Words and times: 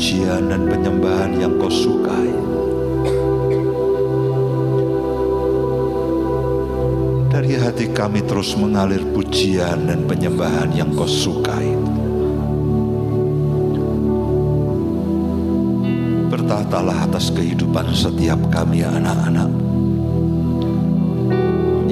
pujian 0.00 0.48
dan 0.48 0.64
penyembahan 0.64 1.44
yang 1.44 1.60
kau 1.60 1.68
sukai. 1.68 2.32
Dari 7.28 7.52
hati 7.60 7.92
kami 7.92 8.24
terus 8.24 8.56
mengalir 8.56 9.04
pujian 9.12 9.84
dan 9.84 10.08
penyembahan 10.08 10.72
yang 10.72 10.88
kau 10.96 11.04
sukai. 11.04 11.76
Bertahtalah 16.32 17.04
atas 17.04 17.28
kehidupan 17.36 17.92
setiap 17.92 18.40
kami 18.48 18.80
anak-anak. 18.80 19.52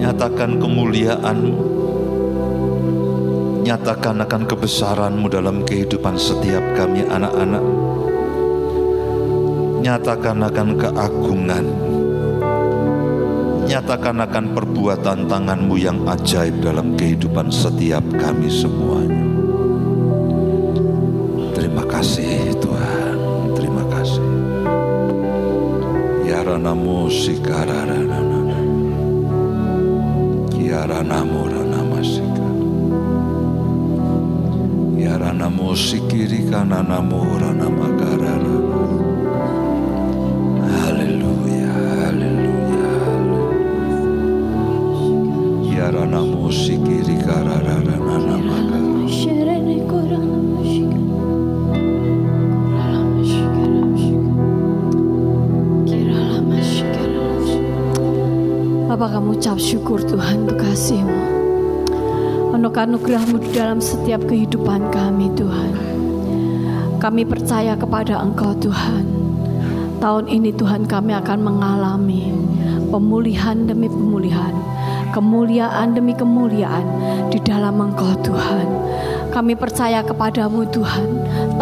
Nyatakan 0.01 0.57
kemuliaan 0.57 1.39
nyatakan 3.69 4.17
akan 4.25 4.49
kebesaranmu 4.49 5.29
dalam 5.29 5.61
kehidupan 5.69 6.17
setiap 6.17 6.65
kami 6.73 7.05
anak-anak. 7.05 7.78
Nyatakan 9.89 10.45
akan 10.45 10.69
keagungan. 10.77 11.65
Nyatakan 13.65 14.21
akan 14.21 14.45
perbuatan 14.53 15.25
tanganmu 15.25 15.81
yang 15.81 16.05
ajaib 16.05 16.61
dalam 16.61 16.93
kehidupan 16.93 17.49
setiap 17.49 18.05
kami 18.21 18.53
semuanya. 18.53 19.25
Terima 21.57 21.89
kasih 21.89 22.53
Tuhan, 22.61 23.17
terima 23.57 23.81
kasih. 23.89 24.29
Ya 26.29 26.45
rana 26.45 26.77
musik 26.77 27.41
Ya 30.61 30.85
rana 30.85 31.25
rana 31.25 31.81
masik 31.89 32.29
rana 35.19 35.49
musikiri 35.49 36.45
kana 36.49 36.81
namura 36.85 37.51
Bapak 59.59 59.67
kamu 59.67 59.75
ucap 59.75 59.83
syukur 59.83 60.01
Tuhan 60.07 60.37
untuk 60.47 60.59
kasihmu 60.63 61.21
untuk 62.55 62.79
anugerahmu 62.79 63.43
di 63.43 63.51
dalam 63.51 63.83
setiap 63.83 64.23
kehidupan 64.31 64.87
kami 64.95 65.35
Tuhan. 65.35 65.75
Kami 67.03 67.27
percaya 67.27 67.75
kepada 67.75 68.23
Engkau 68.23 68.55
Tuhan. 68.55 69.03
Tahun 69.99 70.31
ini 70.31 70.55
Tuhan 70.55 70.87
kami 70.87 71.11
akan 71.11 71.43
mengalami 71.43 72.31
pemulihan 72.95 73.67
demi 73.67 73.91
pemulihan, 73.91 74.55
kemuliaan 75.11 75.91
demi 75.91 76.15
kemuliaan 76.15 76.87
di 77.35 77.43
dalam 77.43 77.83
Engkau 77.83 78.15
Tuhan. 78.23 78.88
Kami 79.39 79.55
percaya 79.55 80.03
kepadamu 80.03 80.67
Tuhan. 80.67 81.07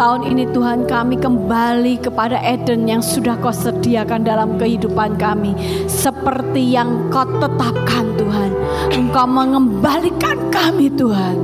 Tahun 0.01 0.25
ini 0.25 0.49
Tuhan 0.49 0.89
kami 0.89 1.13
kembali 1.21 2.01
kepada 2.01 2.41
Eden 2.41 2.89
yang 2.89 3.05
sudah 3.05 3.37
kau 3.37 3.53
sediakan 3.53 4.25
dalam 4.25 4.57
kehidupan 4.57 5.13
kami. 5.21 5.53
Seperti 5.85 6.73
yang 6.73 7.13
kau 7.13 7.21
tetapkan 7.37 8.17
Tuhan. 8.17 8.49
Engkau 8.97 9.29
mengembalikan 9.29 10.49
kami 10.49 10.89
Tuhan. 10.89 11.37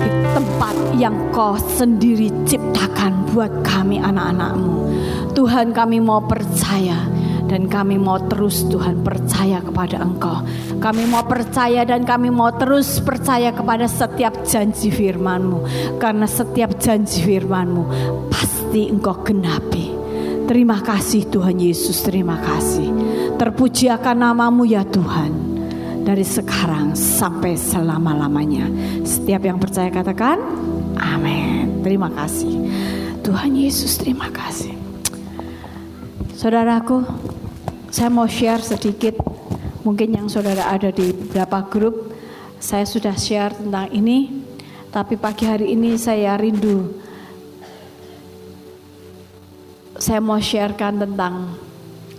Di 0.00 0.08
tempat 0.32 0.76
yang 0.96 1.12
kau 1.36 1.60
sendiri 1.60 2.32
ciptakan 2.48 3.28
buat 3.36 3.52
kami 3.60 4.00
anak-anakmu. 4.00 4.88
Tuhan 5.36 5.76
kami 5.76 6.00
mau 6.00 6.24
percaya 6.24 6.96
dan 7.44 7.68
kami 7.68 8.00
mau 8.00 8.16
terus 8.24 8.64
Tuhan 8.72 9.04
percaya 9.04 9.17
kepada 9.46 10.02
Engkau. 10.02 10.42
Kami 10.82 11.06
mau 11.06 11.22
percaya 11.22 11.86
dan 11.86 12.02
kami 12.02 12.34
mau 12.34 12.50
terus 12.50 12.98
percaya 12.98 13.54
kepada 13.54 13.86
setiap 13.86 14.42
janji 14.42 14.90
firman-Mu. 14.90 15.58
Karena 16.02 16.26
setiap 16.26 16.74
janji 16.82 17.22
firman-Mu 17.22 17.84
pasti 18.26 18.90
Engkau 18.90 19.22
genapi. 19.22 19.94
Terima 20.50 20.80
kasih 20.82 21.28
Tuhan 21.30 21.60
Yesus, 21.60 22.02
terima 22.02 22.40
kasih. 22.40 22.88
Terpuji 23.38 23.86
akan 23.92 24.16
namamu 24.16 24.66
ya 24.66 24.82
Tuhan. 24.82 25.30
Dari 26.02 26.24
sekarang 26.24 26.96
sampai 26.96 27.52
selama-lamanya. 27.54 28.64
Setiap 29.04 29.44
yang 29.44 29.60
percaya 29.60 29.92
katakan, 29.92 30.40
amin. 30.96 31.84
Terima 31.84 32.08
kasih. 32.08 32.64
Tuhan 33.20 33.52
Yesus 33.52 34.00
terima 34.00 34.32
kasih. 34.32 34.72
Saudaraku, 36.32 37.04
saya 37.98 38.14
mau 38.14 38.30
share 38.30 38.62
sedikit, 38.62 39.18
mungkin 39.82 40.14
yang 40.14 40.30
saudara 40.30 40.70
ada 40.70 40.94
di 40.94 41.10
beberapa 41.10 41.66
grup, 41.66 42.14
saya 42.62 42.86
sudah 42.86 43.18
share 43.18 43.58
tentang 43.58 43.90
ini, 43.90 44.46
tapi 44.94 45.18
pagi 45.18 45.42
hari 45.42 45.74
ini 45.74 45.98
saya 45.98 46.38
rindu. 46.38 46.94
Saya 49.98 50.22
mau 50.22 50.38
sharekan 50.38 51.02
tentang 51.02 51.58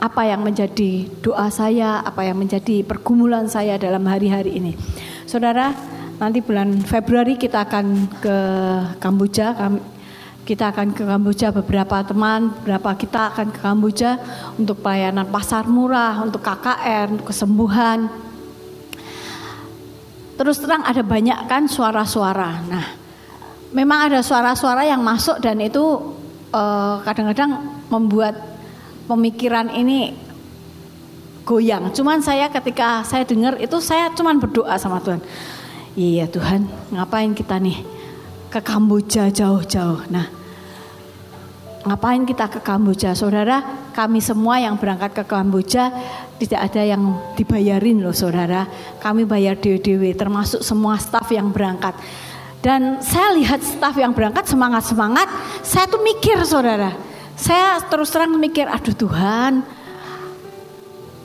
apa 0.04 0.28
yang 0.28 0.44
menjadi 0.44 1.08
doa 1.24 1.48
saya, 1.48 2.04
apa 2.04 2.28
yang 2.28 2.44
menjadi 2.44 2.84
pergumulan 2.84 3.48
saya 3.48 3.80
dalam 3.80 4.04
hari-hari 4.04 4.60
ini. 4.60 4.76
Saudara, 5.24 5.72
nanti 6.20 6.44
bulan 6.44 6.76
Februari 6.84 7.40
kita 7.40 7.64
akan 7.64 8.20
ke 8.20 8.38
Kamboja, 9.00 9.56
kita 10.50 10.74
akan 10.74 10.98
ke 10.98 11.06
Kamboja 11.06 11.54
beberapa 11.54 12.02
teman, 12.02 12.50
beberapa 12.50 12.98
kita 12.98 13.30
akan 13.30 13.54
ke 13.54 13.62
Kamboja 13.62 14.18
untuk 14.58 14.82
pelayanan 14.82 15.30
pasar 15.30 15.70
murah, 15.70 16.18
untuk 16.26 16.42
KKR, 16.42 17.14
untuk 17.14 17.30
kesembuhan. 17.30 18.10
Terus 20.42 20.58
terang 20.58 20.82
ada 20.82 21.06
banyak 21.06 21.38
kan 21.46 21.70
suara-suara. 21.70 22.66
Nah, 22.66 22.98
memang 23.78 24.10
ada 24.10 24.26
suara-suara 24.26 24.90
yang 24.90 25.06
masuk 25.06 25.38
dan 25.38 25.62
itu 25.62 26.18
eh, 26.50 26.96
kadang-kadang 27.06 27.86
membuat 27.94 28.34
pemikiran 29.06 29.70
ini 29.70 30.18
goyang. 31.46 31.94
Cuman 31.94 32.26
saya 32.26 32.50
ketika 32.50 33.06
saya 33.06 33.22
dengar 33.22 33.62
itu 33.62 33.78
saya 33.78 34.10
cuman 34.18 34.42
berdoa 34.42 34.74
sama 34.82 34.98
Tuhan. 34.98 35.22
Iya 35.94 36.26
Tuhan, 36.26 36.66
ngapain 36.90 37.38
kita 37.38 37.62
nih 37.62 37.86
ke 38.50 38.66
Kamboja 38.66 39.30
jauh-jauh. 39.30 40.10
Nah, 40.10 40.39
Ngapain 41.80 42.28
kita 42.28 42.52
ke 42.52 42.60
Kamboja? 42.60 43.16
Saudara, 43.16 43.64
kami 43.96 44.20
semua 44.20 44.60
yang 44.60 44.76
berangkat 44.76 45.16
ke 45.16 45.24
Kamboja 45.24 45.88
tidak 46.36 46.72
ada 46.72 46.82
yang 46.84 47.16
dibayarin 47.40 48.04
loh 48.04 48.12
saudara. 48.12 48.68
Kami 49.00 49.24
bayar 49.24 49.56
dewe-dewe 49.56 50.12
termasuk 50.12 50.60
semua 50.60 51.00
staf 51.00 51.32
yang 51.32 51.56
berangkat. 51.56 51.96
Dan 52.60 53.00
saya 53.00 53.32
lihat 53.32 53.64
staf 53.64 53.96
yang 53.96 54.12
berangkat 54.12 54.44
semangat-semangat, 54.44 55.32
saya 55.64 55.88
tuh 55.88 56.04
mikir 56.04 56.44
saudara. 56.44 56.92
Saya 57.40 57.80
terus 57.88 58.12
terang 58.12 58.36
mikir, 58.36 58.68
aduh 58.68 58.92
Tuhan, 58.92 59.64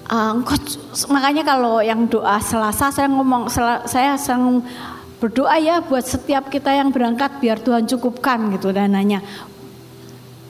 uh, 0.06 0.34
makanya 1.10 1.42
kalau 1.42 1.82
yang 1.82 2.06
doa 2.06 2.38
Selasa 2.38 2.94
saya 2.94 3.10
ngomong, 3.10 3.50
saya 3.90 4.14
sering 4.14 4.62
berdoa 5.18 5.56
ya 5.58 5.82
buat 5.82 6.06
setiap 6.06 6.52
kita 6.52 6.70
yang 6.70 6.92
berangkat 6.92 7.42
biar 7.42 7.58
Tuhan 7.58 7.88
cukupkan 7.88 8.52
gitu 8.54 8.70
dananya 8.70 9.24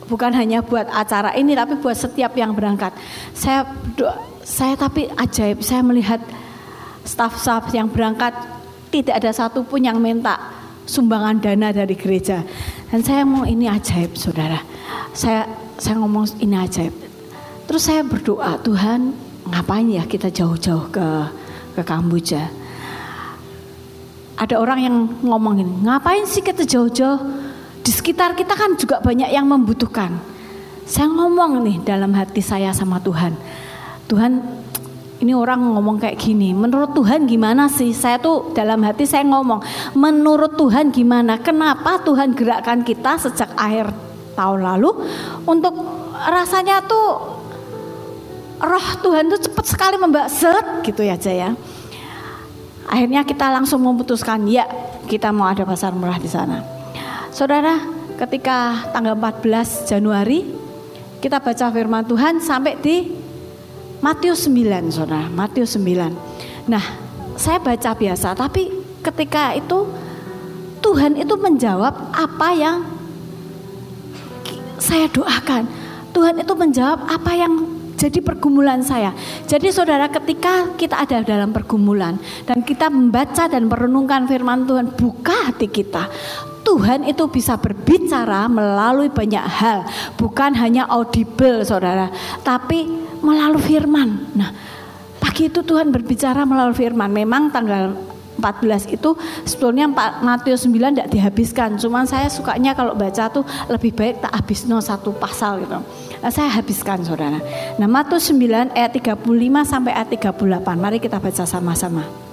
bukan 0.09 0.33
hanya 0.37 0.61
buat 0.61 0.89
acara 0.91 1.33
ini 1.37 1.57
tapi 1.57 1.81
buat 1.81 1.97
setiap 1.97 2.37
yang 2.37 2.53
berangkat. 2.53 2.93
Saya 3.33 3.65
saya 4.45 4.77
tapi 4.77 5.09
ajaib 5.09 5.65
saya 5.65 5.81
melihat 5.81 6.21
staf-staf 7.05 7.73
yang 7.73 7.89
berangkat 7.89 8.33
tidak 8.93 9.21
ada 9.21 9.31
satupun 9.33 9.85
yang 9.85 9.99
minta 9.99 10.39
sumbangan 10.85 11.41
dana 11.41 11.73
dari 11.73 11.97
gereja. 11.97 12.45
Dan 12.93 13.01
saya 13.03 13.27
mau 13.27 13.43
ini 13.49 13.67
ajaib 13.67 14.15
saudara. 14.15 14.61
Saya 15.17 15.49
saya 15.81 15.99
ngomong 15.99 16.39
ini 16.39 16.55
ajaib. 16.55 16.95
Terus 17.65 17.83
saya 17.83 18.05
berdoa 18.05 18.61
Tuhan 18.61 19.17
ngapain 19.49 19.89
ya 19.89 20.05
kita 20.05 20.29
jauh-jauh 20.31 20.93
ke 20.93 21.07
ke 21.75 21.83
Kamboja. 21.83 22.53
Ada 24.35 24.59
orang 24.59 24.79
yang 24.83 24.97
ngomongin 25.23 25.83
ngapain 25.83 26.27
sih 26.27 26.43
kita 26.43 26.67
jauh-jauh 26.67 27.19
di 27.85 27.93
sekitar 27.93 28.33
kita 28.33 28.57
kan 28.57 28.81
juga 28.81 29.05
banyak 29.05 29.29
yang 29.29 29.45
membutuhkan. 29.45 30.17
Saya 30.89 31.13
ngomong 31.13 31.61
nih 31.61 31.77
dalam 31.85 32.17
hati 32.17 32.41
saya 32.41 32.73
sama 32.73 32.97
Tuhan. 33.05 33.37
Tuhan, 34.09 34.41
ini 35.21 35.33
orang 35.37 35.61
ngomong 35.77 36.01
kayak 36.01 36.17
gini. 36.17 36.57
Menurut 36.57 36.97
Tuhan 36.97 37.29
gimana 37.29 37.69
sih? 37.69 37.93
Saya 37.93 38.17
tuh 38.17 38.57
dalam 38.57 38.81
hati 38.85 39.05
saya 39.05 39.25
ngomong, 39.29 39.61
menurut 39.97 40.57
Tuhan 40.57 40.93
gimana? 40.97 41.37
Kenapa 41.41 42.01
Tuhan 42.01 42.33
gerakkan 42.33 42.81
kita 42.81 43.21
sejak 43.21 43.53
akhir 43.53 43.93
tahun 44.33 44.65
lalu 44.65 44.91
untuk 45.45 45.73
rasanya 46.13 46.83
tuh 46.85 47.39
roh 48.65 48.89
Tuhan 49.05 49.31
tuh 49.31 49.41
cepat 49.45 49.67
sekali 49.69 49.97
membak 50.01 50.33
set 50.33 50.81
gitu 50.83 51.05
ya 51.05 51.21
Jaya. 51.21 51.53
Akhirnya 52.89 53.25
kita 53.25 53.49
langsung 53.53 53.81
memutuskan 53.85 54.45
ya 54.49 54.69
kita 55.05 55.33
mau 55.33 55.49
ada 55.49 55.65
pasar 55.65 55.93
murah 55.93 56.17
di 56.21 56.29
sana. 56.29 56.74
Saudara, 57.35 57.83
ketika 58.15 58.87
tanggal 58.95 59.19
14 59.19 59.91
Januari 59.91 60.47
kita 61.19 61.43
baca 61.43 61.67
firman 61.75 62.07
Tuhan 62.07 62.39
sampai 62.39 62.79
di 62.79 63.11
Matius 63.99 64.47
9 64.47 64.95
Saudara, 64.95 65.27
Matius 65.35 65.75
9. 65.75 66.15
Nah, 66.71 66.85
saya 67.35 67.59
baca 67.59 67.91
biasa 67.91 68.39
tapi 68.39 68.71
ketika 69.03 69.51
itu 69.59 69.83
Tuhan 70.79 71.19
itu 71.19 71.35
menjawab 71.35 72.15
apa 72.15 72.49
yang 72.55 72.87
saya 74.79 75.11
doakan. 75.11 75.67
Tuhan 76.15 76.39
itu 76.39 76.55
menjawab 76.55 77.03
apa 77.11 77.35
yang 77.35 77.67
jadi 77.99 78.23
pergumulan 78.23 78.79
saya. 78.87 79.11
Jadi 79.51 79.75
saudara 79.75 80.07
ketika 80.07 80.71
kita 80.79 81.03
ada 81.03 81.27
dalam 81.27 81.51
pergumulan 81.51 82.15
dan 82.47 82.63
kita 82.63 82.87
membaca 82.95 83.51
dan 83.51 83.67
merenungkan 83.67 84.31
firman 84.31 84.71
Tuhan, 84.71 84.95
buka 84.95 85.51
hati 85.51 85.67
kita. 85.67 86.07
Tuhan 86.65 87.05
itu 87.05 87.29
bisa 87.29 87.61
berbicara 87.61 88.49
melalui 88.49 89.13
banyak 89.13 89.45
hal, 89.45 89.85
bukan 90.17 90.57
hanya 90.57 90.89
audible 90.89 91.61
saudara, 91.63 92.09
tapi 92.41 92.89
melalui 93.21 93.61
firman. 93.61 94.33
Nah, 94.33 94.51
pagi 95.21 95.53
itu 95.53 95.61
Tuhan 95.61 95.93
berbicara 95.93 96.49
melalui 96.49 96.73
firman. 96.73 97.13
Memang 97.13 97.53
tanggal 97.53 97.93
14 98.39 98.91
itu 98.91 99.15
sebetulnya 99.47 99.87
Matius 100.21 100.67
9 100.67 100.97
tidak 100.97 101.11
dihabiskan. 101.13 101.79
Cuman 101.79 102.05
saya 102.05 102.27
sukanya 102.27 102.75
kalau 102.75 102.97
baca 102.99 103.31
tuh 103.31 103.47
lebih 103.71 103.95
baik 103.95 104.21
tak 104.25 104.33
habis 104.35 104.67
no 104.67 104.83
satu 104.83 105.15
pasal 105.15 105.63
gitu. 105.63 105.79
Nah, 106.21 106.33
saya 106.33 106.51
habiskan 106.51 107.05
saudara. 107.05 107.39
Nah 107.79 107.89
Matius 107.89 108.33
9 108.33 108.75
ayat 108.75 108.91
35 108.97 109.23
sampai 109.63 109.93
ayat 109.95 110.09
38. 110.13 110.35
Mari 110.81 110.99
kita 110.99 111.21
baca 111.21 111.45
sama-sama. 111.47 112.24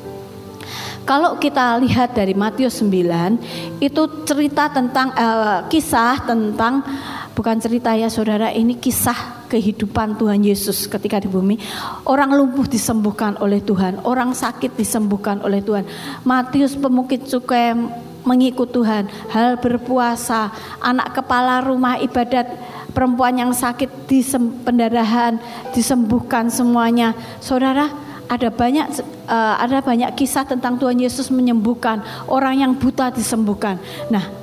Kalau 1.01 1.41
kita 1.41 1.81
lihat 1.81 2.13
dari 2.13 2.37
Matius 2.37 2.77
9 2.79 3.81
itu 3.81 4.01
cerita 4.23 4.69
tentang 4.69 5.09
uh, 5.17 5.65
kisah 5.65 6.21
tentang 6.23 6.85
bukan 7.33 7.57
cerita 7.57 7.97
ya 7.97 8.05
saudara 8.05 8.53
ini 8.53 8.77
kisah 8.77 9.49
kehidupan 9.49 10.15
Tuhan 10.15 10.45
Yesus 10.45 10.85
ketika 10.85 11.19
di 11.19 11.27
bumi. 11.27 11.57
Orang 12.05 12.37
lumpuh 12.37 12.69
disembuhkan 12.69 13.35
oleh 13.41 13.59
Tuhan 13.59 14.05
orang 14.05 14.31
sakit 14.37 14.77
disembuhkan 14.77 15.41
oleh 15.41 15.59
Tuhan. 15.59 15.83
Matius 16.23 16.77
pemukit 16.77 17.25
cukai 17.25 17.73
mengikut 18.21 18.69
Tuhan 18.69 19.09
hal 19.33 19.57
berpuasa 19.57 20.53
anak 20.77 21.17
kepala 21.17 21.65
rumah 21.65 21.97
ibadat 21.97 22.45
perempuan 22.93 23.33
yang 23.41 23.51
sakit 23.51 24.05
di 24.05 24.21
pendarahan 24.61 25.41
disembuhkan 25.73 26.47
semuanya. 26.53 27.17
Saudara 27.41 28.10
ada 28.31 28.47
banyak 28.47 28.87
uh, 29.27 29.59
ada 29.59 29.83
banyak 29.83 30.15
kisah 30.15 30.47
tentang 30.47 30.79
Tuhan 30.79 30.95
Yesus 31.03 31.27
menyembuhkan 31.27 31.99
orang 32.31 32.63
yang 32.63 32.71
buta 32.71 33.11
disembuhkan 33.11 33.75
nah 34.07 34.41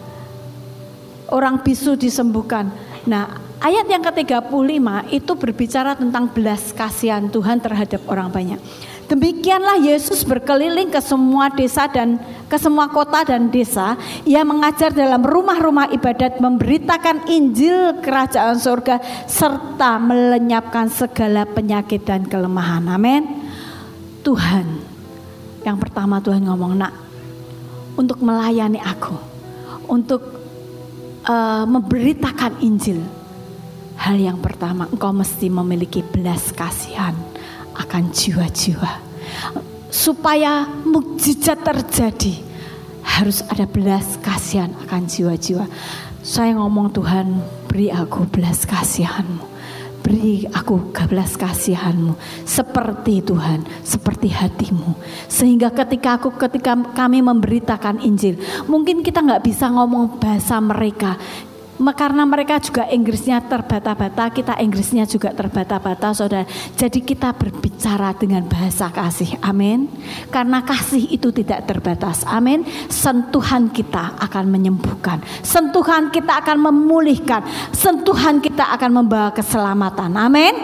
orang 1.33 1.61
bisu 1.61 1.97
disembuhkan. 1.97 2.73
Nah, 3.09 3.41
ayat 3.61 3.87
yang 3.89 4.05
ke-35 4.05 4.53
itu 5.13 5.33
berbicara 5.37 5.97
tentang 5.97 6.29
belas 6.29 6.73
kasihan 6.73 7.29
Tuhan 7.29 7.61
terhadap 7.61 8.05
orang 8.09 8.29
banyak. 8.33 8.61
Demikianlah 9.09 9.81
Yesus 9.81 10.21
berkeliling 10.21 10.93
ke 10.93 11.01
semua 11.01 11.49
desa 11.49 11.89
dan 11.89 12.21
ke 12.45 12.61
semua 12.61 12.93
kota 12.93 13.25
dan 13.25 13.49
desa. 13.49 13.97
Ia 14.29 14.45
mengajar 14.45 14.93
dalam 14.93 15.25
rumah-rumah 15.25 15.89
ibadat, 15.97 16.37
memberitakan 16.45 17.25
Injil 17.25 18.05
kerajaan 18.05 18.61
surga 18.61 19.01
serta 19.25 19.97
melenyapkan 19.97 20.93
segala 20.93 21.49
penyakit 21.49 22.05
dan 22.05 22.29
kelemahan. 22.29 22.85
Amin. 22.85 23.48
Tuhan, 24.23 24.67
yang 25.63 25.79
pertama 25.79 26.19
Tuhan 26.19 26.45
ngomong, 26.47 26.75
"Nak, 26.79 26.95
untuk 27.99 28.23
melayani 28.23 28.79
aku, 28.79 29.15
untuk 29.91 30.23
uh, 31.27 31.65
memberitakan 31.67 32.63
Injil, 32.63 33.03
hal 33.99 34.17
yang 34.17 34.39
pertama 34.39 34.87
engkau 34.87 35.11
mesti 35.11 35.51
memiliki 35.51 36.07
belas 36.07 36.55
kasihan 36.55 37.13
akan 37.75 38.15
jiwa-jiwa. 38.15 38.93
Supaya 39.91 40.69
mukjizat 40.87 41.65
terjadi, 41.67 42.39
harus 43.03 43.43
ada 43.51 43.67
belas 43.67 44.21
kasihan 44.23 44.71
akan 44.87 45.03
jiwa-jiwa. 45.11 45.67
Saya 46.23 46.55
ngomong 46.61 46.93
Tuhan, 46.95 47.41
beri 47.67 47.91
aku 47.91 48.29
belas 48.29 48.63
kasihanmu 48.69 49.58
beri 50.09 50.49
aku 50.49 50.89
belas 50.89 51.37
kasihanmu 51.37 52.17
seperti 52.49 53.21
Tuhan, 53.21 53.61
seperti 53.85 54.33
hatimu. 54.33 54.97
Sehingga 55.29 55.69
ketika 55.69 56.17
aku 56.17 56.33
ketika 56.33 56.73
kami 56.97 57.21
memberitakan 57.21 58.01
Injil, 58.01 58.41
mungkin 58.65 59.05
kita 59.05 59.21
nggak 59.21 59.45
bisa 59.45 59.69
ngomong 59.69 60.17
bahasa 60.17 60.57
mereka, 60.65 61.21
karena 61.79 62.27
mereka 62.27 62.59
juga 62.59 62.91
Inggrisnya 62.91 63.39
terbata-bata, 63.47 64.35
kita 64.35 64.59
Inggrisnya 64.59 65.07
juga 65.07 65.31
terbata-bata, 65.31 66.11
saudara. 66.11 66.43
Jadi 66.75 67.07
kita 67.07 67.31
berbicara 67.31 68.11
dengan 68.19 68.43
bahasa 68.51 68.91
kasih, 68.91 69.39
amin. 69.39 69.87
Karena 70.27 70.67
kasih 70.67 71.07
itu 71.07 71.31
tidak 71.31 71.71
terbatas, 71.71 72.27
amin. 72.27 72.67
Sentuhan 72.91 73.71
kita 73.71 74.19
akan 74.19 74.51
menyembuhkan, 74.51 75.23
sentuhan 75.47 76.11
kita 76.11 76.43
akan 76.43 76.59
memulihkan, 76.67 77.47
sentuhan 77.71 78.43
kita 78.43 78.75
akan 78.75 78.91
membawa 78.99 79.31
keselamatan, 79.31 80.11
amin. 80.19 80.55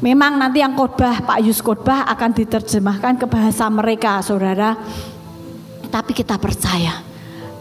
Memang 0.00 0.40
nanti 0.40 0.60
yang 0.60 0.76
khotbah 0.76 1.24
Pak 1.24 1.40
Yus 1.44 1.60
khotbah 1.60 2.08
akan 2.08 2.30
diterjemahkan 2.32 3.20
ke 3.20 3.26
bahasa 3.28 3.68
mereka, 3.68 4.20
saudara. 4.24 4.76
Tapi 5.92 6.12
kita 6.12 6.36
percaya 6.36 7.15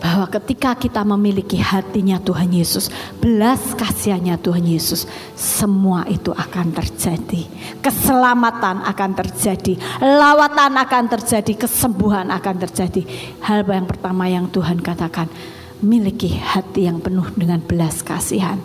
bahwa 0.06 0.30
ketika 0.30 0.78
kita 0.78 1.02
memiliki 1.02 1.57
hatinya 1.57 2.22
Tuhan 2.22 2.54
Yesus, 2.54 2.94
belas 3.18 3.74
kasihannya 3.74 4.38
Tuhan 4.38 4.62
Yesus, 4.62 5.10
semua 5.34 6.06
itu 6.06 6.30
akan 6.30 6.78
terjadi. 6.78 7.50
Keselamatan 7.81 8.86
akan 8.86 9.12
terjadi, 9.18 9.74
lawatan 9.98 10.78
akan 10.78 11.10
terjadi, 11.10 11.57
kesembuhan 11.57 12.30
akan 12.30 12.56
terjadi. 12.69 13.02
Hal 13.42 13.66
yang 13.66 13.90
pertama 13.90 14.30
yang 14.30 14.46
Tuhan 14.54 14.78
katakan, 14.78 15.25
miliki 15.81 16.38
hati 16.38 16.86
yang 16.86 17.01
penuh 17.01 17.25
dengan 17.34 17.58
belas 17.66 18.06
kasihan. 18.06 18.62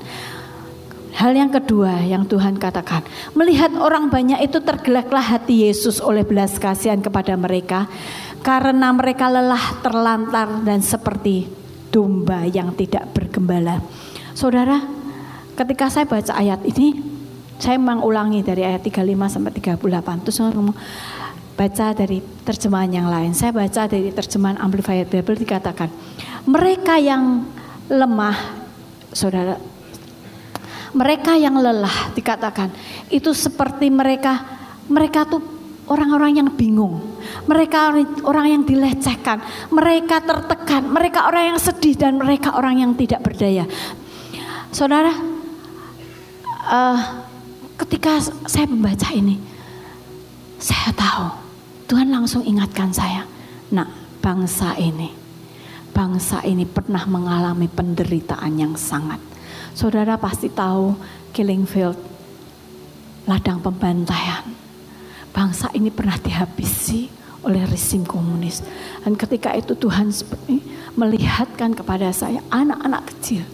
Hal 1.17 1.33
yang 1.33 1.49
kedua 1.49 2.05
yang 2.05 2.29
Tuhan 2.29 2.61
katakan, 2.61 3.01
melihat 3.33 3.73
orang 3.81 4.13
banyak 4.13 4.45
itu 4.45 4.61
tergelaklah 4.61 5.25
hati 5.25 5.65
Yesus 5.67 6.05
oleh 6.05 6.21
belas 6.21 6.61
kasihan 6.61 7.01
kepada 7.01 7.33
mereka 7.33 7.89
karena 8.41 8.89
mereka 8.93 9.29
lelah 9.29 9.81
terlantar 9.85 10.65
dan 10.65 10.81
seperti 10.81 11.49
domba 11.93 12.47
yang 12.49 12.73
tidak 12.73 13.11
bergembala. 13.13 13.83
Saudara, 14.33 14.81
ketika 15.59 15.93
saya 15.93 16.07
baca 16.09 16.33
ayat 16.33 16.65
ini, 16.65 16.97
saya 17.61 17.77
mengulangi 17.77 18.41
dari 18.41 18.65
ayat 18.65 18.81
35 18.81 19.05
sampai 19.29 19.53
38. 19.53 20.25
Terus 20.25 20.35
saya 20.41 20.57
ngomong, 20.57 20.77
baca 21.61 21.87
dari 21.93 22.25
terjemahan 22.25 22.89
yang 22.89 23.09
lain. 23.13 23.37
Saya 23.37 23.53
baca 23.53 23.85
dari 23.85 24.09
terjemahan 24.09 24.57
Amplified 24.57 25.13
Bible 25.13 25.37
dikatakan, 25.37 25.93
mereka 26.49 26.97
yang 26.97 27.45
lemah, 27.93 28.65
saudara, 29.13 29.61
mereka 30.97 31.37
yang 31.37 31.61
lelah 31.61 32.17
dikatakan, 32.17 32.73
itu 33.13 33.37
seperti 33.37 33.93
mereka, 33.93 34.41
mereka 34.89 35.29
tuh 35.29 35.45
orang-orang 35.85 36.41
yang 36.41 36.49
bingung, 36.57 37.10
mereka 37.47 37.93
orang 38.25 38.47
yang 38.49 38.63
dilecehkan, 38.67 39.39
mereka 39.73 40.23
tertekan, 40.23 40.87
mereka 40.87 41.27
orang 41.27 41.55
yang 41.55 41.59
sedih 41.61 41.97
dan 41.97 42.21
mereka 42.21 42.55
orang 42.57 42.81
yang 42.83 42.93
tidak 42.95 43.21
berdaya. 43.25 43.65
Saudara, 44.71 45.11
uh, 46.71 46.99
ketika 47.81 48.23
saya 48.47 48.67
membaca 48.69 49.09
ini, 49.11 49.41
saya 50.61 50.95
tahu 50.95 51.27
Tuhan 51.91 52.13
langsung 52.13 52.47
ingatkan 52.47 52.95
saya, 52.95 53.27
nah 53.75 53.89
bangsa 54.23 54.79
ini, 54.79 55.11
bangsa 55.91 56.45
ini 56.47 56.69
pernah 56.69 57.03
mengalami 57.09 57.67
penderitaan 57.67 58.55
yang 58.55 58.75
sangat. 58.79 59.19
Saudara 59.75 60.15
pasti 60.21 60.51
tahu 60.51 60.95
Killing 61.35 61.67
Field, 61.67 61.99
ladang 63.27 63.59
pembantaian 63.59 64.61
bangsa 65.31 65.71
ini 65.75 65.91
pernah 65.95 66.19
dihabisi 66.19 67.20
oleh 67.47 67.65
rezim 67.69 68.05
komunis. 68.05 68.65
Dan 69.05 69.17
ketika 69.17 69.55
itu 69.57 69.77
Tuhan 69.77 70.13
seperti 70.13 70.61
melihatkan 70.99 71.73
kepada 71.77 72.11
saya 72.11 72.43
anak-anak 72.51 73.09
kecil 73.15 73.45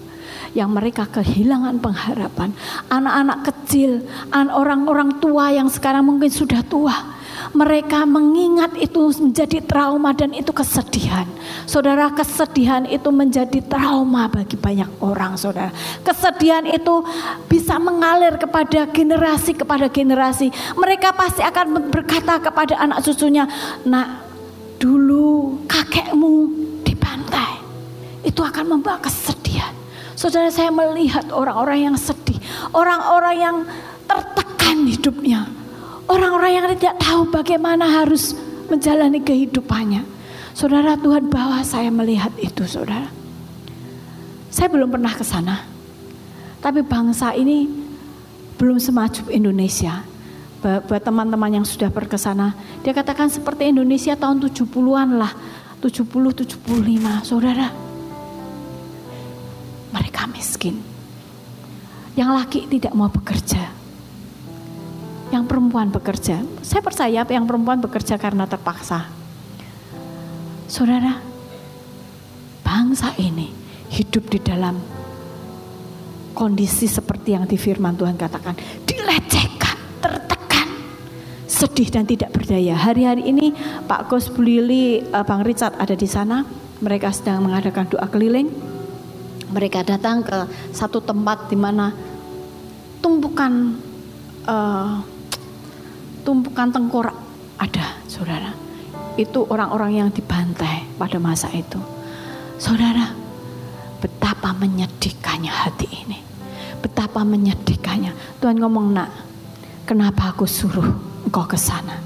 yang 0.56 0.72
mereka 0.72 1.04
kehilangan 1.04 1.76
pengharapan. 1.84 2.56
Anak-anak 2.88 3.38
kecil, 3.52 4.00
orang-orang 4.32 5.20
tua 5.20 5.52
yang 5.52 5.68
sekarang 5.68 6.08
mungkin 6.08 6.32
sudah 6.32 6.64
tua 6.64 7.16
mereka 7.52 8.08
mengingat 8.08 8.74
itu 8.80 9.12
menjadi 9.20 9.60
trauma 9.62 10.16
dan 10.16 10.32
itu 10.32 10.50
kesedihan. 10.50 11.28
Saudara, 11.68 12.10
kesedihan 12.10 12.88
itu 12.88 13.08
menjadi 13.12 13.60
trauma 13.64 14.26
bagi 14.26 14.56
banyak 14.56 14.88
orang, 15.04 15.36
saudara. 15.36 15.70
Kesedihan 16.02 16.64
itu 16.64 17.04
bisa 17.46 17.76
mengalir 17.76 18.40
kepada 18.40 18.88
generasi 18.90 19.52
kepada 19.52 19.86
generasi. 19.92 20.48
Mereka 20.74 21.12
pasti 21.14 21.44
akan 21.44 21.92
berkata 21.92 22.40
kepada 22.40 22.80
anak 22.80 23.04
cucunya, 23.04 23.44
"Nak, 23.84 24.08
dulu 24.80 25.60
kakekmu 25.68 26.34
dibantai." 26.82 27.62
Itu 28.26 28.42
akan 28.42 28.76
membawa 28.78 28.98
kesedihan 28.98 29.75
Saudara 30.16 30.48
saya 30.48 30.72
melihat 30.72 31.28
orang-orang 31.28 31.92
yang 31.92 31.96
sedih, 32.00 32.40
orang-orang 32.72 33.36
yang 33.36 33.56
tertekan 34.08 34.88
hidupnya, 34.88 35.44
orang-orang 36.08 36.52
yang 36.56 36.66
tidak 36.80 36.96
tahu 36.96 37.28
bagaimana 37.28 37.84
harus 37.84 38.32
menjalani 38.72 39.20
kehidupannya. 39.20 40.02
Saudara 40.56 40.96
Tuhan 40.96 41.28
bawa 41.28 41.60
saya 41.60 41.92
melihat 41.92 42.32
itu 42.40 42.64
saudara. 42.64 43.12
Saya 44.48 44.72
belum 44.72 44.88
pernah 44.88 45.12
ke 45.12 45.20
sana. 45.20 45.68
Tapi 46.64 46.80
bangsa 46.80 47.36
ini 47.36 47.68
belum 48.56 48.80
semaju 48.80 49.28
Indonesia. 49.28 50.00
Buat 50.64 51.04
teman-teman 51.04 51.60
yang 51.60 51.66
sudah 51.68 51.92
berkesana, 51.92 52.56
dia 52.80 52.96
katakan 52.96 53.28
seperti 53.28 53.68
Indonesia 53.68 54.16
tahun 54.16 54.40
70-an 54.48 55.20
lah. 55.20 55.36
70 55.84 56.08
75, 56.08 57.20
Saudara. 57.20 57.85
Mereka 59.96 60.28
miskin. 60.28 60.84
Yang 62.12 62.30
laki 62.36 62.60
tidak 62.68 62.92
mau 62.92 63.08
bekerja. 63.08 63.72
Yang 65.32 65.44
perempuan 65.48 65.88
bekerja. 65.88 66.44
Saya 66.60 66.84
percaya 66.84 67.24
yang 67.24 67.48
perempuan 67.48 67.80
bekerja 67.80 68.20
karena 68.20 68.44
terpaksa. 68.44 69.08
Saudara, 70.68 71.16
bangsa 72.60 73.16
ini 73.16 73.48
hidup 73.88 74.28
di 74.28 74.42
dalam 74.42 74.76
kondisi 76.36 76.84
seperti 76.84 77.32
yang 77.32 77.48
di 77.48 77.56
firman 77.56 77.96
Tuhan 77.96 78.20
katakan, 78.20 78.52
dilecehkan, 78.84 79.76
tertekan, 80.04 80.68
sedih 81.48 81.88
dan 81.88 82.04
tidak 82.04 82.36
berdaya. 82.36 82.76
Hari-hari 82.76 83.24
ini 83.24 83.56
Pak 83.88 84.12
Kos 84.12 84.28
Bulili, 84.28 85.00
eh, 85.00 85.24
Bang 85.24 85.46
Richard 85.46 85.80
ada 85.80 85.96
di 85.96 86.04
sana, 86.04 86.44
mereka 86.84 87.08
sedang 87.08 87.48
mengadakan 87.48 87.88
doa 87.88 88.04
keliling. 88.12 88.75
Mereka 89.50 89.86
datang 89.86 90.26
ke 90.26 90.48
satu 90.74 90.98
tempat 91.02 91.46
di 91.46 91.56
mana 91.58 91.94
tumpukan 92.98 93.78
uh, 94.46 94.98
tumpukan 96.26 96.68
tengkorak 96.74 97.14
ada, 97.56 98.02
saudara 98.10 98.66
itu 99.16 99.48
orang-orang 99.48 100.04
yang 100.04 100.08
dibantai 100.12 100.84
pada 101.00 101.16
masa 101.16 101.48
itu. 101.56 101.80
Saudara, 102.60 103.12
betapa 104.00 104.52
menyedihkannya 104.52 105.52
hati 105.52 105.88
ini. 106.04 106.20
Betapa 106.84 107.24
menyedihkannya. 107.24 108.40
Tuhan 108.40 108.60
ngomong, 108.60 108.92
nak, 108.92 109.08
kenapa 109.88 110.36
aku 110.36 110.44
suruh 110.44 110.86
engkau 111.24 111.48
ke 111.48 111.56
sana? 111.56 111.96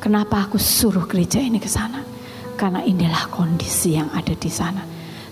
Kenapa 0.00 0.44
aku 0.44 0.60
suruh 0.60 1.08
gereja 1.08 1.40
ini 1.40 1.56
ke 1.56 1.68
sana? 1.68 2.04
Karena 2.60 2.84
inilah 2.84 3.32
kondisi 3.32 3.96
yang 3.96 4.12
ada 4.12 4.36
di 4.36 4.52
sana. 4.52 4.84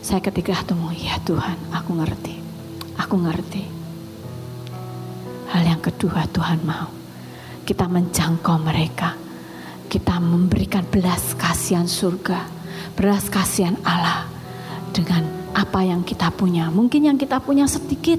Saya 0.03 0.19
ketika 0.19 0.53
ketemu, 0.67 0.91
ya 0.99 1.17
Tuhan, 1.23 1.57
aku 1.71 1.91
ngerti. 1.97 2.35
Aku 2.99 3.17
ngerti. 3.23 3.63
Hal 5.55 5.63
yang 5.63 5.81
kedua 5.81 6.27
Tuhan 6.29 6.61
mau. 6.67 6.91
Kita 7.63 7.87
menjangkau 7.87 8.59
mereka 8.59 9.23
kita 9.93 10.17
memberikan 10.17 10.89
belas 10.89 11.37
kasihan 11.37 11.85
surga, 11.85 12.49
belas 12.97 13.29
kasihan 13.29 13.77
Allah 13.85 14.25
dengan 14.89 15.29
apa 15.53 15.85
yang 15.85 16.01
kita 16.01 16.33
punya. 16.33 16.73
Mungkin 16.73 17.13
yang 17.13 17.21
kita 17.21 17.45
punya 17.45 17.69
sedikit. 17.69 18.17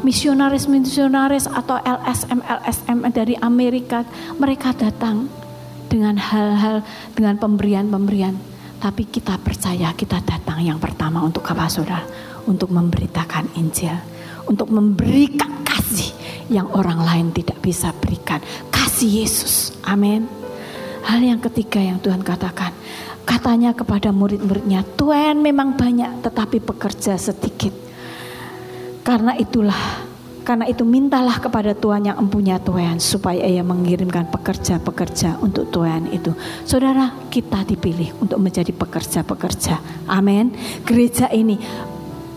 Misionaris-misionaris 0.00 1.44
atau 1.44 1.76
LSM 1.76 2.40
LSM 2.40 2.98
dari 3.12 3.36
Amerika, 3.40 4.04
mereka 4.36 4.72
datang 4.72 5.28
dengan 5.92 6.16
hal-hal 6.16 6.84
dengan 7.16 7.36
pemberian-pemberian. 7.36 8.49
Tapi 8.80 9.12
kita 9.12 9.36
percaya 9.36 9.92
kita 9.92 10.24
datang 10.24 10.64
yang 10.64 10.80
pertama 10.80 11.20
untuk 11.20 11.44
apa 11.52 11.68
saudara? 11.68 12.00
Untuk 12.48 12.72
memberitakan 12.72 13.52
Injil. 13.60 13.92
Untuk 14.48 14.72
memberikan 14.72 15.60
kasih 15.68 16.10
yang 16.48 16.64
orang 16.72 17.04
lain 17.04 17.26
tidak 17.36 17.60
bisa 17.60 17.92
berikan. 18.00 18.40
Kasih 18.72 19.20
Yesus. 19.20 19.76
Amin. 19.84 20.24
Hal 21.04 21.20
yang 21.20 21.44
ketiga 21.44 21.76
yang 21.76 22.00
Tuhan 22.00 22.24
katakan, 22.24 22.72
katanya 23.28 23.76
kepada 23.76 24.16
murid-muridnya, 24.16 24.84
Tuhan 24.96 25.44
memang 25.44 25.76
banyak 25.76 26.24
tetapi 26.24 26.64
pekerja 26.64 27.20
sedikit. 27.20 27.72
Karena 29.04 29.36
itulah, 29.36 30.08
karena 30.40 30.66
itu 30.66 30.82
mintalah 30.82 31.36
kepada 31.38 31.76
Tuhan 31.76 32.08
yang 32.08 32.16
empunya 32.16 32.56
Tuhan 32.58 32.98
supaya 32.98 33.44
ia 33.44 33.60
mengirimkan 33.60 34.32
pekerja-pekerja 34.32 35.38
untuk 35.38 35.68
Tuhan 35.68 36.10
itu. 36.10 36.32
Saudara, 36.64 37.12
kita 37.28 37.62
dipilih 37.62 38.16
untuk 38.18 38.40
menjadi 38.40 38.72
pekerja-pekerja. 38.72 40.06
Amin. 40.08 40.52
Gereja 40.82 41.28
ini 41.30 41.60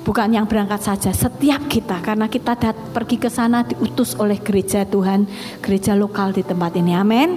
bukan 0.03 0.35
yang 0.35 0.45
berangkat 0.45 0.83
saja, 0.83 1.15
setiap 1.15 1.65
kita 1.71 2.03
karena 2.03 2.27
kita 2.27 2.59
dat 2.59 2.75
pergi 2.91 3.15
ke 3.17 3.31
sana 3.31 3.63
diutus 3.63 4.19
oleh 4.19 4.37
gereja 4.43 4.83
Tuhan, 4.83 5.25
gereja 5.63 5.95
lokal 5.95 6.35
di 6.35 6.43
tempat 6.43 6.75
ini. 6.75 6.93
Amin 6.93 7.31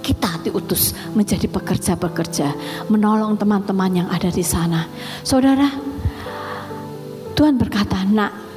kita 0.00 0.40
diutus 0.42 0.96
menjadi 1.12 1.46
pekerja-pekerja, 1.46 2.56
menolong 2.88 3.36
teman-teman 3.36 3.92
yang 4.00 4.08
ada 4.08 4.32
di 4.32 4.40
sana. 4.40 4.88
Saudara, 5.20 5.68
Tuhan 7.36 7.60
berkata, 7.60 8.04
nak, 8.08 8.49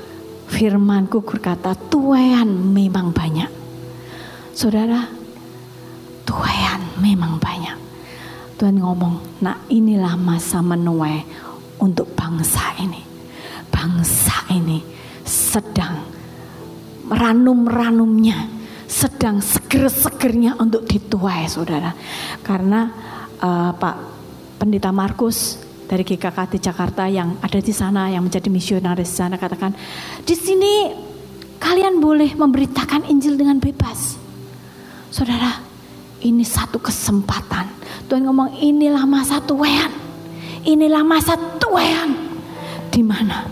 firmanku 0.53 1.25
berkata, 1.25 1.73
tuayan 1.73 2.47
memang 2.69 3.09
banyak. 3.09 3.49
Saudara, 4.53 5.09
tuayan 6.21 7.01
memang 7.01 7.41
banyak. 7.41 7.77
Tuhan 8.61 8.77
ngomong, 8.77 9.41
nak 9.41 9.65
inilah 9.73 10.13
masa 10.13 10.61
menuai 10.61 11.25
untuk 11.81 12.13
bangsa 12.13 12.77
ini. 12.77 13.01
Bangsa 13.73 14.45
ini 14.53 14.77
sedang 15.25 16.05
ranum-ranumnya 17.09 18.61
sedang 18.93 19.41
seger-segernya 19.41 20.61
untuk 20.61 20.85
dituai 20.85 21.49
saudara. 21.49 21.89
Karena 22.45 22.85
uh, 23.41 23.73
Pak 23.73 23.95
Pendeta 24.61 24.93
Markus 24.93 25.57
dari 25.93 26.01
GKKT 26.01 26.57
Jakarta 26.57 27.05
yang 27.05 27.37
ada 27.37 27.61
di 27.61 27.69
sana 27.69 28.09
yang 28.09 28.25
menjadi 28.25 28.49
misionaris 28.49 29.13
di 29.13 29.17
sana 29.21 29.37
katakan 29.37 29.77
di 30.25 30.33
sini 30.33 30.89
kalian 31.61 32.01
boleh 32.01 32.33
memberitakan 32.33 33.05
Injil 33.05 33.37
dengan 33.37 33.61
bebas. 33.61 34.17
Saudara, 35.13 35.61
ini 36.25 36.41
satu 36.41 36.81
kesempatan. 36.81 37.69
Tuhan 38.09 38.25
ngomong 38.25 38.57
inilah 38.57 39.05
masa 39.05 39.37
tuayan. 39.37 39.93
Inilah 40.65 41.05
masa 41.05 41.37
tuayan 41.61 42.17
di 42.89 43.05
mana 43.05 43.45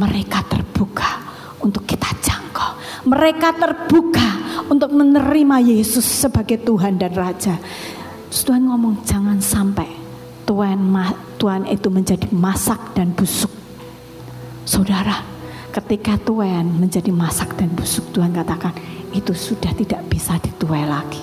mereka 0.00 0.40
terbuka 0.48 1.20
untuk 1.60 1.84
kita 1.84 2.08
jangkau. 2.24 3.04
Mereka 3.04 3.52
terbuka 3.60 4.28
untuk 4.72 4.96
menerima 4.96 5.60
Yesus 5.60 6.08
sebagai 6.08 6.56
Tuhan 6.64 6.96
dan 6.96 7.12
Raja. 7.12 7.60
Tuhan 8.32 8.64
ngomong 8.64 9.04
jangan 9.04 9.38
sampai 9.38 10.03
Tuhan 10.44 10.78
Tuhan 11.40 11.68
itu 11.68 11.88
menjadi 11.88 12.28
masak 12.32 12.96
dan 12.96 13.12
busuk. 13.16 13.50
Saudara, 14.64 15.20
ketika 15.72 16.16
Tuhan 16.20 16.80
menjadi 16.80 17.12
masak 17.12 17.56
dan 17.56 17.68
busuk, 17.72 18.12
Tuhan 18.12 18.32
katakan 18.32 18.72
itu 19.12 19.32
sudah 19.36 19.72
tidak 19.76 20.04
bisa 20.08 20.40
dituai 20.40 20.88
lagi. 20.88 21.20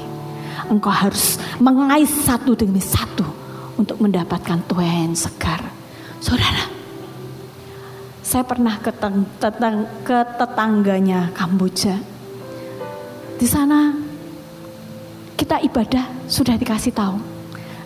Engkau 0.70 0.94
harus 0.94 1.42
mengais 1.58 2.10
satu 2.10 2.54
demi 2.54 2.82
satu 2.82 3.26
untuk 3.82 3.98
mendapatkan 3.98 4.62
Tuhan 4.70 5.10
yang 5.10 5.18
segar. 5.18 5.62
Saudara, 6.22 6.70
saya 8.22 8.46
pernah 8.46 8.78
ke, 8.78 8.94
ke 10.06 10.18
tetangganya 10.38 11.34
Kamboja. 11.34 11.98
Di 13.42 13.48
sana 13.50 13.90
kita 15.34 15.58
ibadah 15.66 16.30
sudah 16.30 16.56
dikasih 16.62 16.94
tahu. 16.94 17.31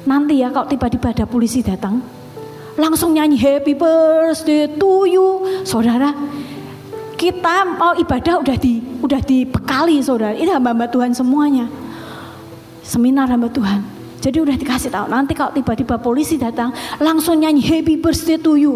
Nanti 0.05 0.41
ya 0.41 0.53
kalau 0.53 0.69
tiba-tiba 0.69 1.09
ada 1.11 1.25
polisi 1.25 1.65
datang, 1.65 2.01
langsung 2.77 3.17
nyanyi 3.17 3.41
happy 3.41 3.73
birthday 3.73 4.69
to 4.77 5.09
you. 5.09 5.27
Saudara, 5.65 6.13
kita 7.17 7.65
mau 7.65 7.97
ibadah 7.97 8.37
udah 8.37 8.57
di 8.59 8.85
udah 9.01 9.21
dibekali 9.25 9.97
saudara. 10.05 10.37
Ini 10.37 10.53
hamba-hamba 10.53 10.85
Tuhan 10.93 11.11
semuanya. 11.17 11.65
Seminar 12.85 13.33
hamba 13.33 13.49
Tuhan. 13.49 13.81
Jadi 14.21 14.37
udah 14.41 14.57
dikasih 14.57 14.93
tahu. 14.93 15.05
Nanti 15.09 15.33
kalau 15.33 15.53
tiba-tiba 15.53 15.97
polisi 16.01 16.37
datang, 16.37 16.73
langsung 17.01 17.41
nyanyi 17.41 17.61
happy 17.65 17.97
birthday 17.97 18.37
to 18.37 18.57
you. 18.57 18.75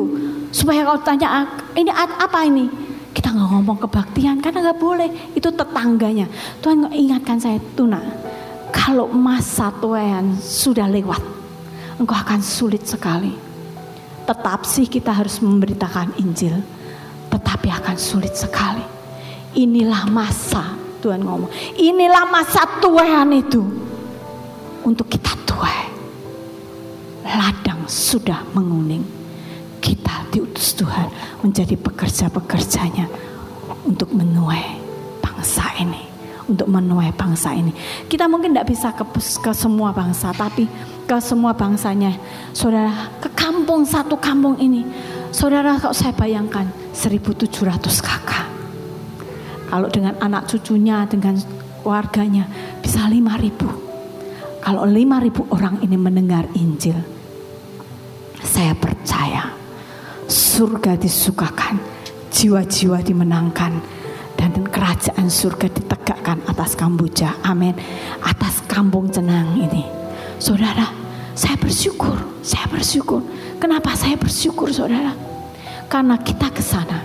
Supaya 0.50 0.82
kalau 0.86 1.02
tanya 1.02 1.46
ini 1.78 1.94
apa 1.94 2.46
ini? 2.46 2.70
Kita 3.14 3.34
nggak 3.34 3.50
ngomong 3.54 3.78
kebaktian 3.86 4.42
karena 4.42 4.70
nggak 4.70 4.82
boleh. 4.82 5.10
Itu 5.34 5.50
tetangganya. 5.54 6.26
Tuhan 6.62 6.90
ingatkan 6.94 7.38
saya 7.38 7.58
tuna. 7.78 8.02
Kalau 8.70 9.10
masa 9.10 9.70
Tuhan 9.78 10.38
sudah 10.40 10.90
lewat, 10.90 11.22
engkau 12.02 12.18
akan 12.18 12.42
sulit 12.42 12.86
sekali. 12.86 13.34
Tetap 14.26 14.62
sih 14.66 14.86
kita 14.86 15.10
harus 15.10 15.42
memberitakan 15.42 16.18
Injil, 16.22 16.62
tetapi 17.34 17.70
akan 17.70 17.98
sulit 17.98 18.34
sekali. 18.38 18.86
Inilah 19.58 20.06
masa 20.10 20.78
Tuhan 21.02 21.26
ngomong. 21.26 21.50
Inilah 21.78 22.30
masa 22.30 22.66
Tuhan 22.78 23.34
itu 23.34 23.62
untuk 24.86 25.10
kita 25.10 25.34
tuai. 25.46 25.90
Ladang 27.26 27.86
sudah 27.90 28.42
menguning 28.58 29.06
kita 29.82 30.30
diutus 30.34 30.74
Tuhan 30.78 31.10
menjadi 31.42 31.78
pekerja-pekerjanya 31.78 33.06
untuk 33.86 34.12
menuai 34.14 34.78
bangsa 35.22 35.66
ini, 35.78 36.09
untuk 36.50 36.68
menuai 36.68 37.14
bangsa 37.14 37.54
ini. 37.54 37.70
Kita 38.10 38.26
mungkin 38.26 38.54
tidak 38.54 38.70
bisa 38.70 38.90
ke, 38.94 39.06
ke 39.18 39.52
semua 39.54 39.94
bangsa, 39.94 40.34
tapi 40.34 40.66
ke 41.10 41.18
semua 41.22 41.58
bangsanya, 41.58 42.14
saudara, 42.54 43.10
ke 43.18 43.30
kampung 43.34 43.82
satu 43.86 44.18
kampung 44.18 44.58
ini, 44.62 44.86
saudara, 45.34 45.78
kalau 45.82 45.94
saya 45.94 46.14
bayangkan 46.14 46.70
1.700 46.94 47.50
kakak. 48.02 48.46
Kalau 49.70 49.88
dengan 49.90 50.18
anak 50.22 50.50
cucunya, 50.50 51.06
dengan 51.06 51.38
warganya, 51.86 52.46
bisa 52.82 53.06
5.000. 53.06 54.66
Kalau 54.66 54.84
5.000 54.86 55.56
orang 55.56 55.82
ini 55.82 55.98
mendengar 55.98 56.46
Injil, 56.58 56.98
saya 58.42 58.74
percaya 58.78 59.54
surga 60.30 60.94
disukakan, 61.00 61.82
jiwa-jiwa 62.30 63.02
dimenangkan, 63.02 63.82
dan 64.54 64.66
kerajaan 64.68 65.28
surga 65.30 65.68
ditegakkan 65.70 66.42
atas 66.50 66.74
Kamboja. 66.76 67.38
Amin. 67.46 67.78
Atas 68.22 68.62
kampung 68.66 69.10
Cenang 69.10 69.58
ini. 69.58 69.86
Saudara, 70.40 70.90
saya 71.36 71.56
bersyukur, 71.60 72.16
saya 72.44 72.68
bersyukur. 72.72 73.24
Kenapa 73.60 73.96
saya 73.96 74.16
bersyukur 74.16 74.72
saudara? 74.72 75.12
Karena 75.92 76.16
kita 76.20 76.48
ke 76.52 76.64
sana. 76.64 77.04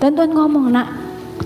Dan 0.00 0.16
Tuhan 0.16 0.32
ngomong, 0.32 0.72
nak, 0.72 0.88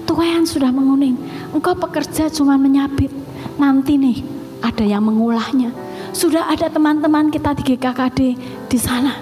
tuayan 0.06 0.46
sudah 0.46 0.70
menguning. 0.70 1.18
Engkau 1.50 1.74
pekerja 1.74 2.30
cuma 2.30 2.54
menyabit. 2.58 3.10
Nanti 3.58 3.98
nih 3.98 4.22
ada 4.62 4.84
yang 4.86 5.02
mengulahnya. 5.06 5.74
Sudah 6.14 6.50
ada 6.50 6.70
teman-teman 6.70 7.30
kita 7.30 7.54
di 7.54 7.62
GKKD 7.74 8.18
di 8.66 8.78
sana 8.78 9.14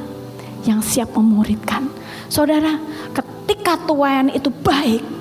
yang 0.64 0.80
siap 0.80 1.12
memuridkan. 1.16 1.88
Saudara, 2.28 2.76
ketika 3.12 3.78
tuayan 3.86 4.32
itu 4.32 4.50
baik, 4.50 5.15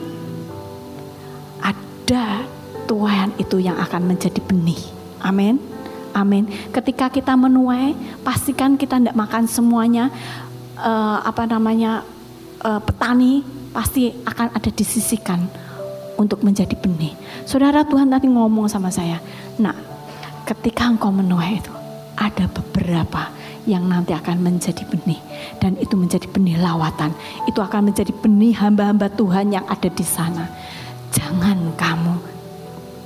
ada 2.06 2.46
tuayan 2.86 3.34
itu 3.42 3.58
yang 3.58 3.82
akan 3.82 4.06
menjadi 4.06 4.38
benih. 4.46 4.78
Amin. 5.26 5.58
Amin. 6.14 6.46
Ketika 6.70 7.10
kita 7.10 7.34
menuai, 7.34 7.98
pastikan 8.22 8.78
kita 8.78 9.02
tidak 9.02 9.18
makan 9.18 9.50
semuanya. 9.50 10.14
Uh, 10.76 11.24
apa 11.24 11.48
namanya 11.48 12.04
uh, 12.62 12.84
petani 12.84 13.42
pasti 13.72 14.12
akan 14.28 14.54
ada 14.54 14.70
disisikan 14.70 15.50
untuk 16.20 16.46
menjadi 16.46 16.78
benih. 16.78 17.16
Saudara 17.48 17.82
Tuhan 17.88 18.12
tadi 18.12 18.28
ngomong 18.28 18.68
sama 18.68 18.92
saya, 18.92 19.24
nah 19.56 19.74
ketika 20.44 20.84
engkau 20.86 21.16
menuai 21.16 21.64
itu 21.64 21.72
ada 22.20 22.46
beberapa 22.52 23.32
yang 23.66 23.88
nanti 23.88 24.12
akan 24.12 24.44
menjadi 24.44 24.84
benih 24.84 25.18
dan 25.64 25.80
itu 25.80 25.96
menjadi 25.96 26.28
benih 26.28 26.60
lawatan. 26.60 27.16
Itu 27.48 27.64
akan 27.64 27.92
menjadi 27.92 28.14
benih 28.14 28.54
hamba-hamba 28.60 29.10
Tuhan 29.16 29.56
yang 29.56 29.66
ada 29.66 29.88
di 29.88 30.06
sana. 30.06 30.52
Jangan 31.16 31.72
kamu 31.80 32.14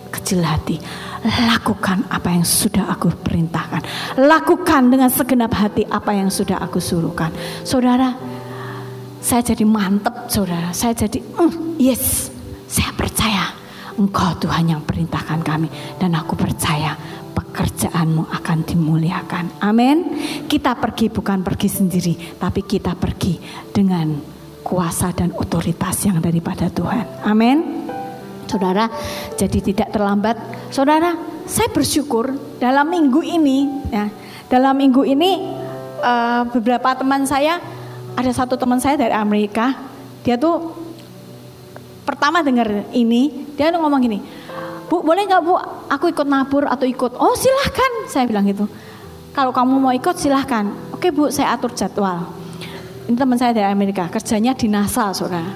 kecil 0.09 0.41
hati. 0.41 0.81
Lakukan 1.21 2.09
apa 2.09 2.33
yang 2.33 2.41
sudah 2.41 2.89
aku 2.89 3.13
perintahkan. 3.13 3.85
Lakukan 4.17 4.89
dengan 4.89 5.11
segenap 5.13 5.53
hati 5.53 5.85
apa 5.85 6.17
yang 6.17 6.33
sudah 6.33 6.57
aku 6.57 6.81
suruhkan. 6.81 7.29
Saudara, 7.61 8.17
saya 9.19 9.45
jadi 9.45 9.63
mantep 9.67 10.31
saudara. 10.31 10.73
Saya 10.73 10.97
jadi, 10.97 11.21
mm, 11.21 11.77
yes, 11.77 12.33
saya 12.65 12.89
percaya. 12.97 13.55
Engkau 13.99 14.31
Tuhan 14.39 14.71
yang 14.71 14.81
perintahkan 14.87 15.43
kami. 15.43 15.67
Dan 15.99 16.15
aku 16.15 16.39
percaya 16.39 16.95
pekerjaanmu 17.35 18.31
akan 18.31 18.57
dimuliakan. 18.63 19.59
Amin. 19.59 20.15
Kita 20.47 20.79
pergi 20.79 21.11
bukan 21.11 21.43
pergi 21.43 21.67
sendiri, 21.67 22.13
tapi 22.39 22.63
kita 22.63 22.95
pergi 22.95 23.35
dengan 23.75 24.15
kuasa 24.63 25.11
dan 25.11 25.35
otoritas 25.35 25.99
yang 26.07 26.23
daripada 26.23 26.71
Tuhan. 26.71 27.27
Amin. 27.27 27.88
Saudara, 28.49 28.89
jadi 29.37 29.61
tidak 29.61 29.93
terlambat. 29.93 30.33
Saudara, 30.73 31.13
saya 31.45 31.69
bersyukur 31.69 32.33
dalam 32.57 32.89
minggu 32.89 33.21
ini, 33.21 33.69
ya, 33.93 34.09
dalam 34.49 34.73
minggu 34.73 35.05
ini 35.05 35.37
uh, 36.01 36.49
beberapa 36.49 36.97
teman 36.97 37.29
saya, 37.29 37.61
ada 38.17 38.31
satu 38.33 38.57
teman 38.57 38.81
saya 38.81 38.97
dari 38.97 39.13
Amerika, 39.13 39.77
dia 40.25 40.33
tuh 40.33 40.73
pertama 42.09 42.41
dengar 42.41 42.89
ini, 42.89 43.53
dia 43.53 43.69
tuh 43.69 43.77
ngomong 43.77 44.01
gini, 44.01 44.19
Bu, 44.89 45.05
boleh 45.05 45.29
nggak 45.29 45.41
Bu, 45.45 45.53
aku 45.85 46.09
ikut 46.09 46.25
nabur 46.25 46.65
atau 46.65 46.89
ikut? 46.89 47.13
Oh 47.21 47.37
silahkan, 47.37 48.09
saya 48.09 48.25
bilang 48.25 48.49
gitu. 48.49 48.65
Kalau 49.29 49.53
kamu 49.53 49.77
mau 49.77 49.93
ikut 49.93 50.17
silahkan. 50.17 50.65
Oke 50.89 51.13
Bu, 51.13 51.29
saya 51.29 51.53
atur 51.53 51.69
jadwal. 51.77 52.25
Ini 53.05 53.13
teman 53.13 53.37
saya 53.37 53.53
dari 53.53 53.69
Amerika, 53.69 54.09
kerjanya 54.09 54.57
di 54.57 54.65
NASA, 54.65 55.13
saudara. 55.13 55.53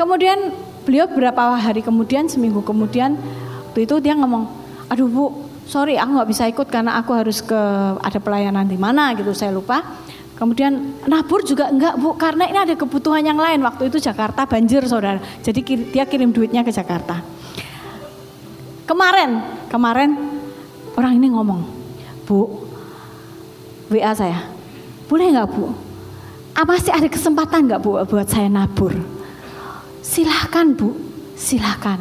Kemudian 0.00 0.52
beliau 0.86 1.10
beberapa 1.10 1.58
hari 1.58 1.82
kemudian 1.82 2.30
seminggu 2.30 2.62
kemudian 2.62 3.18
waktu 3.74 3.84
itu 3.84 3.98
dia 3.98 4.14
ngomong 4.14 4.46
aduh 4.86 5.10
bu 5.10 5.46
sorry 5.66 5.98
aku 5.98 6.10
nggak 6.14 6.30
bisa 6.30 6.46
ikut 6.46 6.70
karena 6.70 6.96
aku 7.02 7.10
harus 7.12 7.42
ke 7.42 7.58
ada 7.98 8.18
pelayanan 8.22 8.64
di 8.64 8.78
mana 8.78 9.12
gitu 9.18 9.34
saya 9.34 9.52
lupa. 9.52 9.82
Kemudian 10.36 11.00
nabur 11.08 11.40
juga 11.48 11.72
enggak 11.72 11.96
bu 11.96 12.12
karena 12.14 12.44
ini 12.46 12.58
ada 12.60 12.74
kebutuhan 12.76 13.24
yang 13.24 13.40
lain. 13.40 13.60
Waktu 13.64 13.88
itu 13.88 13.98
Jakarta 13.98 14.46
banjir 14.46 14.84
saudara. 14.84 15.18
Jadi 15.42 15.90
dia 15.90 16.04
kirim 16.06 16.30
duitnya 16.30 16.62
ke 16.62 16.70
Jakarta. 16.70 17.24
Kemarin 18.86 19.42
kemarin 19.66 20.14
orang 20.94 21.12
ini 21.18 21.26
ngomong 21.32 21.60
bu 22.28 22.62
WA 23.90 24.12
saya 24.14 24.44
boleh 25.10 25.34
nggak 25.34 25.48
bu? 25.50 25.72
Apa 26.56 26.78
sih 26.80 26.92
ada 26.92 27.08
kesempatan 27.08 27.66
nggak 27.66 27.80
bu 27.82 27.96
buat 28.04 28.28
saya 28.28 28.52
nabur 28.52 29.15
Silahkan 30.06 30.70
bu, 30.70 30.94
silahkan. 31.34 31.98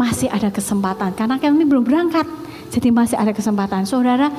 Masih 0.00 0.32
ada 0.32 0.48
kesempatan 0.48 1.12
karena 1.12 1.36
kami 1.36 1.68
belum 1.68 1.84
berangkat. 1.84 2.24
Jadi 2.72 2.88
masih 2.88 3.20
ada 3.20 3.36
kesempatan. 3.36 3.84
Saudara, 3.84 4.32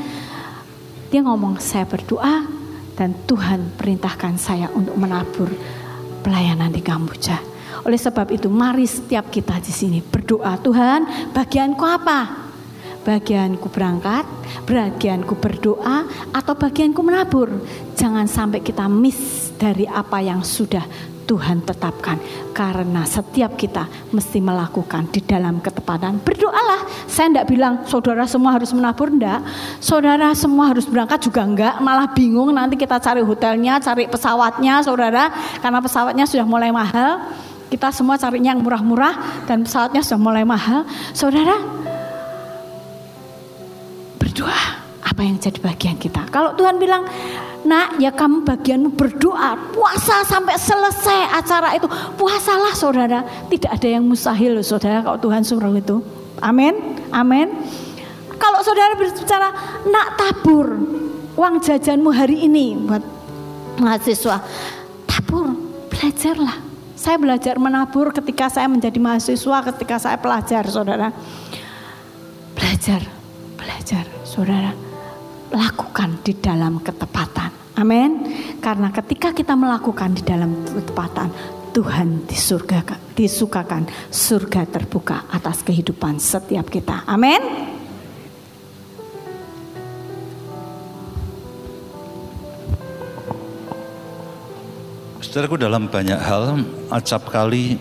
dia 1.13 1.21
ngomong 1.21 1.61
saya 1.61 1.85
berdoa 1.85 2.49
dan 2.97 3.13
Tuhan 3.29 3.77
perintahkan 3.77 4.41
saya 4.41 4.73
untuk 4.73 4.97
menabur 4.97 5.53
pelayanan 6.25 6.73
di 6.73 6.81
Kamboja. 6.81 7.37
Oleh 7.85 8.01
sebab 8.01 8.33
itu 8.33 8.49
mari 8.49 8.89
setiap 8.89 9.29
kita 9.29 9.61
di 9.61 9.69
sini 9.69 10.01
berdoa 10.01 10.57
Tuhan 10.57 11.29
bagianku 11.29 11.85
apa? 11.85 12.49
Bagianku 13.05 13.69
berangkat, 13.69 14.25
bagianku 14.65 15.37
berdoa, 15.37 16.09
atau 16.33 16.53
bagianku 16.57 17.05
menabur. 17.05 17.53
Jangan 17.93 18.25
sampai 18.25 18.65
kita 18.65 18.89
miss 18.89 19.53
dari 19.61 19.85
apa 19.85 20.25
yang 20.25 20.41
sudah 20.41 21.13
Tuhan 21.25 21.65
tetapkan. 21.65 22.21
Karena 22.53 23.03
setiap 23.03 23.57
kita 23.57 23.89
mesti 24.13 24.39
melakukan 24.39 25.09
di 25.09 25.19
dalam 25.25 25.59
ketepatan 25.59 26.21
berdoalah. 26.21 26.85
Saya 27.09 27.33
tidak 27.33 27.49
bilang 27.49 27.83
saudara 27.89 28.23
semua 28.29 28.55
harus 28.55 28.71
menabur 28.71 29.09
enggak 29.11 29.41
saudara 29.81 30.31
semua 30.37 30.71
harus 30.71 30.85
berangkat 30.87 31.25
juga 31.25 31.43
enggak 31.43 31.81
malah 31.81 32.07
bingung 32.13 32.53
nanti 32.53 32.77
kita 32.79 33.01
cari 33.01 33.25
hotelnya 33.25 33.81
cari 33.81 34.05
pesawatnya 34.05 34.85
saudara. 34.85 35.33
Karena 35.59 35.81
pesawatnya 35.81 36.25
sudah 36.29 36.45
mulai 36.45 36.69
mahal. 36.69 37.25
Kita 37.65 37.89
semua 37.89 38.15
carinya 38.15 38.53
yang 38.53 38.61
murah-murah 38.61 39.43
dan 39.49 39.65
pesawatnya 39.65 40.05
sudah 40.05 40.21
mulai 40.21 40.45
mahal. 40.45 40.85
Saudara 41.11 41.57
berdoa 44.21 44.84
apa 45.15 45.23
yang 45.23 45.39
jadi 45.39 45.63
bagian 45.63 45.95
kita 45.95 46.27
kalau 46.27 46.59
Tuhan 46.59 46.75
bilang 46.75 47.07
Nak, 47.65 47.97
ya 47.97 48.13
kamu 48.13 48.45
bagianmu 48.45 48.93
berdoa, 48.93 49.57
puasa 49.73 50.21
sampai 50.21 50.53
selesai 50.53 51.33
acara 51.33 51.73
itu. 51.73 51.89
Puasalah 52.13 52.77
saudara, 52.77 53.25
tidak 53.49 53.73
ada 53.73 53.87
yang 53.89 54.05
mustahil 54.05 54.61
saudara 54.61 55.01
kalau 55.01 55.17
Tuhan 55.17 55.41
suruh 55.41 55.73
itu. 55.73 55.97
Amin, 56.45 56.77
amin. 57.09 57.49
Kalau 58.37 58.61
saudara 58.61 58.93
berbicara, 58.93 59.49
nak 59.89 60.13
tabur 60.13 60.77
uang 61.33 61.57
jajanmu 61.57 62.13
hari 62.13 62.45
ini 62.45 62.77
buat 62.85 63.01
mahasiswa. 63.81 64.45
Tabur, 65.09 65.57
belajarlah. 65.89 66.61
Saya 66.93 67.17
belajar 67.17 67.57
menabur 67.57 68.13
ketika 68.13 68.45
saya 68.45 68.69
menjadi 68.69 69.01
mahasiswa, 69.01 69.73
ketika 69.73 69.97
saya 69.97 70.21
pelajar 70.21 70.69
saudara. 70.69 71.09
Belajar, 72.53 73.01
belajar 73.57 74.05
saudara 74.21 74.94
lakukan 75.55 76.19
di 76.21 76.35
dalam 76.35 76.83
ketepatan. 76.83 77.79
Amin. 77.79 78.27
Karena 78.59 78.91
ketika 78.91 79.31
kita 79.31 79.55
melakukan 79.55 80.11
di 80.15 80.23
dalam 80.23 80.67
ketepatan, 80.67 81.31
Tuhan 81.75 82.23
di 82.23 82.35
surga 82.35 82.87
disukakan 83.15 83.83
surga 84.07 84.63
terbuka 84.67 85.27
atas 85.27 85.59
kehidupan 85.63 86.19
setiap 86.19 86.71
kita. 86.71 87.03
Amin. 87.03 87.39
Saudaraku 95.19 95.59
dalam 95.59 95.91
banyak 95.91 96.15
hal 96.15 96.63
acap 96.87 97.27
kali 97.27 97.75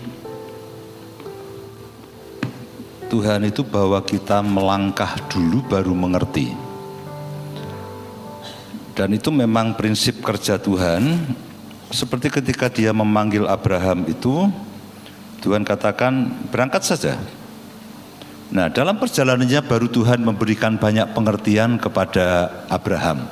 Tuhan 3.07 3.47
itu 3.47 3.63
bahwa 3.63 4.03
kita 4.03 4.43
melangkah 4.43 5.15
dulu 5.31 5.63
baru 5.71 5.95
mengerti. 5.95 6.64
Dan 8.95 9.11
itu 9.11 9.27
memang 9.27 9.75
prinsip 9.75 10.23
kerja 10.23 10.55
Tuhan 10.55 11.27
seperti 11.91 12.31
ketika 12.31 12.71
dia 12.71 12.95
memanggil 12.95 13.45
Abraham 13.45 14.07
itu, 14.07 14.49
Tuhan 15.43 15.61
katakan 15.61 16.31
berangkat 16.49 16.81
saja. 16.81 17.19
Nah, 18.49 18.71
dalam 18.71 18.97
perjalanannya 18.97 19.61
baru 19.67 19.91
Tuhan 19.91 20.23
memberikan 20.23 20.79
banyak 20.79 21.11
pengertian 21.11 21.75
kepada 21.75 22.49
Abraham. 22.71 23.27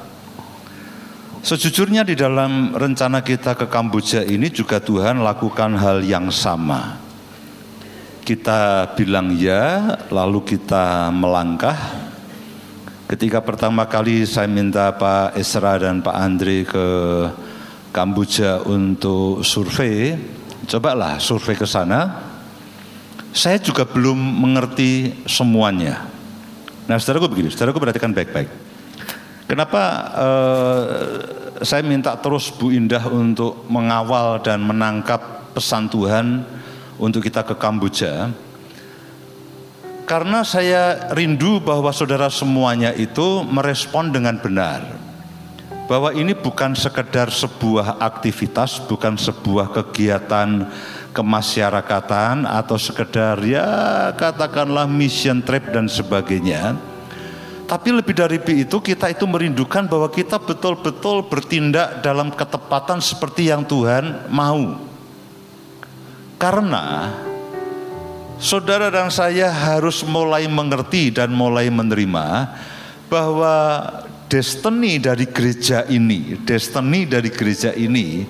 Sejujurnya 1.43 2.07
di 2.07 2.15
dalam 2.15 2.71
rencana 2.71 3.19
kita 3.19 3.55
ke 3.55 3.67
Kamboja 3.67 4.23
ini 4.23 4.47
juga 4.47 4.79
Tuhan 4.79 5.19
lakukan 5.19 5.75
hal 5.75 6.03
yang 6.03 6.31
sama. 6.31 6.99
Kita 8.23 8.87
bilang 8.95 9.35
ya, 9.35 9.95
lalu 10.07 10.55
kita 10.55 11.11
melangkah. 11.11 11.75
Ketika 13.13 13.45
pertama 13.45 13.85
kali 13.85 14.25
saya 14.25 14.49
minta 14.49 14.89
Pak 14.89 15.37
Esra 15.37 15.77
dan 15.77 16.01
Pak 16.01 16.17
Andre 16.17 16.65
ke 16.65 16.87
Kamboja 17.93 18.65
untuk 18.65 19.45
survei, 19.45 20.17
cobalah 20.65 21.21
survei 21.21 21.53
ke 21.53 21.61
sana. 21.61 22.09
Saya 23.29 23.61
juga 23.61 23.85
belum 23.85 24.17
mengerti 24.17 25.13
semuanya. 25.29 26.09
Nah, 26.89 26.97
saudaraku 26.97 27.29
begini, 27.29 27.53
saudaraku 27.53 27.77
perhatikan 27.85 28.17
baik-baik. 28.17 28.49
Kenapa 29.45 29.81
uh, 30.17 30.83
saya 31.61 31.85
minta 31.85 32.17
terus 32.17 32.49
Bu 32.49 32.73
Indah 32.73 33.05
untuk 33.13 33.61
mengawal 33.69 34.41
dan 34.41 34.65
menangkap 34.65 35.53
pesan 35.53 35.85
Tuhan 35.85 36.41
untuk 36.97 37.21
kita 37.21 37.45
ke 37.45 37.53
Kamboja? 37.61 38.33
Karena 40.13 40.45
saya 40.45 41.09
rindu 41.09 41.57
bahwa 41.57 41.89
saudara 41.89 42.29
semuanya 42.29 42.93
itu 42.93 43.41
merespon 43.49 44.13
dengan 44.13 44.37
benar 44.37 44.85
bahwa 45.89 46.13
ini 46.13 46.37
bukan 46.37 46.77
sekedar 46.77 47.33
sebuah 47.33 47.97
aktivitas, 47.97 48.77
bukan 48.85 49.17
sebuah 49.17 49.73
kegiatan 49.73 50.69
kemasyarakatan 51.17 52.45
atau 52.45 52.77
sekedar 52.77 53.41
ya 53.41 53.65
katakanlah 54.13 54.85
mission 54.85 55.41
trip 55.41 55.73
dan 55.73 55.89
sebagainya. 55.89 56.77
Tapi 57.65 57.89
lebih 57.89 58.13
dari 58.13 58.37
itu 58.37 58.77
kita 58.85 59.09
itu 59.09 59.25
merindukan 59.25 59.89
bahwa 59.89 60.13
kita 60.13 60.37
betul-betul 60.37 61.25
bertindak 61.25 62.05
dalam 62.05 62.29
ketepatan 62.29 63.01
seperti 63.01 63.49
yang 63.49 63.65
Tuhan 63.65 64.29
mau. 64.29 64.77
Karena 66.37 67.09
saudara 68.41 68.89
dan 68.89 69.09
saya 69.13 69.49
harus 69.51 70.01
mulai 70.05 70.45
mengerti 70.49 71.13
dan 71.13 71.33
mulai 71.33 71.69
menerima 71.69 72.25
bahwa 73.11 73.55
destiny 74.31 74.97
dari 74.97 75.29
gereja 75.29 75.85
ini, 75.85 76.41
destiny 76.41 77.05
dari 77.05 77.29
gereja 77.29 77.69
ini 77.77 78.25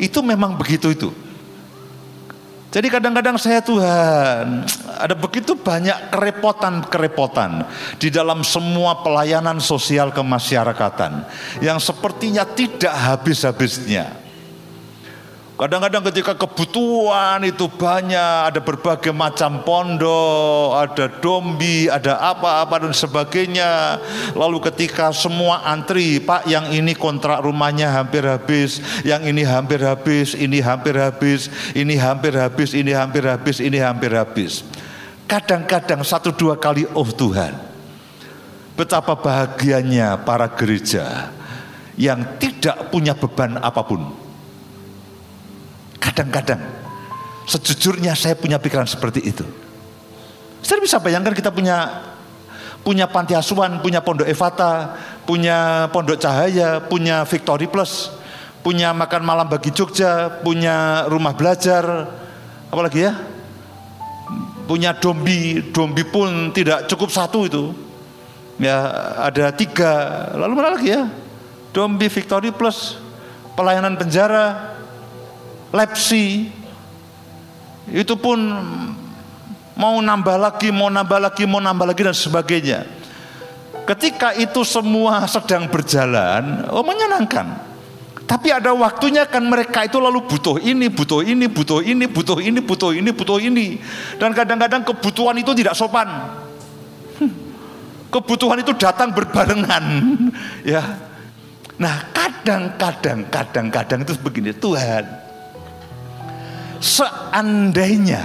itu 0.00 0.18
memang 0.24 0.56
begitu 0.56 0.88
itu. 0.88 1.10
Jadi 2.74 2.90
kadang-kadang 2.90 3.38
saya 3.38 3.62
Tuhan, 3.62 4.66
ada 4.98 5.14
begitu 5.14 5.54
banyak 5.54 6.10
kerepotan-kerepotan 6.10 7.62
di 8.02 8.10
dalam 8.10 8.42
semua 8.42 8.98
pelayanan 8.98 9.62
sosial 9.62 10.10
kemasyarakatan 10.10 11.22
yang 11.62 11.78
sepertinya 11.78 12.42
tidak 12.42 12.90
habis-habisnya. 12.90 14.23
Kadang-kadang 15.54 16.02
ketika 16.10 16.34
kebutuhan 16.34 17.38
itu 17.46 17.70
banyak, 17.70 18.50
ada 18.50 18.58
berbagai 18.58 19.14
macam 19.14 19.62
pondok, 19.62 20.74
ada 20.74 21.06
dombi, 21.22 21.86
ada 21.86 22.18
apa-apa 22.18 22.82
dan 22.82 22.90
sebagainya. 22.90 24.02
Lalu 24.34 24.58
ketika 24.66 25.14
semua 25.14 25.62
antri, 25.62 26.18
Pak 26.18 26.50
yang 26.50 26.74
ini 26.74 26.98
kontrak 26.98 27.38
rumahnya 27.46 27.86
hampir 27.86 28.26
habis, 28.26 28.82
yang 29.06 29.22
ini 29.22 29.46
hampir 29.46 29.78
habis, 29.78 30.34
ini 30.34 30.58
hampir 30.58 30.98
habis, 30.98 31.46
ini 31.70 31.94
hampir 32.02 32.34
habis, 32.34 32.74
ini 32.74 32.90
hampir 32.90 33.22
habis, 33.22 33.56
ini 33.62 33.78
hampir 33.78 34.10
habis. 34.10 34.66
Kadang-kadang 35.30 36.02
satu 36.02 36.34
dua 36.34 36.58
kali, 36.58 36.82
oh 36.98 37.06
Tuhan, 37.06 37.54
betapa 38.74 39.14
bahagianya 39.14 40.18
para 40.18 40.50
gereja 40.50 41.30
yang 41.94 42.42
tidak 42.42 42.90
punya 42.90 43.14
beban 43.14 43.54
apa 43.62 43.86
pun 43.86 44.23
Kadang-kadang 46.14 46.62
sejujurnya 47.50 48.14
saya 48.14 48.38
punya 48.38 48.56
pikiran 48.62 48.86
seperti 48.86 49.20
itu. 49.26 49.44
Saya 50.64 50.80
bisa 50.80 51.02
bayangkan 51.02 51.34
kita 51.36 51.52
punya 51.52 52.06
punya 52.84 53.08
panti 53.08 53.34
asuhan, 53.34 53.80
punya 53.80 53.98
pondok 54.04 54.28
Evata, 54.28 54.94
punya 55.26 55.90
pondok 55.90 56.20
Cahaya, 56.20 56.84
punya 56.84 57.24
Victory 57.26 57.66
Plus, 57.66 58.12
punya 58.60 58.92
makan 58.92 59.24
malam 59.24 59.48
bagi 59.48 59.72
Jogja, 59.72 60.40
punya 60.44 61.08
rumah 61.08 61.32
belajar, 61.32 62.08
apalagi 62.68 63.08
ya? 63.08 63.12
Punya 64.64 64.96
dombi, 64.96 65.60
dombi 65.72 66.04
pun 66.04 66.52
tidak 66.52 66.88
cukup 66.88 67.12
satu 67.12 67.44
itu. 67.44 67.64
Ya 68.56 68.78
ada 69.18 69.50
tiga, 69.50 70.30
lalu 70.38 70.52
mana 70.54 70.78
lagi 70.78 70.94
ya? 70.94 71.10
Dombi 71.74 72.06
Victory 72.06 72.54
Plus, 72.54 72.96
pelayanan 73.58 73.98
penjara, 73.98 74.73
lepsi 75.74 76.46
itu 77.90 78.14
pun 78.14 78.38
mau 79.74 79.98
nambah 79.98 80.36
lagi, 80.38 80.70
mau 80.70 80.86
nambah 80.88 81.18
lagi, 81.18 81.44
mau 81.44 81.58
nambah 81.58 81.86
lagi 81.90 82.02
dan 82.06 82.16
sebagainya. 82.16 82.80
Ketika 83.84 84.32
itu 84.32 84.64
semua 84.64 85.28
sedang 85.28 85.68
berjalan, 85.68 86.70
oh 86.72 86.80
menyenangkan. 86.80 87.74
Tapi 88.24 88.48
ada 88.48 88.72
waktunya 88.72 89.28
kan 89.28 89.44
mereka 89.44 89.84
itu 89.84 90.00
lalu 90.00 90.24
butuh 90.24 90.56
ini, 90.56 90.88
butuh 90.88 91.20
ini, 91.20 91.44
butuh 91.44 91.84
ini, 91.84 92.08
butuh 92.08 92.40
ini, 92.40 92.60
butuh 92.64 92.90
ini, 92.96 93.10
butuh 93.12 93.36
ini. 93.36 93.66
Dan 94.16 94.32
kadang-kadang 94.32 94.80
kebutuhan 94.80 95.36
itu 95.36 95.52
tidak 95.52 95.76
sopan. 95.76 96.08
Kebutuhan 98.08 98.64
itu 98.64 98.72
datang 98.80 99.12
berbarengan. 99.12 99.84
ya. 100.72 100.80
Nah 101.76 102.08
kadang-kadang, 102.16 103.28
kadang-kadang 103.28 104.00
itu 104.08 104.16
begini, 104.16 104.56
Tuhan 104.56 105.23
seandainya 106.84 108.20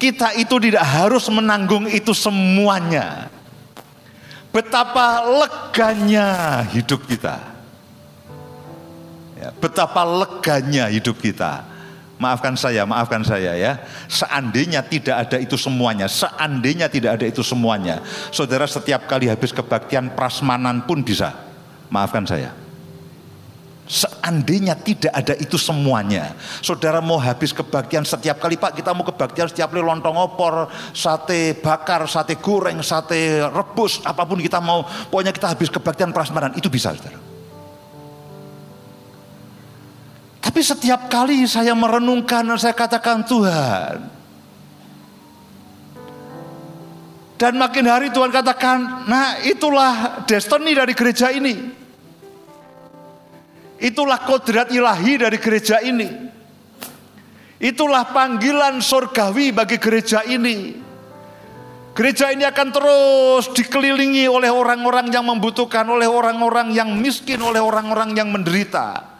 kita 0.00 0.34
itu 0.40 0.56
tidak 0.58 0.82
harus 0.82 1.28
menanggung 1.28 1.86
itu 1.86 2.16
semuanya. 2.16 3.28
Betapa 4.50 5.22
leganya 5.22 6.60
hidup 6.74 7.06
kita. 7.06 7.38
Ya, 9.38 9.54
betapa 9.54 10.02
leganya 10.02 10.90
hidup 10.90 11.22
kita. 11.22 11.64
Maafkan 12.18 12.54
saya, 12.58 12.82
maafkan 12.82 13.22
saya 13.22 13.54
ya. 13.54 13.78
Seandainya 14.10 14.82
tidak 14.82 15.26
ada 15.26 15.38
itu 15.38 15.54
semuanya, 15.54 16.10
seandainya 16.10 16.86
tidak 16.90 17.18
ada 17.18 17.26
itu 17.26 17.42
semuanya. 17.46 18.02
Saudara 18.34 18.66
setiap 18.66 19.06
kali 19.06 19.30
habis 19.30 19.54
kebaktian 19.54 20.12
prasmanan 20.18 20.82
pun 20.82 21.02
bisa. 21.02 21.32
Maafkan 21.88 22.26
saya. 22.26 22.50
Seandainya 23.82 24.78
tidak 24.78 25.10
ada 25.10 25.34
itu 25.34 25.58
semuanya, 25.58 26.38
saudara 26.62 27.02
mau 27.02 27.18
habis 27.18 27.50
kebaktian 27.50 28.06
setiap 28.06 28.38
kali 28.38 28.54
Pak 28.54 28.78
kita 28.78 28.94
mau 28.94 29.02
kebaktian 29.02 29.50
setiap 29.50 29.74
kali 29.74 29.82
lontong 29.82 30.14
opor, 30.22 30.70
sate 30.94 31.58
bakar, 31.58 32.06
sate 32.06 32.38
goreng, 32.38 32.78
sate 32.78 33.42
rebus, 33.42 33.98
apa 34.06 34.22
pun 34.22 34.38
kita 34.38 34.62
mau, 34.62 34.86
pokoknya 35.10 35.34
kita 35.34 35.50
habis 35.50 35.66
kebaktian 35.66 36.14
prasmanan 36.14 36.54
itu 36.54 36.70
bisa 36.70 36.94
saudara. 36.94 37.18
Tapi 40.38 40.60
setiap 40.62 41.10
kali 41.10 41.42
saya 41.50 41.74
merenungkan 41.74 42.46
dan 42.46 42.62
saya 42.62 42.78
katakan 42.78 43.26
Tuhan, 43.26 43.98
dan 47.34 47.52
makin 47.58 47.90
hari 47.90 48.14
Tuhan 48.14 48.30
katakan, 48.30 49.10
nah 49.10 49.42
itulah 49.42 50.22
destiny 50.22 50.70
dari 50.70 50.94
gereja 50.94 51.34
ini. 51.34 51.81
Itulah 53.82 54.22
kodrat 54.22 54.70
ilahi 54.70 55.18
dari 55.18 55.42
gereja 55.42 55.82
ini. 55.82 56.06
Itulah 57.58 58.14
panggilan 58.14 58.78
surgawi 58.78 59.50
bagi 59.50 59.82
gereja 59.82 60.22
ini. 60.22 60.78
Gereja 61.92 62.30
ini 62.30 62.46
akan 62.46 62.68
terus 62.70 63.50
dikelilingi 63.52 64.30
oleh 64.30 64.48
orang-orang 64.54 65.10
yang 65.10 65.26
membutuhkan, 65.26 65.82
oleh 65.84 66.06
orang-orang 66.06 66.70
yang 66.70 66.94
miskin, 66.94 67.42
oleh 67.42 67.58
orang-orang 67.58 68.14
yang 68.14 68.30
menderita. 68.30 69.12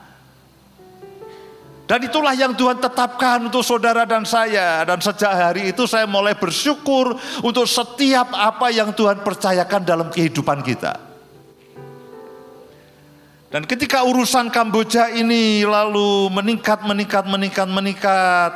Dan 1.85 2.09
itulah 2.09 2.33
yang 2.33 2.57
Tuhan 2.57 2.81
tetapkan 2.81 3.53
untuk 3.53 3.61
saudara 3.61 4.09
dan 4.09 4.25
saya. 4.25 4.87
Dan 4.87 5.03
sejak 5.03 5.29
hari 5.29 5.75
itu 5.75 5.85
saya 5.85 6.09
mulai 6.09 6.39
bersyukur 6.39 7.19
untuk 7.45 7.67
setiap 7.67 8.33
apa 8.33 8.71
yang 8.73 8.95
Tuhan 8.95 9.21
percayakan 9.21 9.83
dalam 9.85 10.09
kehidupan 10.09 10.65
kita. 10.65 11.12
Dan 13.53 13.69
ketika 13.69 14.01
urusan 14.09 14.49
Kamboja 14.49 15.13
ini 15.13 15.61
lalu 15.69 16.33
meningkat, 16.33 16.89
meningkat, 16.89 17.29
meningkat, 17.29 17.69
meningkat. 17.69 18.53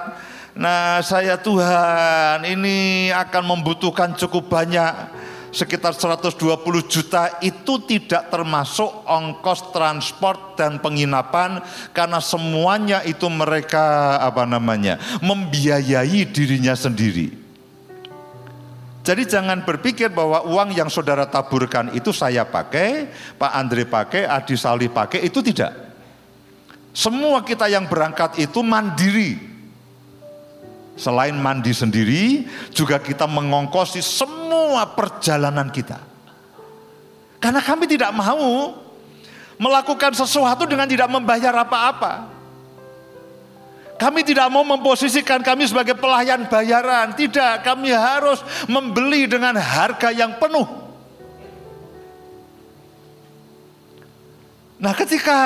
Nah 0.56 1.04
saya 1.04 1.36
Tuhan 1.36 2.48
ini 2.48 3.12
akan 3.12 3.44
membutuhkan 3.44 4.16
cukup 4.16 4.48
banyak 4.48 5.12
sekitar 5.52 5.92
120 5.92 6.32
juta 6.88 7.28
itu 7.44 7.76
tidak 7.84 8.32
termasuk 8.32 8.88
ongkos 9.04 9.68
transport 9.68 10.56
dan 10.56 10.80
penginapan 10.80 11.60
karena 11.92 12.16
semuanya 12.24 13.04
itu 13.04 13.28
mereka 13.28 14.16
apa 14.16 14.48
namanya 14.48 14.96
membiayai 15.20 16.24
dirinya 16.24 16.72
sendiri. 16.72 17.45
Jadi 19.06 19.22
jangan 19.22 19.62
berpikir 19.62 20.10
bahwa 20.10 20.42
uang 20.42 20.74
yang 20.74 20.90
saudara 20.90 21.30
taburkan 21.30 21.94
itu 21.94 22.10
saya 22.10 22.42
pakai, 22.42 23.06
Pak 23.38 23.52
Andre 23.54 23.86
pakai, 23.86 24.26
Adi 24.26 24.58
Salih 24.58 24.90
pakai, 24.90 25.22
itu 25.22 25.38
tidak. 25.46 25.70
Semua 26.90 27.38
kita 27.46 27.70
yang 27.70 27.86
berangkat 27.86 28.42
itu 28.42 28.66
mandiri, 28.66 29.38
Selain 30.96 31.36
mandi 31.36 31.76
sendiri, 31.76 32.48
juga 32.72 32.96
kita 32.96 33.28
mengongkosi 33.28 34.00
semua 34.00 34.96
perjalanan 34.96 35.68
kita. 35.68 36.00
Karena 37.36 37.60
kami 37.60 37.84
tidak 37.84 38.16
mau 38.16 38.72
melakukan 39.60 40.16
sesuatu 40.16 40.64
dengan 40.64 40.88
tidak 40.88 41.12
membayar 41.12 41.52
apa-apa. 41.52 42.32
Kami 43.96 44.20
tidak 44.20 44.52
mau 44.52 44.60
memposisikan 44.60 45.40
kami 45.40 45.64
sebagai 45.64 45.96
pelayan 45.96 46.44
bayaran. 46.48 47.16
Tidak, 47.16 47.64
kami 47.64 47.92
harus 47.92 48.44
membeli 48.68 49.24
dengan 49.24 49.56
harga 49.56 50.12
yang 50.12 50.36
penuh. 50.36 50.86
Nah 54.76 54.92
ketika 54.92 55.36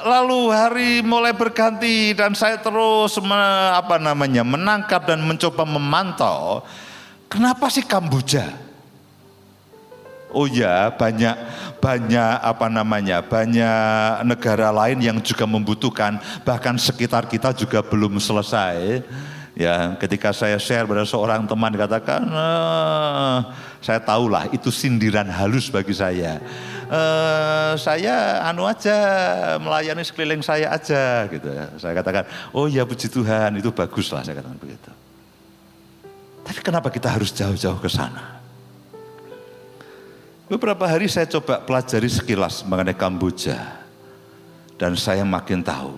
lalu 0.00 0.48
hari 0.48 0.90
mulai 1.04 1.36
berganti 1.36 2.16
dan 2.16 2.32
saya 2.32 2.56
terus 2.56 3.20
me, 3.20 3.36
apa 3.76 4.00
namanya 4.00 4.40
menangkap 4.40 5.04
dan 5.04 5.20
mencoba 5.28 5.68
memantau, 5.68 6.64
kenapa 7.28 7.68
sih 7.68 7.84
Kamboja? 7.84 8.67
Oh 10.28 10.44
ya 10.44 10.92
banyak 10.92 11.36
banyak 11.80 12.32
apa 12.44 12.66
namanya 12.68 13.24
banyak 13.24 14.28
negara 14.28 14.68
lain 14.68 15.00
yang 15.00 15.18
juga 15.24 15.48
membutuhkan 15.48 16.20
bahkan 16.44 16.76
sekitar 16.76 17.24
kita 17.26 17.56
juga 17.56 17.80
belum 17.80 18.20
selesai. 18.20 19.02
Ya, 19.58 19.98
ketika 19.98 20.30
saya 20.30 20.54
share 20.54 20.86
pada 20.86 21.02
seorang 21.02 21.42
teman 21.42 21.74
katakan, 21.74 22.22
eh, 22.30 23.38
saya 23.82 23.98
tahulah 23.98 24.46
itu 24.54 24.70
sindiran 24.70 25.26
halus 25.26 25.66
bagi 25.66 25.90
saya 25.90 26.38
uh, 26.88 27.72
saya 27.76 28.44
anu 28.48 28.64
aja 28.64 28.96
melayani 29.60 30.02
sekeliling 30.04 30.42
saya 30.42 30.72
aja 30.72 31.28
gitu 31.28 31.48
ya. 31.48 31.66
Saya 31.76 31.92
katakan, 31.96 32.24
oh 32.56 32.66
ya 32.66 32.84
puji 32.88 33.12
Tuhan 33.12 33.60
itu 33.60 33.70
bagus 33.72 34.08
lah 34.12 34.24
saya 34.24 34.40
katakan 34.40 34.58
begitu. 34.58 34.90
Tapi 36.48 36.60
kenapa 36.64 36.88
kita 36.88 37.12
harus 37.12 37.28
jauh-jauh 37.36 37.76
ke 37.76 37.92
sana? 37.92 38.37
Beberapa 40.48 40.88
hari 40.88 41.12
saya 41.12 41.28
coba 41.28 41.60
pelajari 41.60 42.08
sekilas 42.08 42.64
mengenai 42.64 42.96
Kamboja. 42.96 43.84
Dan 44.80 44.96
saya 44.96 45.20
makin 45.20 45.60
tahu 45.60 45.92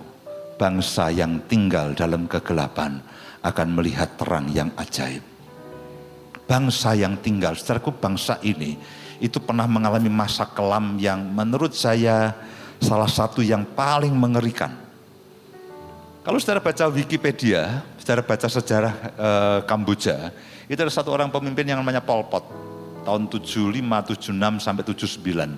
bangsa 0.59 1.07
yang 1.07 1.39
tinggal 1.47 1.95
dalam 1.95 2.27
kegelapan 2.27 2.99
akan 3.39 3.67
melihat 3.79 4.11
terang 4.19 4.51
yang 4.51 4.67
ajaib. 4.75 5.23
Bangsa 6.51 6.99
yang 6.99 7.15
tinggal, 7.23 7.55
secara 7.55 7.79
bangsa 7.79 8.43
ini 8.43 8.75
itu 9.23 9.39
pernah 9.39 9.63
mengalami 9.71 10.11
masa 10.11 10.43
kelam 10.43 10.99
yang 10.99 11.23
menurut 11.31 11.71
saya 11.71 12.35
salah 12.83 13.07
satu 13.07 13.39
yang 13.39 13.63
paling 13.63 14.11
mengerikan. 14.11 14.75
Kalau 16.27 16.43
saudara 16.43 16.59
baca 16.59 16.91
Wikipedia, 16.91 17.87
saudara 17.95 18.19
baca 18.19 18.51
sejarah 18.51 18.93
e, 19.15 19.29
Kamboja, 19.63 20.35
itu 20.67 20.75
ada 20.75 20.91
satu 20.91 21.07
orang 21.15 21.31
pemimpin 21.31 21.71
yang 21.71 21.79
namanya 21.79 22.03
Pol 22.03 22.27
Pot, 22.27 22.43
tahun 23.03 23.27
75, 23.29 23.81
76 24.15 24.63
sampai 24.63 24.83
79. 24.85 25.57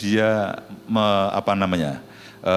Dia 0.00 0.56
me, 0.88 1.06
apa 1.34 1.52
namanya? 1.54 2.00
E, 2.40 2.54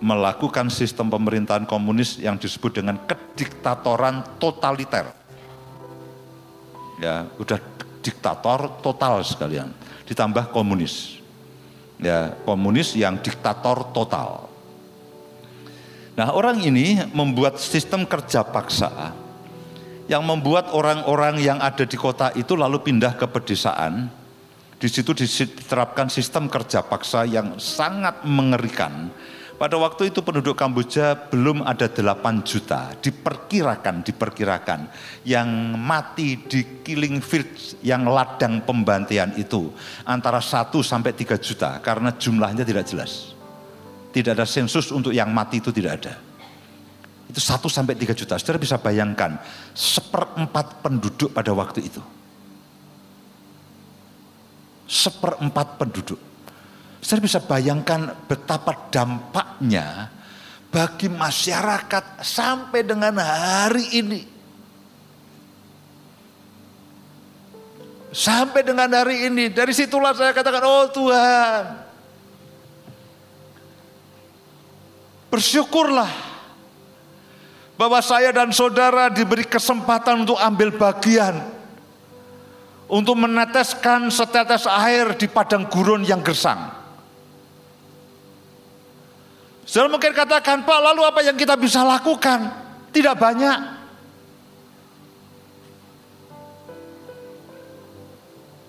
melakukan 0.00 0.72
sistem 0.72 1.12
pemerintahan 1.12 1.68
komunis 1.68 2.16
yang 2.16 2.40
disebut 2.40 2.80
dengan 2.80 2.96
kediktatoran 3.04 4.24
totaliter. 4.40 5.12
Ya, 7.00 7.28
udah 7.36 7.60
diktator 8.00 8.80
total 8.80 9.20
sekalian, 9.20 9.72
ditambah 10.08 10.48
komunis. 10.52 11.20
Ya, 12.00 12.32
komunis 12.48 12.96
yang 12.96 13.20
diktator 13.20 13.92
total. 13.92 14.48
Nah, 16.16 16.32
orang 16.32 16.60
ini 16.64 17.00
membuat 17.12 17.60
sistem 17.60 18.08
kerja 18.08 18.44
paksa 18.44 19.12
yang 20.10 20.26
membuat 20.26 20.74
orang-orang 20.74 21.38
yang 21.38 21.62
ada 21.62 21.86
di 21.86 21.94
kota 21.94 22.34
itu 22.34 22.58
lalu 22.58 22.82
pindah 22.82 23.14
ke 23.14 23.30
pedesaan. 23.30 24.10
Di 24.80 24.90
situ 24.90 25.14
diterapkan 25.14 26.10
sistem 26.10 26.50
kerja 26.50 26.82
paksa 26.82 27.22
yang 27.28 27.62
sangat 27.62 28.26
mengerikan 28.26 29.12
pada 29.60 29.76
waktu 29.76 30.08
itu 30.08 30.24
penduduk 30.24 30.56
Kamboja 30.56 31.28
belum 31.28 31.60
ada 31.68 31.84
8 31.84 32.48
juta, 32.48 32.96
diperkirakan, 32.96 34.00
diperkirakan 34.00 34.88
yang 35.28 35.76
mati 35.76 36.40
di 36.48 36.80
killing 36.80 37.20
field 37.20 37.76
yang 37.84 38.08
ladang 38.08 38.64
pembantian 38.64 39.36
itu 39.36 39.68
antara 40.08 40.40
1 40.40 40.72
sampai 40.80 41.12
3 41.12 41.36
juta 41.36 41.76
karena 41.84 42.08
jumlahnya 42.16 42.64
tidak 42.64 42.88
jelas. 42.88 43.36
Tidak 44.16 44.32
ada 44.32 44.48
sensus 44.48 44.88
untuk 44.88 45.12
yang 45.12 45.28
mati 45.28 45.60
itu 45.60 45.68
tidak 45.68 45.92
ada. 46.00 46.29
Itu 47.30 47.38
1 47.38 47.70
sampai 47.70 47.94
3 47.94 48.10
juta. 48.18 48.34
Saudara 48.34 48.58
bisa 48.58 48.74
bayangkan 48.82 49.38
seperempat 49.70 50.82
penduduk 50.82 51.30
pada 51.30 51.54
waktu 51.54 51.86
itu. 51.86 52.02
Seperempat 54.90 55.78
penduduk 55.78 56.18
saya 57.00 57.18
bisa 57.24 57.40
bayangkan 57.40 58.12
betapa 58.28 58.92
dampaknya 58.92 60.12
bagi 60.68 61.08
masyarakat 61.08 62.20
sampai 62.20 62.84
dengan 62.84 63.16
hari 63.16 63.86
ini. 63.96 64.22
Sampai 68.10 68.66
dengan 68.66 68.90
hari 68.90 69.30
ini, 69.30 69.48
dari 69.48 69.70
situlah 69.70 70.12
saya 70.12 70.34
katakan, 70.34 70.66
oh 70.66 70.86
Tuhan, 70.90 71.62
bersyukurlah 75.30 76.29
bahwa 77.80 78.04
saya 78.04 78.28
dan 78.28 78.52
saudara 78.52 79.08
diberi 79.08 79.48
kesempatan 79.48 80.28
untuk 80.28 80.36
ambil 80.36 80.68
bagian 80.76 81.40
untuk 82.92 83.16
meneteskan 83.16 84.12
setetes 84.12 84.68
air 84.68 85.16
di 85.16 85.24
padang 85.24 85.64
gurun 85.64 86.04
yang 86.04 86.20
gersang. 86.20 86.76
Saudara 89.64 89.96
mungkin 89.96 90.12
katakan, 90.12 90.68
Pak 90.68 90.80
lalu 90.92 91.08
apa 91.08 91.24
yang 91.24 91.40
kita 91.40 91.56
bisa 91.56 91.80
lakukan? 91.80 92.52
Tidak 92.92 93.16
banyak. 93.16 93.58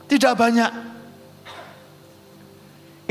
Tidak 0.07 0.33
banyak. 0.39 0.71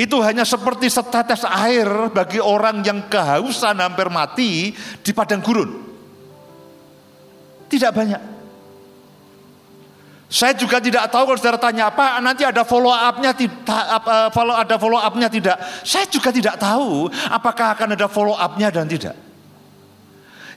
Itu 0.01 0.25
hanya 0.25 0.49
seperti 0.49 0.89
setetes 0.89 1.45
air 1.45 2.09
bagi 2.09 2.41
orang 2.41 2.81
yang 2.81 3.05
kehausan 3.13 3.85
hampir 3.85 4.09
mati 4.09 4.73
di 5.05 5.13
padang 5.13 5.45
gurun. 5.45 5.90
Tidak 7.71 7.93
banyak. 7.95 8.23
Saya 10.31 10.55
juga 10.55 10.79
tidak 10.79 11.11
tahu 11.11 11.27
kalau 11.27 11.39
saudara 11.43 11.59
tanya 11.59 11.91
apa 11.91 12.23
nanti 12.23 12.47
ada 12.47 12.63
follow 12.63 12.95
upnya 12.95 13.35
tidak 13.35 13.83
follow 14.31 14.55
ada 14.55 14.79
follow 14.79 15.03
upnya 15.03 15.27
tidak. 15.27 15.59
Saya 15.83 16.07
juga 16.07 16.31
tidak 16.31 16.55
tahu 16.55 17.11
apakah 17.27 17.75
akan 17.75 17.99
ada 17.99 18.07
follow 18.07 18.39
upnya 18.39 18.71
dan 18.71 18.87
tidak. 18.87 19.19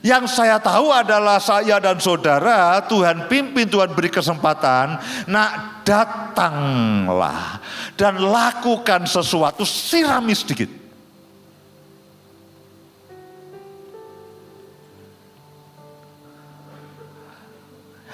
Yang 0.04 0.36
saya 0.36 0.62
tahu 0.62 0.94
adalah 0.94 1.42
saya 1.42 1.82
dan 1.82 1.98
saudara 1.98 2.86
Tuhan 2.86 3.26
pimpin 3.26 3.66
Tuhan 3.66 3.90
beri 3.98 4.14
kesempatan. 4.14 4.94
Nak 5.26 5.82
datanglah 5.82 7.58
dan 7.98 8.22
lakukan 8.22 9.10
sesuatu 9.10 9.66
sirami 9.66 10.38
sedikit. 10.38 10.83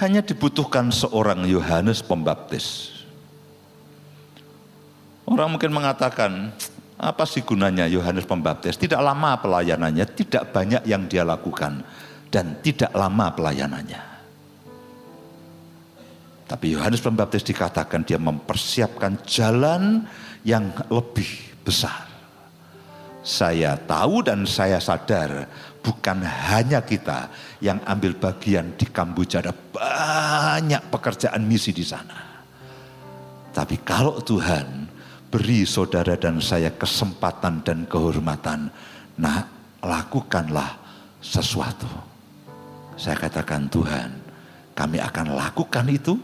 Hanya 0.01 0.25
dibutuhkan 0.25 0.89
seorang 0.89 1.45
Yohanes 1.45 2.01
Pembaptis. 2.01 2.89
Orang 5.29 5.55
mungkin 5.55 5.71
mengatakan, 5.77 6.57
apa 6.97 7.25
sih 7.29 7.45
gunanya 7.45 7.85
Yohanes 7.85 8.25
Pembaptis? 8.25 8.81
Tidak 8.81 8.99
lama 8.99 9.37
pelayanannya, 9.37 10.09
tidak 10.17 10.57
banyak 10.57 10.83
yang 10.89 11.05
dia 11.05 11.23
lakukan, 11.23 11.85
dan 12.33 12.59
tidak 12.65 12.91
lama 12.97 13.29
pelayanannya. 13.37 14.03
Tapi 16.49 16.67
Yohanes 16.75 17.05
Pembaptis 17.05 17.47
dikatakan 17.47 18.03
dia 18.03 18.19
mempersiapkan 18.19 19.23
jalan 19.29 20.03
yang 20.43 20.73
lebih 20.91 21.29
besar. 21.63 22.11
Saya 23.21 23.77
tahu 23.77 24.25
dan 24.25 24.49
saya 24.49 24.81
sadar 24.81 25.47
bukan 25.81 26.23
hanya 26.25 26.85
kita 26.85 27.33
yang 27.65 27.81
ambil 27.89 28.17
bagian 28.17 28.77
di 28.77 28.87
Kamboja. 28.89 29.41
Ada 29.45 29.53
banyak 29.53 30.83
pekerjaan 30.93 31.43
misi 31.45 31.73
di 31.73 31.85
sana. 31.85 32.45
Tapi 33.51 33.83
kalau 33.83 34.23
Tuhan 34.23 34.87
beri 35.33 35.67
saudara 35.67 36.15
dan 36.15 36.39
saya 36.39 36.71
kesempatan 36.71 37.67
dan 37.67 37.89
kehormatan, 37.89 38.71
nah 39.19 39.43
lakukanlah 39.83 40.79
sesuatu. 41.19 41.89
Saya 42.95 43.17
katakan 43.17 43.67
Tuhan, 43.73 44.11
kami 44.77 45.01
akan 45.01 45.35
lakukan 45.35 45.89
itu 45.89 46.15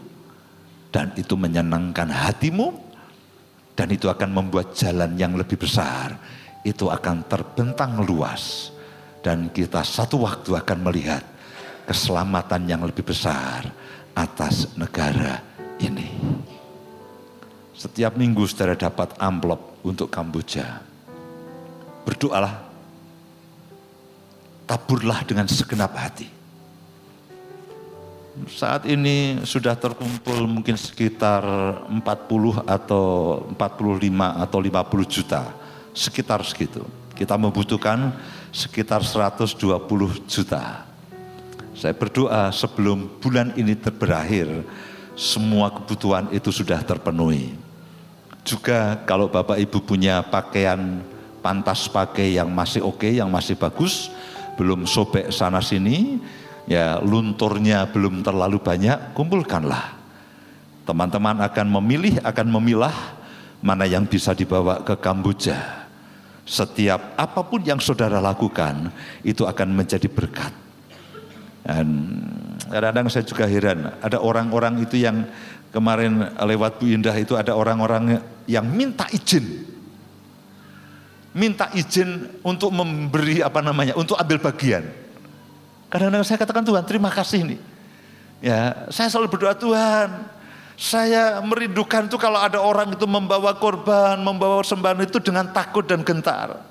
dan 0.93 1.11
itu 1.17 1.33
menyenangkan 1.33 2.07
hatimu 2.07 2.69
dan 3.73 3.89
itu 3.89 4.07
akan 4.07 4.29
membuat 4.29 4.77
jalan 4.77 5.17
yang 5.17 5.33
lebih 5.33 5.57
besar. 5.57 6.15
Itu 6.61 6.91
akan 6.91 7.25
terbentang 7.31 8.03
luas 8.03 8.75
dan 9.27 9.51
kita 9.51 9.83
satu 9.83 10.23
waktu 10.23 10.55
akan 10.55 10.87
melihat 10.87 11.19
keselamatan 11.83 12.63
yang 12.63 12.79
lebih 12.87 13.03
besar 13.03 13.67
atas 14.15 14.71
negara 14.79 15.43
ini. 15.83 16.07
Setiap 17.75 18.15
minggu 18.15 18.47
saudara 18.47 18.79
dapat 18.79 19.19
amplop 19.19 19.83
untuk 19.83 20.07
Kamboja. 20.07 20.79
Berdoalah. 22.07 22.55
Taburlah 24.63 25.19
dengan 25.27 25.51
segenap 25.51 25.91
hati. 25.99 26.31
Saat 28.47 28.87
ini 28.87 29.43
sudah 29.43 29.75
terkumpul 29.75 30.47
mungkin 30.47 30.79
sekitar 30.79 31.43
40 31.91 32.63
atau 32.63 33.05
45 33.59 34.43
atau 34.47 34.59
50 34.63 35.03
juta. 35.03 35.51
Sekitar 35.91 36.47
segitu. 36.47 36.87
Kita 37.11 37.35
membutuhkan 37.35 38.15
sekitar 38.51 39.03
120 39.03 39.59
juta. 40.25 40.87
Saya 41.77 41.93
berdoa 41.93 42.49
sebelum 42.49 43.21
bulan 43.21 43.53
ini 43.53 43.77
berakhir, 43.77 44.65
semua 45.13 45.69
kebutuhan 45.69 46.25
itu 46.33 46.49
sudah 46.49 46.81
terpenuhi. 46.81 47.53
Juga 48.41 48.97
kalau 49.05 49.29
Bapak 49.29 49.61
Ibu 49.61 49.85
punya 49.85 50.25
pakaian 50.25 51.05
pantas 51.45 51.85
pakai 51.85 52.33
yang 52.33 52.49
masih 52.49 52.81
oke, 52.81 53.05
yang 53.05 53.29
masih 53.29 53.53
bagus, 53.53 54.09
belum 54.57 54.89
sobek 54.89 55.29
sana 55.29 55.61
sini, 55.61 56.17
ya 56.65 56.97
lunturnya 56.97 57.85
belum 57.85 58.25
terlalu 58.25 58.57
banyak, 58.57 59.13
kumpulkanlah. 59.13 59.93
Teman-teman 60.81 61.45
akan 61.45 61.67
memilih, 61.77 62.17
akan 62.25 62.47
memilah 62.57 62.95
mana 63.61 63.85
yang 63.85 64.09
bisa 64.09 64.33
dibawa 64.33 64.81
ke 64.81 64.97
Kamboja. 64.97 65.76
Setiap 66.47 67.19
apa 67.19 67.43
pun 67.43 67.59
yang 67.59 67.75
saudara 67.83 68.23
lakukan, 68.23 68.87
itu 69.19 69.43
akan 69.43 69.75
menjadi 69.75 70.07
berkat. 70.07 70.55
Dan 71.67 72.15
kadang-kadang 72.71 73.11
saya 73.11 73.27
juga 73.27 73.43
heran, 73.43 73.91
ada 73.99 74.23
orang-orang 74.23 74.79
itu 74.79 75.03
yang 75.03 75.27
kemarin 75.75 76.31
lewat 76.39 76.79
Bu 76.79 76.87
Indah 76.87 77.11
itu 77.19 77.35
ada 77.35 77.51
orang-orang 77.51 78.23
yang 78.47 78.63
minta 78.63 79.11
izin. 79.11 79.67
Minta 81.35 81.67
izin 81.75 82.39
untuk 82.47 82.71
memberi 82.71 83.43
apa 83.43 83.59
namanya, 83.59 83.99
untuk 83.99 84.15
ambil 84.15 84.39
bagian. 84.39 84.87
Kadang-kadang 85.91 86.23
saya 86.23 86.39
katakan 86.39 86.63
Tuhan 86.63 86.87
terima 86.87 87.11
kasih 87.11 87.43
nih. 87.43 87.59
Ya, 88.39 88.87
saya 88.87 89.11
selalu 89.11 89.35
berdoa 89.35 89.51
Tuhan, 89.51 90.07
saya 90.77 91.41
merindukan 91.41 92.05
itu 92.05 92.21
kalau 92.21 92.37
ada 92.37 92.61
orang 92.61 92.93
itu 92.93 93.09
membawa 93.09 93.57
korban, 93.57 94.21
membawa 94.21 94.61
sembahan 94.61 95.09
itu 95.09 95.17
dengan 95.17 95.49
takut 95.49 95.81
dan 95.89 96.05
gentar. 96.05 96.61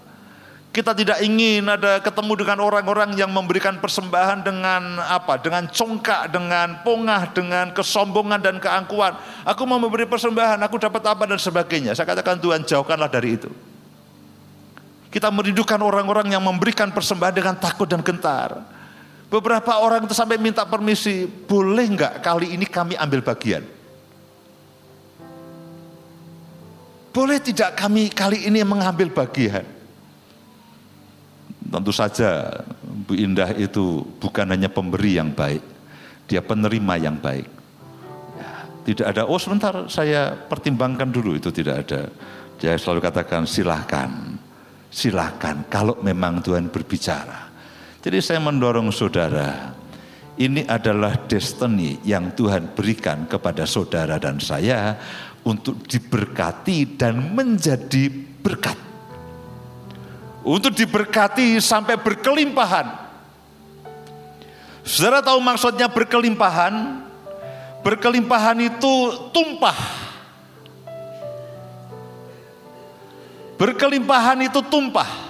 Kita 0.71 0.95
tidak 0.95 1.25
ingin 1.27 1.67
ada 1.67 1.99
ketemu 1.99 2.39
dengan 2.39 2.63
orang-orang 2.63 3.19
yang 3.19 3.33
memberikan 3.35 3.83
persembahan 3.83 4.47
dengan 4.47 5.03
apa? 5.03 5.43
Dengan 5.43 5.67
congkak, 5.67 6.31
dengan 6.31 6.87
pongah, 6.87 7.35
dengan 7.35 7.75
kesombongan 7.75 8.39
dan 8.39 8.57
keangkuhan. 8.63 9.43
Aku 9.43 9.67
mau 9.67 9.81
memberi 9.83 10.07
persembahan, 10.07 10.63
aku 10.63 10.79
dapat 10.79 11.03
apa 11.11 11.27
dan 11.27 11.41
sebagainya. 11.43 11.97
Saya 11.97 12.07
katakan 12.07 12.39
Tuhan 12.39 12.63
jauhkanlah 12.63 13.11
dari 13.11 13.41
itu. 13.41 13.51
Kita 15.11 15.33
merindukan 15.33 15.81
orang-orang 15.83 16.31
yang 16.31 16.45
memberikan 16.45 16.93
persembahan 16.95 17.35
dengan 17.35 17.57
takut 17.59 17.89
dan 17.89 18.05
gentar. 18.07 18.63
Beberapa 19.33 19.81
orang 19.83 20.07
itu 20.07 20.15
sampai 20.15 20.39
minta 20.39 20.63
permisi, 20.63 21.27
boleh 21.27 21.89
nggak 21.91 22.23
kali 22.23 22.55
ini 22.55 22.69
kami 22.69 22.95
ambil 23.01 23.25
bagian? 23.25 23.76
Boleh 27.17 27.41
tidak 27.41 27.81
kami 27.81 28.13
kali 28.13 28.45
ini 28.45 28.61
mengambil 28.61 29.09
bagian? 29.09 29.65
Tentu 31.65 31.89
saja 31.89 32.61
Bu 32.85 33.17
Indah 33.17 33.57
itu 33.57 34.05
bukan 34.21 34.45
hanya 34.53 34.69
pemberi 34.69 35.17
yang 35.17 35.33
baik, 35.33 35.65
dia 36.29 36.45
penerima 36.45 37.01
yang 37.01 37.17
baik. 37.17 37.49
Ya, 38.37 38.53
tidak 38.85 39.07
ada, 39.17 39.23
oh 39.25 39.41
sebentar 39.41 39.89
saya 39.89 40.37
pertimbangkan 40.37 41.09
dulu, 41.09 41.41
itu 41.41 41.49
tidak 41.49 41.89
ada. 41.89 42.13
Dia 42.61 42.77
selalu 42.77 43.01
katakan 43.01 43.49
silahkan, 43.49 44.13
silahkan 44.93 45.65
kalau 45.73 45.97
memang 46.05 46.45
Tuhan 46.45 46.69
berbicara. 46.69 47.49
Jadi 48.05 48.21
saya 48.21 48.45
mendorong 48.45 48.93
saudara, 48.93 49.73
ini 50.37 50.69
adalah 50.69 51.17
destiny 51.25 51.97
yang 52.05 52.37
Tuhan 52.37 52.77
berikan 52.77 53.25
kepada 53.25 53.65
saudara 53.65 54.21
dan 54.21 54.37
saya 54.37 55.01
untuk 55.47 55.87
diberkati 55.87 56.99
dan 56.99 57.31
menjadi 57.31 58.11
berkat 58.43 58.87
untuk 60.47 60.71
diberkati 60.79 61.59
sampai 61.59 61.99
berkelimpahan. 61.99 62.87
Saudara 64.87 65.19
tahu 65.19 65.43
maksudnya 65.43 65.91
berkelimpahan? 65.91 67.03
Berkelimpahan 67.83 68.55
itu 68.63 68.95
tumpah. 69.35 69.75
Berkelimpahan 73.59 74.39
itu 74.47 74.63
tumpah. 74.71 75.26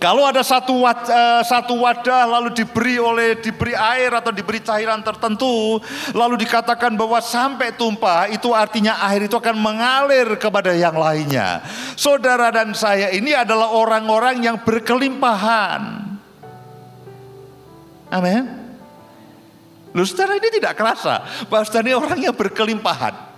Kalau 0.00 0.24
ada 0.24 0.40
satu 0.40 0.80
wadah, 0.80 1.12
eh, 1.12 1.42
satu 1.44 1.76
wadah 1.76 2.24
lalu 2.24 2.56
diberi 2.56 2.96
oleh 2.96 3.36
diberi 3.36 3.76
air 3.76 4.08
atau 4.16 4.32
diberi 4.32 4.56
cairan 4.64 5.04
tertentu, 5.04 5.76
lalu 6.16 6.40
dikatakan 6.40 6.96
bahwa 6.96 7.20
sampai 7.20 7.76
tumpah, 7.76 8.32
itu 8.32 8.48
artinya 8.56 8.96
air 9.12 9.28
itu 9.28 9.36
akan 9.36 9.60
mengalir 9.60 10.40
kepada 10.40 10.72
yang 10.72 10.96
lainnya. 10.96 11.60
Saudara 12.00 12.48
dan 12.48 12.72
saya 12.72 13.12
ini 13.12 13.36
adalah 13.36 13.76
orang-orang 13.76 14.40
yang 14.40 14.56
berkelimpahan. 14.64 16.08
Amin. 18.08 18.44
Lu 19.92 20.00
saudara 20.08 20.40
ini 20.40 20.48
tidak 20.48 20.80
kerasa 20.80 21.28
saudara 21.44 21.84
ini 21.84 21.92
orang 21.92 22.20
yang 22.24 22.32
berkelimpahan. 22.32 23.28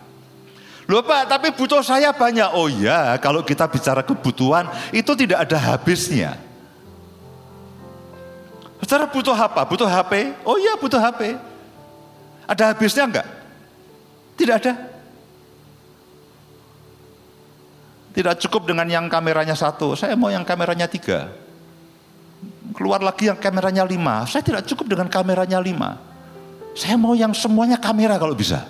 Loh 0.86 1.02
Pak, 1.02 1.26
tapi 1.26 1.50
butuh 1.58 1.82
saya 1.82 2.14
banyak. 2.14 2.54
Oh 2.54 2.70
ya, 2.70 3.18
kalau 3.18 3.42
kita 3.42 3.66
bicara 3.66 4.06
kebutuhan 4.06 4.70
itu 4.94 5.10
tidak 5.18 5.42
ada 5.50 5.58
habisnya. 5.58 6.51
Saudara 8.82 9.06
butuh 9.06 9.32
apa? 9.38 9.62
Butuh 9.62 9.86
HP? 9.86 10.34
Oh 10.42 10.58
iya 10.58 10.74
butuh 10.74 10.98
HP. 10.98 11.38
Ada 12.50 12.74
habisnya 12.74 13.06
enggak? 13.06 13.28
Tidak 14.34 14.54
ada. 14.58 14.72
Tidak 18.12 18.34
cukup 18.44 18.68
dengan 18.68 18.84
yang 18.90 19.06
kameranya 19.08 19.56
satu. 19.56 19.96
Saya 19.96 20.18
mau 20.18 20.28
yang 20.28 20.44
kameranya 20.44 20.90
tiga. 20.90 21.32
Keluar 22.74 23.00
lagi 23.00 23.30
yang 23.30 23.38
kameranya 23.38 23.86
lima. 23.86 24.26
Saya 24.28 24.44
tidak 24.44 24.68
cukup 24.68 24.90
dengan 24.92 25.08
kameranya 25.08 25.62
lima. 25.62 25.96
Saya 26.76 26.98
mau 26.98 27.16
yang 27.16 27.32
semuanya 27.32 27.78
kamera 27.80 28.18
kalau 28.20 28.36
bisa. 28.36 28.66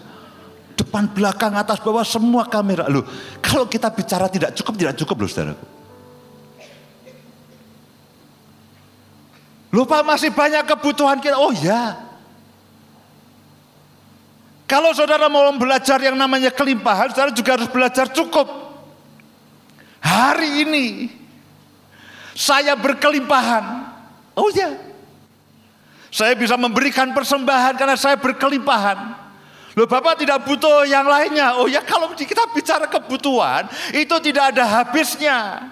Depan, 0.77 1.11
belakang, 1.11 1.57
atas, 1.57 1.83
bawah, 1.83 2.05
semua 2.07 2.46
kamera. 2.46 2.87
Loh, 2.87 3.03
kalau 3.42 3.66
kita 3.66 3.90
bicara 3.90 4.29
tidak 4.31 4.55
cukup, 4.55 4.75
tidak 4.79 4.94
cukup 4.98 5.16
loh 5.25 5.31
saudaraku. 5.31 5.82
Lupa 9.72 10.04
masih 10.04 10.28
banyak 10.28 10.68
kebutuhan 10.68 11.16
kita. 11.16 11.40
Oh 11.40 11.48
ya. 11.48 11.96
Kalau 14.68 14.92
saudara 14.92 15.33
mau 15.33 15.48
belajar 15.56 15.96
yang 16.00 16.16
namanya 16.16 16.52
kelimpahan, 16.52 17.12
saudara 17.12 17.33
juga 17.33 17.56
harus 17.56 17.68
belajar 17.73 18.08
cukup. 18.12 18.48
Hari 20.04 20.68
ini 20.68 20.87
saya 22.37 22.77
berkelimpahan. 22.77 23.64
Oh 24.37 24.52
ya. 24.52 24.77
Saya 26.12 26.37
bisa 26.37 26.60
memberikan 26.60 27.16
persembahan 27.16 27.73
karena 27.81 27.96
saya 27.96 28.20
berkelimpahan. 28.20 29.25
Loh 29.73 29.88
Bapak 29.88 30.20
tidak 30.20 30.44
butuh 30.44 30.85
yang 30.85 31.08
lainnya. 31.08 31.56
Oh 31.56 31.64
ya 31.64 31.81
kalau 31.81 32.12
kita 32.12 32.44
bicara 32.52 32.85
kebutuhan 32.92 33.64
itu 33.96 34.12
tidak 34.20 34.52
ada 34.52 34.68
habisnya. 34.68 35.64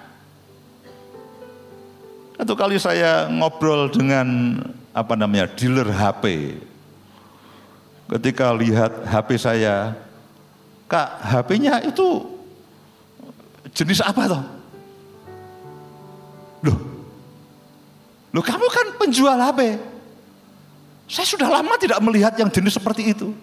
Satu 2.41 2.57
kali 2.57 2.81
saya 2.81 3.29
ngobrol 3.29 3.93
dengan 3.93 4.57
apa 4.97 5.13
namanya 5.13 5.45
dealer 5.53 5.93
HP. 5.93 6.57
Ketika 8.09 8.49
lihat 8.57 9.05
HP 9.05 9.37
saya, 9.37 9.93
Kak, 10.89 11.21
HP-nya 11.21 11.85
itu 11.85 12.25
jenis 13.77 14.01
apa 14.01 14.25
toh? 14.25 14.41
Loh, 16.65 16.79
loh 18.33 18.41
kamu 18.41 18.67
kan 18.73 18.87
penjual 18.97 19.37
HP. 19.37 19.77
Saya 21.13 21.29
sudah 21.29 21.53
lama 21.53 21.77
tidak 21.77 22.01
melihat 22.01 22.33
yang 22.41 22.49
jenis 22.49 22.81
seperti 22.81 23.13
itu. 23.13 23.37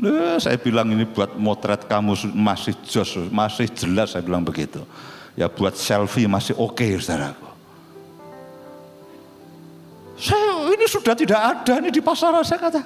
Nah, 0.00 0.40
saya 0.40 0.56
bilang 0.56 0.88
ini 0.88 1.04
buat 1.04 1.36
motret 1.36 1.84
kamu 1.84 2.32
masih 2.32 2.72
jos, 2.88 3.20
masih 3.28 3.68
jelas 3.68 4.16
saya 4.16 4.24
bilang 4.24 4.40
begitu. 4.40 4.80
Ya 5.32 5.48
buat 5.48 5.72
selfie 5.76 6.28
masih 6.28 6.52
oke 6.60 6.76
okay, 6.76 7.00
saudaraku. 7.00 7.48
Saya 10.20 10.70
ini 10.70 10.86
sudah 10.86 11.16
tidak 11.16 11.40
ada 11.40 11.80
ini 11.80 11.88
di 11.88 12.04
pasaran 12.04 12.44
saya 12.44 12.60
kata. 12.60 12.82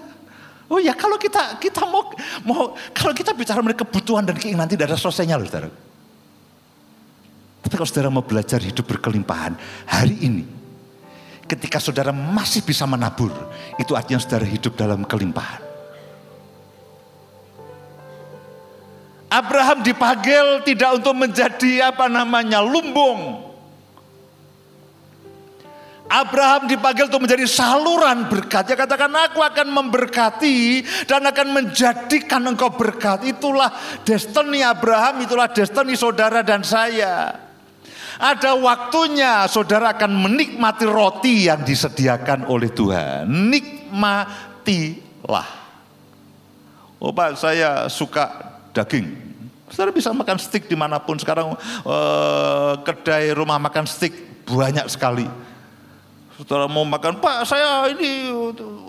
Oh 0.70 0.78
ya 0.78 0.94
kalau 0.94 1.18
kita 1.18 1.58
kita 1.58 1.82
mau 1.86 2.10
mau 2.46 2.74
kalau 2.94 3.12
kita 3.14 3.34
bicara 3.34 3.62
mengenai 3.62 3.78
kebutuhan 3.82 4.22
dan 4.26 4.38
keinginan 4.38 4.70
tidak 4.70 4.94
ada 4.94 4.98
selesainya 4.98 5.34
loh 5.38 5.46
saudara. 5.46 5.70
Tapi 7.66 7.74
kalau 7.74 7.88
saudara 7.90 8.08
mau 8.14 8.22
belajar 8.22 8.62
hidup 8.62 8.86
berkelimpahan 8.86 9.58
hari 9.90 10.14
ini 10.22 10.46
ketika 11.50 11.82
saudara 11.82 12.14
masih 12.14 12.62
bisa 12.62 12.86
menabur 12.86 13.34
itu 13.78 13.94
artinya 13.98 14.22
saudara 14.22 14.46
hidup 14.46 14.78
dalam 14.78 15.02
kelimpahan. 15.02 15.65
Abraham 19.26 19.82
dipanggil 19.82 20.62
tidak 20.62 21.02
untuk 21.02 21.14
menjadi 21.18 21.90
apa 21.90 22.06
namanya 22.06 22.62
lumbung. 22.62 23.42
Abraham 26.06 26.70
dipanggil 26.70 27.10
untuk 27.10 27.26
menjadi 27.26 27.50
saluran 27.50 28.30
berkat. 28.30 28.70
Ya 28.70 28.78
katakan 28.78 29.10
aku 29.10 29.42
akan 29.42 29.66
memberkati 29.74 30.86
dan 31.10 31.26
akan 31.26 31.50
menjadikan 31.50 32.46
engkau 32.46 32.70
berkat. 32.70 33.26
Itulah 33.26 33.74
destiny 34.06 34.62
Abraham, 34.62 35.26
itulah 35.26 35.50
destiny 35.50 35.98
saudara 35.98 36.46
dan 36.46 36.62
saya. 36.62 37.42
Ada 38.16 38.54
waktunya 38.56 39.44
saudara 39.50 39.98
akan 39.98 40.14
menikmati 40.14 40.86
roti 40.86 41.50
yang 41.50 41.66
disediakan 41.66 42.46
oleh 42.46 42.70
Tuhan. 42.70 43.26
Nikmatilah. 43.50 45.48
Oh 46.96 47.12
Pak 47.12 47.36
saya 47.36 47.90
suka 47.92 48.55
daging. 48.76 49.06
Saudara 49.72 49.90
bisa 49.90 50.12
makan 50.12 50.36
steak 50.38 50.68
di 50.68 50.76
mana 50.78 51.00
pun. 51.00 51.16
Sekarang 51.18 51.56
eh, 51.82 52.72
kedai 52.84 53.32
rumah 53.32 53.56
makan 53.58 53.88
steak 53.88 54.44
banyak 54.46 54.86
sekali. 54.92 55.26
Saudara 56.36 56.68
mau 56.68 56.84
makan, 56.84 57.16
Pak 57.16 57.48
saya 57.48 57.88
ini 57.90 58.28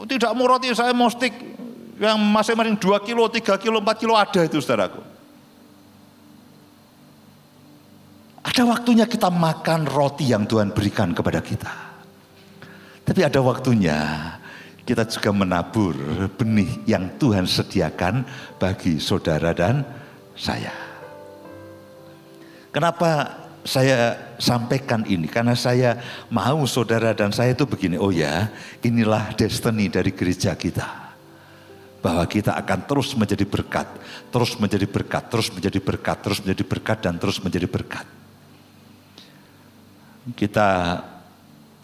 tidak 0.05 0.35
mau 0.35 0.45
roti, 0.51 0.75
saya 0.75 0.91
mau 0.91 1.07
steak. 1.07 1.55
Yang 1.97 2.19
masing-masing 2.29 2.77
2 2.77 3.07
kilo, 3.09 3.25
3 3.25 3.57
kilo, 3.57 3.81
4 3.81 3.97
kilo 3.97 4.13
ada 4.13 4.45
itu 4.45 4.61
saudaraku. 4.61 5.01
Ada 8.45 8.61
waktunya 8.69 9.09
kita 9.09 9.33
makan 9.33 9.89
roti 9.89 10.29
yang 10.29 10.45
Tuhan 10.45 10.77
berikan 10.77 11.09
kepada 11.17 11.41
kita. 11.41 11.73
Tapi 13.01 13.25
ada 13.25 13.41
waktunya 13.41 13.97
kita 14.87 15.03
juga 15.03 15.35
menabur 15.35 15.99
benih 16.39 16.87
yang 16.87 17.19
Tuhan 17.19 17.43
sediakan 17.43 18.23
bagi 18.55 19.03
saudara 19.03 19.51
dan 19.51 19.83
saya. 20.31 20.71
Kenapa 22.71 23.35
saya 23.67 24.15
sampaikan 24.39 25.03
ini? 25.03 25.27
Karena 25.27 25.59
saya 25.59 25.99
mau 26.31 26.63
saudara 26.63 27.11
dan 27.11 27.35
saya 27.35 27.51
itu 27.51 27.67
begini, 27.67 27.99
oh 27.99 28.15
ya 28.15 28.47
inilah 28.79 29.35
destiny 29.35 29.91
dari 29.91 30.15
gereja 30.15 30.55
kita. 30.55 31.11
Bahwa 31.99 32.23
kita 32.23 32.55
akan 32.55 32.87
terus 32.87 33.11
menjadi 33.11 33.43
berkat, 33.43 33.91
terus 34.31 34.55
menjadi 34.55 34.87
berkat, 34.87 35.23
terus 35.27 35.51
menjadi 35.51 35.79
berkat, 35.83 36.17
terus 36.23 36.39
menjadi 36.39 36.63
berkat, 36.63 36.97
dan 37.03 37.13
terus 37.19 37.37
menjadi 37.43 37.67
berkat. 37.67 38.07
Kita 40.31 40.69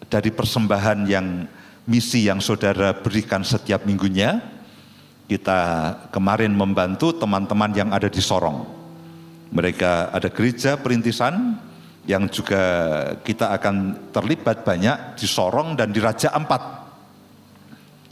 dari 0.08 0.30
persembahan 0.32 0.98
yang 1.04 1.44
misi 1.84 2.24
yang 2.28 2.40
saudara 2.40 2.96
berikan 2.96 3.44
setiap 3.44 3.84
minggunya. 3.84 4.40
Kita 5.24 5.60
kemarin 6.12 6.52
membantu 6.52 7.16
teman-teman 7.16 7.72
yang 7.72 7.88
ada 7.96 8.12
di 8.12 8.20
Sorong. 8.20 8.60
Mereka 9.48 10.12
ada 10.12 10.28
gereja 10.28 10.76
perintisan 10.76 11.56
yang 12.04 12.28
juga 12.28 12.60
kita 13.24 13.56
akan 13.56 14.08
terlibat 14.12 14.68
banyak 14.68 15.16
di 15.16 15.24
Sorong 15.24 15.80
dan 15.80 15.96
di 15.96 16.00
Raja 16.04 16.28
Ampat. 16.28 16.60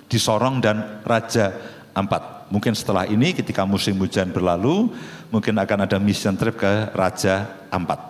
Di 0.08 0.16
Sorong 0.16 0.64
dan 0.64 1.04
Raja 1.04 1.52
Ampat. 1.92 2.48
Mungkin 2.48 2.72
setelah 2.72 3.04
ini 3.04 3.36
ketika 3.36 3.68
musim 3.68 4.00
hujan 4.00 4.32
berlalu, 4.32 4.96
mungkin 5.28 5.60
akan 5.60 5.84
ada 5.84 6.00
mission 6.00 6.32
trip 6.32 6.56
ke 6.56 6.96
Raja 6.96 7.68
Ampat. 7.68 8.00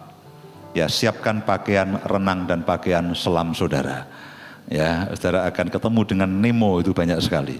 Ya, 0.78 0.86
siapkan 0.86 1.42
pakaian 1.42 1.98
renang 2.06 2.46
dan 2.46 2.62
pakaian 2.62 3.10
selam 3.18 3.50
saudara 3.50 4.21
Ya, 4.70 5.10
saudara 5.18 5.48
akan 5.50 5.66
ketemu 5.68 6.00
dengan 6.06 6.30
Nemo 6.30 6.78
itu 6.78 6.94
banyak 6.94 7.18
sekali. 7.18 7.58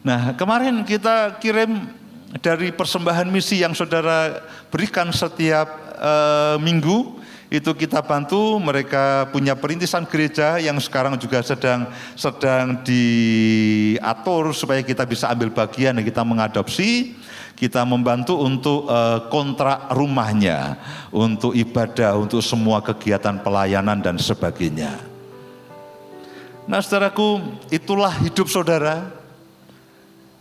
Nah, 0.00 0.32
kemarin 0.32 0.80
kita 0.82 1.36
kirim 1.38 1.86
dari 2.40 2.72
persembahan 2.72 3.28
misi 3.28 3.60
yang 3.60 3.76
saudara 3.76 4.42
berikan 4.72 5.12
setiap 5.12 5.68
uh, 6.00 6.56
minggu 6.56 7.20
itu 7.52 7.70
kita 7.76 8.00
bantu. 8.00 8.56
Mereka 8.56 9.28
punya 9.34 9.52
perintisan 9.58 10.08
gereja 10.08 10.56
yang 10.56 10.80
sekarang 10.80 11.20
juga 11.20 11.44
sedang 11.44 11.90
sedang 12.16 12.80
diatur 12.80 14.56
supaya 14.56 14.80
kita 14.80 15.04
bisa 15.04 15.28
ambil 15.28 15.52
bagian 15.52 16.00
dan 16.00 16.04
kita 16.06 16.22
mengadopsi. 16.24 17.18
Kita 17.60 17.84
membantu 17.84 18.40
untuk 18.40 18.88
uh, 18.88 19.28
kontrak 19.28 19.92
rumahnya 19.92 20.80
untuk 21.12 21.52
ibadah 21.52 22.16
untuk 22.16 22.40
semua 22.40 22.80
kegiatan 22.80 23.36
pelayanan 23.44 24.00
dan 24.00 24.16
sebagainya 24.16 25.09
Nah 26.70 26.78
saudaraku, 26.78 27.58
itulah 27.74 28.14
hidup 28.22 28.46
saudara. 28.46 29.10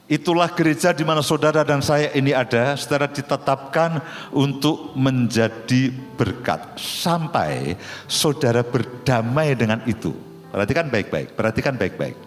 Itulah 0.05 0.49
gereja 0.53 0.93
di 0.93 1.01
mana 1.01 1.25
saudara 1.25 1.65
dan 1.65 1.81
saya 1.81 2.13
ini 2.13 2.33
ada, 2.33 2.77
saudara 2.77 3.09
ditetapkan 3.09 4.01
untuk 4.33 4.93
menjadi 4.93 5.89
berkat. 6.17 6.77
Sampai 6.77 7.77
saudara 8.05 8.61
berdamai 8.61 9.57
dengan 9.57 9.81
itu. 9.89 10.13
Perhatikan 10.53 10.89
baik-baik, 10.89 11.33
perhatikan 11.33 11.77
baik-baik. 11.77 12.17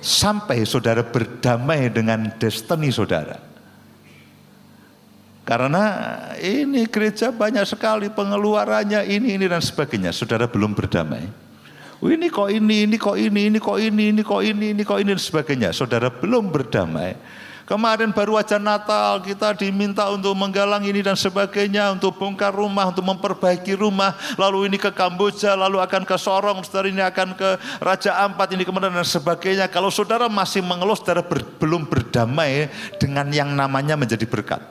Sampai 0.00 0.64
saudara 0.64 1.04
berdamai 1.04 1.92
dengan 1.92 2.24
destiny 2.40 2.88
saudara. 2.88 3.36
Karena 5.44 5.84
ini 6.40 6.88
gereja 6.88 7.32
banyak 7.32 7.64
sekali 7.68 8.08
pengeluarannya 8.12 9.08
ini, 9.08 9.40
ini 9.40 9.44
dan 9.48 9.60
sebagainya. 9.60 10.12
Saudara 10.12 10.48
belum 10.48 10.76
berdamai 10.76 11.49
ini 12.08 12.32
kok 12.32 12.48
ini, 12.48 12.88
ini 12.88 12.96
kok 12.96 13.16
ini, 13.20 13.40
ini 13.52 13.58
kok 13.60 13.76
ini, 13.76 14.04
ini 14.08 14.22
kok 14.24 14.40
ini, 14.40 14.66
ini 14.72 14.82
kok 14.88 14.98
ini 15.04 15.10
dan 15.12 15.20
sebagainya. 15.20 15.68
Saudara 15.76 16.08
belum 16.08 16.48
berdamai. 16.48 17.12
Kemarin 17.70 18.10
baru 18.10 18.34
aja 18.34 18.58
Natal 18.58 19.22
kita 19.22 19.54
diminta 19.54 20.02
untuk 20.10 20.34
menggalang 20.34 20.82
ini 20.82 21.06
dan 21.06 21.14
sebagainya, 21.14 21.94
untuk 21.94 22.18
bongkar 22.18 22.50
rumah, 22.50 22.90
untuk 22.90 23.06
memperbaiki 23.06 23.78
rumah, 23.78 24.10
lalu 24.34 24.66
ini 24.66 24.74
ke 24.74 24.90
Kamboja, 24.90 25.54
lalu 25.54 25.78
akan 25.78 26.02
ke 26.02 26.18
Sorong, 26.18 26.66
saudara 26.66 26.90
ini 26.90 26.98
akan 26.98 27.38
ke 27.38 27.48
Raja 27.78 28.26
Ampat, 28.26 28.58
ini 28.58 28.66
kemudian 28.66 28.90
dan 28.90 29.06
sebagainya. 29.06 29.70
Kalau 29.70 29.86
saudara 29.86 30.26
masih 30.26 30.66
mengeluh, 30.66 30.98
saudara 30.98 31.22
ber, 31.22 31.46
belum 31.62 31.86
berdamai 31.86 32.74
dengan 32.98 33.30
yang 33.30 33.54
namanya 33.54 33.94
menjadi 33.94 34.26
berkat. 34.26 34.66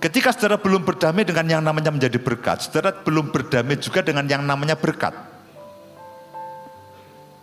Ketika 0.00 0.32
saudara 0.32 0.56
belum 0.56 0.88
berdamai 0.88 1.28
dengan 1.28 1.44
yang 1.58 1.60
namanya 1.60 1.92
menjadi 1.92 2.16
berkat, 2.16 2.64
saudara 2.64 2.96
belum 2.96 3.28
berdamai 3.28 3.76
juga 3.76 4.00
dengan 4.00 4.24
yang 4.24 4.40
namanya 4.40 4.72
berkat. 4.72 5.33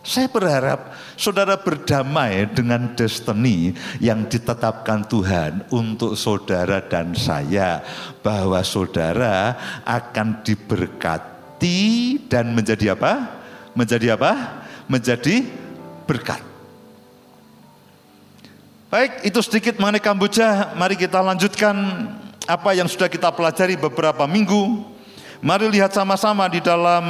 Saya 0.02 0.26
berharap 0.34 0.98
saudara 1.14 1.62
berdamai 1.62 2.50
dengan 2.50 2.98
destiny 2.98 3.78
yang 4.02 4.26
ditetapkan 4.26 5.06
Tuhan 5.06 5.70
untuk 5.70 6.18
saudara 6.18 6.82
dan 6.82 7.14
saya, 7.14 7.86
bahwa 8.26 8.66
saudara 8.66 9.54
akan 9.86 10.42
diberkati 10.42 12.18
dan 12.26 12.50
menjadi 12.58 12.98
apa? 12.98 13.30
Menjadi 13.78 14.18
apa? 14.18 14.32
Menjadi 14.90 15.46
berkat. 16.10 16.42
Baik, 18.90 19.22
itu 19.22 19.40
sedikit 19.46 19.78
mengenai 19.78 20.02
Kamboja. 20.02 20.74
Mari 20.74 20.98
kita 20.98 21.22
lanjutkan 21.22 21.78
apa 22.50 22.74
yang 22.74 22.90
sudah 22.90 23.06
kita 23.06 23.30
pelajari 23.30 23.78
beberapa 23.78 24.26
minggu. 24.26 24.82
Mari 25.46 25.70
lihat 25.70 25.94
sama-sama 25.94 26.50
di 26.50 26.60
dalam 26.60 27.06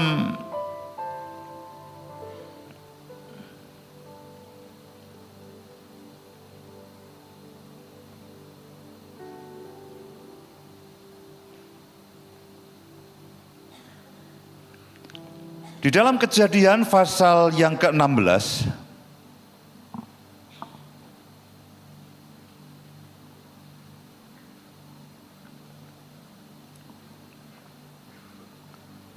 Di 15.81 15.89
dalam 15.89 16.21
kejadian 16.21 16.85
pasal 16.85 17.57
yang 17.57 17.73
ke-16 17.73 18.69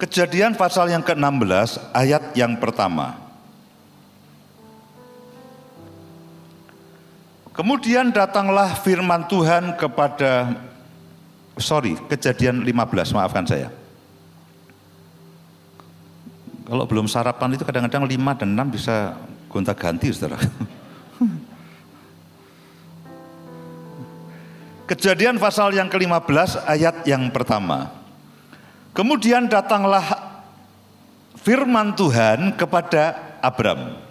Kejadian 0.01 0.57
pasal 0.57 0.89
yang 0.89 1.05
ke-16 1.05 1.93
ayat 1.93 2.33
yang 2.33 2.57
pertama 2.57 3.13
Kemudian 7.53 8.09
datanglah 8.09 8.73
firman 8.81 9.29
Tuhan 9.29 9.77
kepada 9.77 10.59
sorry, 11.55 11.95
kejadian 12.11 12.67
15, 12.67 13.15
maafkan 13.15 13.47
saya. 13.47 13.84
Kalau 16.65 16.89
belum 16.89 17.05
sarapan 17.05 17.53
itu 17.53 17.61
kadang-kadang 17.61 18.09
5 18.09 18.41
dan 18.41 18.49
6 18.57 18.73
bisa 18.73 19.13
gonta-ganti, 19.53 20.09
Saudara. 20.09 20.41
Kejadian 24.89 25.41
pasal 25.41 25.73
yang 25.73 25.89
ke-15 25.89 26.65
ayat 26.65 27.05
yang 27.09 27.29
pertama. 27.33 27.89
Kemudian 28.93 29.49
datanglah 29.49 30.05
firman 31.41 31.97
Tuhan 31.97 32.53
kepada 32.53 33.17
Abram 33.41 34.04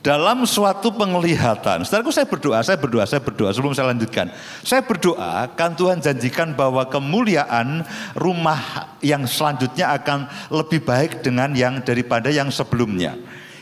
dalam 0.00 0.48
suatu 0.48 0.88
penglihatan. 0.92 1.84
Saudaraku 1.84 2.12
saya 2.12 2.24
berdoa, 2.24 2.58
saya 2.64 2.78
berdoa, 2.80 3.04
saya 3.04 3.20
berdoa 3.20 3.50
sebelum 3.52 3.76
saya 3.76 3.92
lanjutkan. 3.92 4.32
Saya 4.64 4.80
berdoa 4.80 5.44
kan 5.52 5.76
Tuhan 5.76 6.00
janjikan 6.00 6.56
bahwa 6.56 6.84
kemuliaan 6.88 7.84
rumah 8.16 8.92
yang 9.04 9.28
selanjutnya 9.28 9.92
akan 10.00 10.24
lebih 10.48 10.80
baik 10.84 11.20
dengan 11.20 11.52
yang 11.52 11.84
daripada 11.84 12.32
yang 12.32 12.48
sebelumnya. 12.48 13.16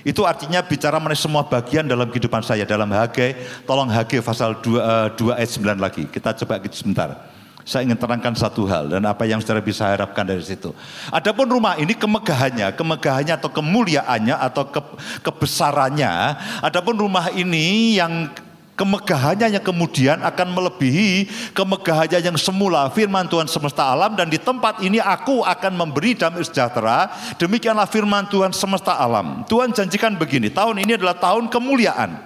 Itu 0.06 0.24
artinya 0.24 0.62
bicara 0.62 1.02
mengenai 1.02 1.18
semua 1.18 1.42
bagian 1.44 1.84
dalam 1.84 2.06
kehidupan 2.08 2.40
saya 2.40 2.62
dalam 2.62 2.88
Hagai, 2.94 3.34
tolong 3.66 3.90
Hagai 3.90 4.22
pasal 4.22 4.56
2, 4.62 5.18
2 5.18 5.34
eh, 5.34 5.38
ayat 5.42 5.50
9 5.50 5.74
lagi. 5.76 6.06
Kita 6.06 6.32
coba 6.38 6.62
sebentar. 6.70 7.37
Saya 7.68 7.84
ingin 7.84 8.00
terangkan 8.00 8.32
satu 8.32 8.64
hal 8.64 8.88
dan 8.88 9.04
apa 9.04 9.28
yang 9.28 9.44
saudara 9.44 9.60
bisa 9.60 9.84
harapkan 9.84 10.24
dari 10.24 10.40
situ. 10.40 10.72
Adapun 11.12 11.44
rumah 11.44 11.76
ini 11.76 11.92
kemegahannya, 11.92 12.72
kemegahannya 12.72 13.36
atau 13.36 13.52
kemuliaannya 13.52 14.32
atau 14.40 14.72
ke, 14.72 14.80
kebesarannya. 15.20 16.08
Adapun 16.64 16.96
rumah 16.96 17.28
ini 17.28 18.00
yang 18.00 18.32
kemegahannya 18.72 19.52
yang 19.52 19.60
kemudian 19.60 20.16
akan 20.24 20.48
melebihi 20.48 21.28
kemegahannya 21.52 22.24
yang 22.24 22.40
semula 22.40 22.88
firman 22.88 23.28
Tuhan 23.28 23.50
semesta 23.50 23.84
alam 23.84 24.16
dan 24.16 24.32
di 24.32 24.40
tempat 24.40 24.80
ini 24.80 24.96
aku 25.02 25.44
akan 25.44 25.76
memberi 25.76 26.14
damai 26.16 26.46
sejahtera 26.46 27.10
demikianlah 27.42 27.90
firman 27.90 28.30
Tuhan 28.30 28.54
semesta 28.54 28.94
alam 28.94 29.42
Tuhan 29.50 29.74
janjikan 29.74 30.14
begini 30.14 30.48
tahun 30.54 30.78
ini 30.78 30.94
adalah 30.94 31.18
tahun 31.18 31.50
kemuliaan 31.50 32.22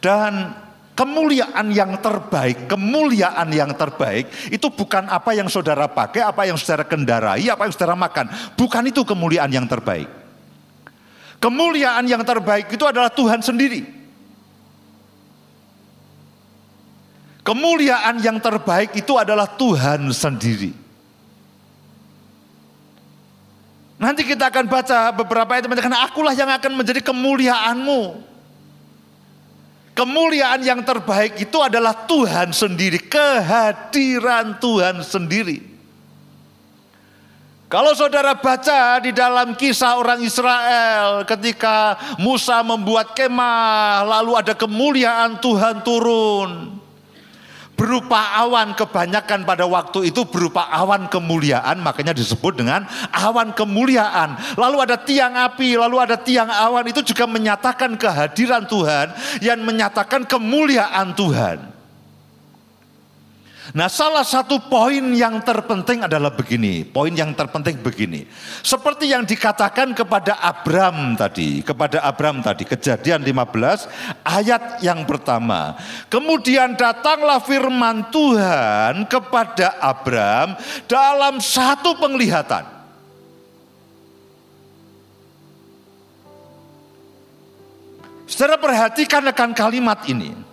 dan 0.00 0.56
kemuliaan 0.98 1.70
yang 1.70 1.94
terbaik, 2.02 2.66
kemuliaan 2.66 3.46
yang 3.54 3.70
terbaik 3.78 4.26
itu 4.50 4.66
bukan 4.66 5.06
apa 5.06 5.30
yang 5.30 5.46
saudara 5.46 5.86
pakai, 5.86 6.26
apa 6.26 6.42
yang 6.42 6.58
saudara 6.58 6.82
kendarai, 6.82 7.46
apa 7.46 7.70
yang 7.70 7.72
saudara 7.72 7.94
makan. 7.94 8.26
Bukan 8.58 8.82
itu 8.90 9.06
kemuliaan 9.06 9.46
yang 9.54 9.70
terbaik. 9.70 10.10
Kemuliaan 11.38 12.02
yang 12.10 12.26
terbaik 12.26 12.66
itu 12.74 12.82
adalah 12.82 13.14
Tuhan 13.14 13.38
sendiri. 13.38 13.86
Kemuliaan 17.46 18.18
yang 18.18 18.42
terbaik 18.42 18.98
itu 18.98 19.14
adalah 19.14 19.46
Tuhan 19.46 20.10
sendiri. 20.10 20.74
Nanti 24.02 24.26
kita 24.26 24.50
akan 24.50 24.66
baca 24.66 25.14
beberapa 25.14 25.54
ayat 25.54 25.70
mengatakan 25.70 25.94
akulah 25.94 26.34
yang 26.34 26.50
akan 26.50 26.74
menjadi 26.74 27.06
kemuliaanmu. 27.06 28.28
Kemuliaan 29.98 30.62
yang 30.62 30.86
terbaik 30.86 31.42
itu 31.42 31.58
adalah 31.58 32.06
Tuhan 32.06 32.54
sendiri, 32.54 33.02
kehadiran 33.10 34.54
Tuhan 34.62 35.02
sendiri. 35.02 35.58
Kalau 37.66 37.98
saudara 37.98 38.38
baca 38.38 39.02
di 39.02 39.10
dalam 39.10 39.58
kisah 39.58 39.98
orang 39.98 40.22
Israel 40.22 41.26
ketika 41.26 41.98
Musa 42.22 42.62
membuat 42.62 43.10
kemah, 43.18 44.06
lalu 44.06 44.38
ada 44.38 44.54
kemuliaan 44.54 45.42
Tuhan 45.42 45.82
turun 45.82 46.77
berupa 47.78 48.34
awan 48.42 48.74
kebanyakan 48.74 49.46
pada 49.46 49.62
waktu 49.62 50.10
itu 50.10 50.26
berupa 50.26 50.66
awan 50.66 51.06
kemuliaan 51.06 51.78
makanya 51.78 52.10
disebut 52.10 52.58
dengan 52.58 52.82
awan 53.14 53.54
kemuliaan. 53.54 54.34
Lalu 54.58 54.76
ada 54.82 54.98
tiang 54.98 55.38
api 55.38 55.78
lalu 55.78 56.02
ada 56.02 56.18
tiang 56.18 56.50
awan 56.50 56.90
itu 56.90 57.06
juga 57.06 57.30
menyatakan 57.30 57.94
kehadiran 57.94 58.66
Tuhan 58.66 59.14
yang 59.38 59.62
menyatakan 59.62 60.26
kemuliaan 60.26 61.14
Tuhan 61.14 61.77
Nah, 63.76 63.84
salah 63.92 64.24
satu 64.24 64.56
poin 64.64 65.12
yang 65.12 65.44
terpenting 65.44 66.00
adalah 66.00 66.32
begini. 66.32 66.88
Poin 66.88 67.12
yang 67.12 67.36
terpenting 67.36 67.76
begini. 67.84 68.24
Seperti 68.64 69.12
yang 69.12 69.28
dikatakan 69.28 69.92
kepada 69.92 70.40
Abram 70.40 71.12
tadi, 71.12 71.60
kepada 71.60 72.00
Abram 72.00 72.40
tadi, 72.40 72.64
Kejadian 72.64 73.20
15 73.20 74.24
ayat 74.24 74.80
yang 74.80 75.04
pertama. 75.04 75.76
Kemudian 76.08 76.80
datanglah 76.80 77.44
firman 77.44 78.08
Tuhan 78.08 79.04
kepada 79.04 79.76
Abram 79.84 80.56
dalam 80.88 81.36
satu 81.36 81.92
penglihatan. 82.00 82.80
Saudara 88.24 88.56
perhatikan 88.60 89.24
akan 89.28 89.50
kalimat 89.52 90.00
ini 90.08 90.47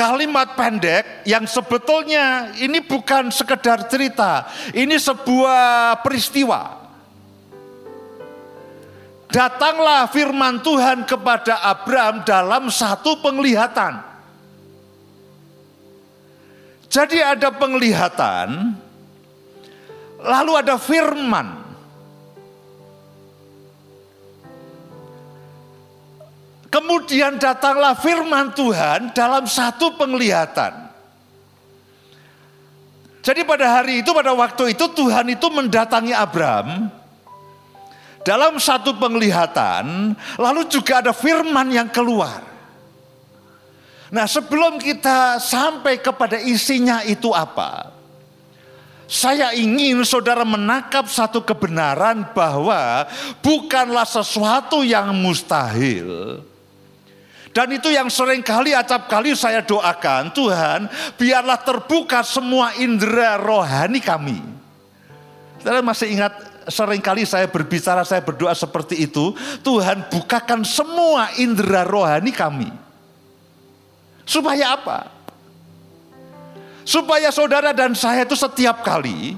kalimat 0.00 0.56
pendek 0.56 1.28
yang 1.28 1.44
sebetulnya 1.44 2.56
ini 2.56 2.80
bukan 2.80 3.28
sekedar 3.28 3.84
cerita, 3.84 4.48
ini 4.72 4.96
sebuah 4.96 6.00
peristiwa. 6.00 6.80
Datanglah 9.28 10.08
firman 10.08 10.64
Tuhan 10.64 11.04
kepada 11.04 11.60
Abraham 11.68 12.24
dalam 12.24 12.72
satu 12.72 13.20
penglihatan. 13.20 14.00
Jadi 16.88 17.20
ada 17.20 17.52
penglihatan, 17.52 18.72
lalu 20.16 20.52
ada 20.56 20.80
firman. 20.80 21.59
Kemudian 26.70 27.34
datanglah 27.42 27.98
firman 27.98 28.54
Tuhan 28.54 29.10
dalam 29.10 29.42
satu 29.50 29.98
penglihatan. 29.98 30.86
Jadi 33.20 33.42
pada 33.42 33.82
hari 33.82 34.06
itu, 34.06 34.14
pada 34.14 34.30
waktu 34.32 34.78
itu 34.78 34.86
Tuhan 34.94 35.34
itu 35.34 35.46
mendatangi 35.50 36.14
Abraham 36.14 36.88
dalam 38.22 38.56
satu 38.62 38.94
penglihatan, 38.96 40.14
lalu 40.38 40.62
juga 40.70 41.02
ada 41.02 41.10
firman 41.10 41.74
yang 41.74 41.90
keluar. 41.90 42.38
Nah 44.14 44.30
sebelum 44.30 44.78
kita 44.78 45.42
sampai 45.42 45.98
kepada 45.98 46.38
isinya 46.38 47.02
itu 47.02 47.34
apa? 47.34 47.90
Saya 49.10 49.50
ingin 49.58 50.06
saudara 50.06 50.46
menangkap 50.46 51.10
satu 51.10 51.42
kebenaran 51.42 52.30
bahwa 52.30 53.10
bukanlah 53.42 54.06
sesuatu 54.06 54.86
yang 54.86 55.10
mustahil 55.18 56.46
dan 57.50 57.66
itu 57.74 57.90
yang 57.90 58.06
sering 58.06 58.46
kali 58.46 58.70
acap 58.70 59.10
kali 59.10 59.34
saya 59.34 59.58
doakan, 59.58 60.30
Tuhan 60.30 60.86
biarlah 61.18 61.58
terbuka 61.58 62.22
semua 62.22 62.78
indera 62.78 63.34
rohani 63.42 63.98
kami. 63.98 64.38
Saya 65.58 65.82
masih 65.82 66.14
ingat 66.14 66.30
sering 66.70 67.02
kali 67.02 67.26
saya 67.26 67.50
berbicara, 67.50 68.06
saya 68.06 68.22
berdoa 68.22 68.54
seperti 68.54 69.02
itu. 69.02 69.34
Tuhan 69.66 70.06
bukakan 70.06 70.62
semua 70.62 71.34
indera 71.42 71.82
rohani 71.82 72.30
kami. 72.30 72.70
Supaya 74.22 74.78
apa? 74.78 75.10
Supaya 76.86 77.34
saudara 77.34 77.74
dan 77.74 77.98
saya 77.98 78.22
itu 78.22 78.38
setiap 78.38 78.86
kali, 78.86 79.34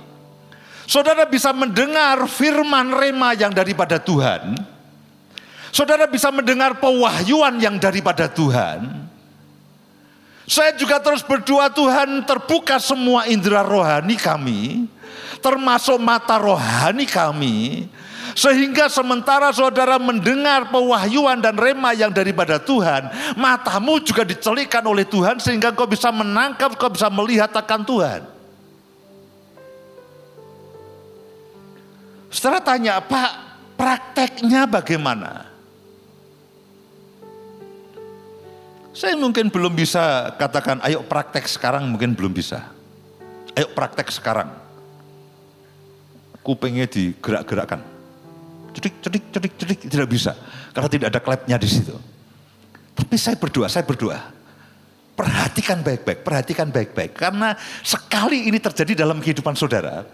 saudara 0.84 1.24
bisa 1.24 1.48
mendengar 1.56 2.28
firman 2.28 2.92
rema 2.92 3.32
yang 3.32 3.56
daripada 3.56 3.96
Tuhan 3.96 4.71
Saudara 5.72 6.04
bisa 6.04 6.28
mendengar 6.28 6.76
pewahyuan 6.76 7.56
yang 7.56 7.80
daripada 7.80 8.28
Tuhan. 8.28 9.08
Saya 10.44 10.76
juga 10.76 11.00
terus 11.00 11.24
berdoa 11.24 11.72
Tuhan 11.72 12.28
terbuka 12.28 12.76
semua 12.76 13.24
indera 13.24 13.64
rohani 13.64 14.20
kami, 14.20 14.84
termasuk 15.40 15.96
mata 15.96 16.36
rohani 16.36 17.08
kami, 17.08 17.88
sehingga 18.36 18.92
sementara 18.92 19.48
saudara 19.48 19.96
mendengar 19.96 20.68
pewahyuan 20.68 21.40
dan 21.40 21.56
rema 21.56 21.96
yang 21.96 22.12
daripada 22.12 22.60
Tuhan, 22.60 23.08
matamu 23.40 23.96
juga 24.04 24.28
dicelikan 24.28 24.84
oleh 24.84 25.08
Tuhan 25.08 25.40
sehingga 25.40 25.72
kau 25.72 25.88
bisa 25.88 26.12
menangkap, 26.12 26.76
kau 26.76 26.92
bisa 26.92 27.08
melihat 27.08 27.48
akan 27.48 27.80
Tuhan. 27.80 28.20
Setelah 32.28 32.60
tanya, 32.60 33.00
Pak, 33.00 33.32
prakteknya 33.80 34.68
bagaimana? 34.68 35.51
Saya 38.92 39.16
mungkin 39.16 39.48
belum 39.48 39.72
bisa 39.72 40.36
katakan, 40.36 40.84
ayo 40.84 41.00
praktek 41.00 41.48
sekarang 41.48 41.88
mungkin 41.88 42.12
belum 42.12 42.32
bisa. 42.36 42.68
Ayo 43.56 43.72
praktek 43.72 44.12
sekarang. 44.12 44.52
Kupingnya 46.44 46.84
digerak-gerakkan. 46.84 47.80
Cedik, 48.76 48.94
cedik, 49.00 49.24
cedik, 49.32 49.52
cedik, 49.56 49.80
tidak 49.88 50.08
bisa. 50.12 50.32
Karena 50.76 50.88
tidak 50.92 51.06
ada 51.08 51.20
klepnya 51.24 51.56
di 51.56 51.68
situ. 51.68 51.96
Tapi 52.92 53.16
saya 53.16 53.36
berdoa, 53.40 53.68
saya 53.72 53.84
berdoa. 53.88 54.20
Perhatikan 55.12 55.80
baik-baik, 55.80 56.20
perhatikan 56.24 56.68
baik-baik. 56.68 57.16
Karena 57.16 57.56
sekali 57.80 58.48
ini 58.48 58.60
terjadi 58.60 59.04
dalam 59.04 59.20
kehidupan 59.20 59.56
saudara, 59.56 60.04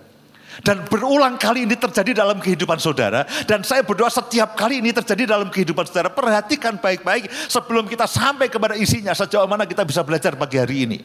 dan 0.63 0.83
berulang 0.91 1.39
kali 1.39 1.63
ini 1.67 1.79
terjadi 1.79 2.25
dalam 2.25 2.43
kehidupan 2.43 2.83
saudara. 2.83 3.23
Dan 3.47 3.63
saya 3.63 3.87
berdoa 3.87 4.11
setiap 4.11 4.59
kali 4.59 4.83
ini 4.83 4.91
terjadi 4.91 5.39
dalam 5.39 5.49
kehidupan 5.51 5.87
saudara. 5.87 6.11
Perhatikan 6.11 6.79
baik-baik 6.83 7.31
sebelum 7.47 7.87
kita 7.87 8.11
sampai 8.11 8.51
kepada 8.51 8.75
isinya. 8.75 9.15
Sejauh 9.15 9.47
mana 9.47 9.69
kita 9.69 9.87
bisa 9.87 10.03
belajar 10.03 10.35
pagi 10.35 10.59
hari 10.59 10.77
ini. 10.89 10.99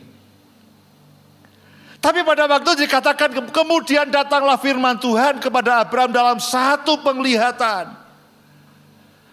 Tapi 2.04 2.20
pada 2.28 2.52
waktu 2.52 2.84
dikatakan 2.84 3.32
kemudian 3.56 4.12
datanglah 4.12 4.60
firman 4.60 5.00
Tuhan 5.00 5.40
kepada 5.40 5.88
Abraham 5.88 6.12
dalam 6.12 6.36
satu 6.36 7.00
penglihatan. 7.00 8.04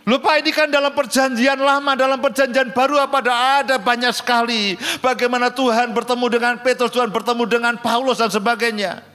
Lupa 0.07 0.39
ini 0.39 0.55
kan 0.55 0.71
dalam 0.71 0.95
perjanjian 0.95 1.59
lama, 1.59 1.99
dalam 1.99 2.23
perjanjian 2.23 2.71
baru 2.71 3.03
apa 3.03 3.21
ada 3.27 3.75
banyak 3.79 4.15
sekali. 4.15 4.79
Bagaimana 5.03 5.51
Tuhan 5.51 5.91
bertemu 5.91 6.27
dengan 6.31 6.55
Petrus, 6.63 6.95
Tuhan 6.95 7.11
bertemu 7.11 7.43
dengan 7.51 7.75
Paulus 7.75 8.23
dan 8.23 8.31
sebagainya. 8.31 9.10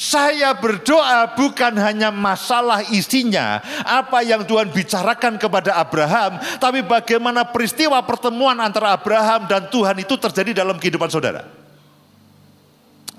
Saya 0.00 0.56
berdoa 0.56 1.36
bukan 1.36 1.76
hanya 1.76 2.08
masalah 2.08 2.80
isinya, 2.88 3.60
apa 3.84 4.24
yang 4.24 4.48
Tuhan 4.48 4.72
bicarakan 4.72 5.36
kepada 5.36 5.76
Abraham, 5.76 6.40
tapi 6.56 6.80
bagaimana 6.80 7.44
peristiwa 7.44 8.00
pertemuan 8.00 8.56
antara 8.64 8.96
Abraham 8.96 9.44
dan 9.44 9.68
Tuhan 9.68 10.00
itu 10.00 10.16
terjadi 10.16 10.64
dalam 10.64 10.80
kehidupan 10.80 11.12
saudara. 11.12 11.44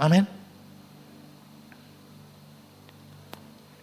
Amin. 0.01 0.25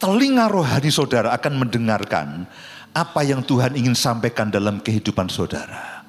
Telinga 0.03 0.51
rohani 0.51 0.91
saudara 0.91 1.31
akan 1.39 1.55
mendengarkan 1.55 2.51
apa 2.91 3.21
yang 3.23 3.47
Tuhan 3.47 3.79
ingin 3.79 3.95
sampaikan 3.95 4.51
dalam 4.51 4.83
kehidupan 4.83 5.31
saudara. 5.31 6.03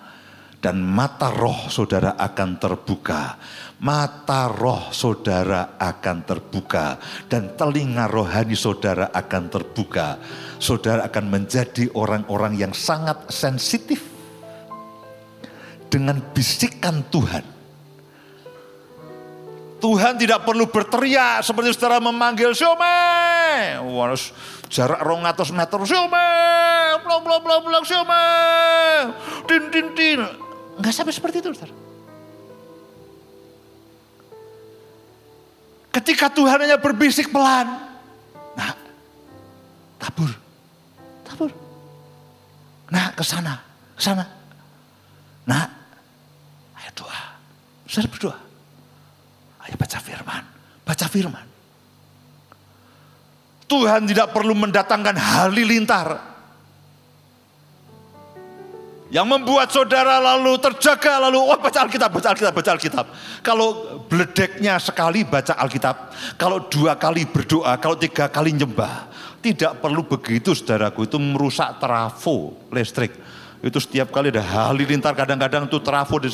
Dan 0.59 0.83
mata 0.83 1.31
roh 1.31 1.71
saudara 1.71 2.19
akan 2.19 2.59
terbuka 2.59 3.39
mata 3.79 4.51
roh 4.51 4.91
saudara 4.91 5.79
akan 5.79 6.17
terbuka 6.27 6.99
dan 7.31 7.55
telinga 7.55 8.11
rohani 8.11 8.55
saudara 8.55 9.07
akan 9.11 9.43
terbuka. 9.47 10.19
Saudara 10.59 11.07
akan 11.07 11.25
menjadi 11.31 11.87
orang-orang 11.95 12.59
yang 12.59 12.73
sangat 12.75 13.31
sensitif 13.31 14.03
dengan 15.87 16.19
bisikan 16.35 17.07
Tuhan. 17.07 17.57
Tuhan 19.79 20.19
tidak 20.19 20.43
perlu 20.43 20.67
berteriak 20.67 21.39
seperti 21.39 21.71
saudara 21.71 22.03
memanggil 22.03 22.51
Siome. 22.51 22.99
Harus 23.79 24.35
jarak 24.67 24.99
rong 24.99 25.23
atas 25.23 25.55
meter 25.55 25.79
Siome. 25.87 26.29
Blok 27.07 27.23
blok 27.23 27.41
blok 27.47 27.61
blok 27.63 27.83
Siome. 27.87 28.27
Din 29.47 29.71
din 29.71 29.87
din. 29.95 30.19
Enggak 30.75 30.91
sampai 30.91 31.15
seperti 31.15 31.39
itu 31.39 31.55
saudara. 31.55 31.78
Ketika 35.89 36.29
Tuhan 36.29 36.61
hanya 36.61 36.77
berbisik 36.77 37.33
pelan. 37.33 37.65
Nah, 38.53 38.71
tabur. 39.97 40.29
Tabur. 41.25 41.49
Nah, 42.93 43.09
ke 43.13 43.23
sana, 43.25 43.57
ke 43.97 44.01
sana. 44.01 44.25
Nah, 45.49 45.65
ayo 46.77 46.89
doa. 46.93 47.21
Saya 47.89 48.05
berdoa. 48.05 48.37
Ayo 49.65 49.73
baca 49.77 49.97
firman, 49.97 50.43
baca 50.85 51.05
firman. 51.09 51.45
Tuhan 53.69 54.09
tidak 54.09 54.33
perlu 54.33 54.57
mendatangkan 54.57 55.13
halilintar 55.13 56.28
yang 59.09 59.25
membuat 59.25 59.73
saudara 59.73 60.21
lalu 60.21 60.61
terjaga 60.61 61.17
lalu 61.17 61.41
oh 61.41 61.57
baca 61.57 61.81
Alkitab, 61.81 62.09
baca 62.13 62.29
Alkitab, 62.29 62.53
baca 62.53 62.71
Alkitab. 62.77 63.05
Kalau 63.41 63.69
beledeknya 64.05 64.77
sekali 64.77 65.25
baca 65.25 65.57
Alkitab, 65.57 66.13
kalau 66.37 66.69
dua 66.69 66.93
kali 66.93 67.25
berdoa, 67.25 67.73
kalau 67.81 67.97
tiga 67.97 68.29
kali 68.29 68.53
nyembah, 68.53 69.09
tidak 69.41 69.81
perlu 69.81 70.05
begitu 70.05 70.53
saudaraku 70.53 71.09
itu 71.09 71.17
merusak 71.17 71.81
trafo 71.81 72.53
listrik. 72.69 73.17
Itu 73.59 73.81
setiap 73.81 74.13
kali 74.13 74.31
ada 74.31 74.45
halilintar 74.45 75.11
kadang-kadang 75.17 75.67
itu 75.67 75.81
trafo 75.83 76.15
di, 76.21 76.29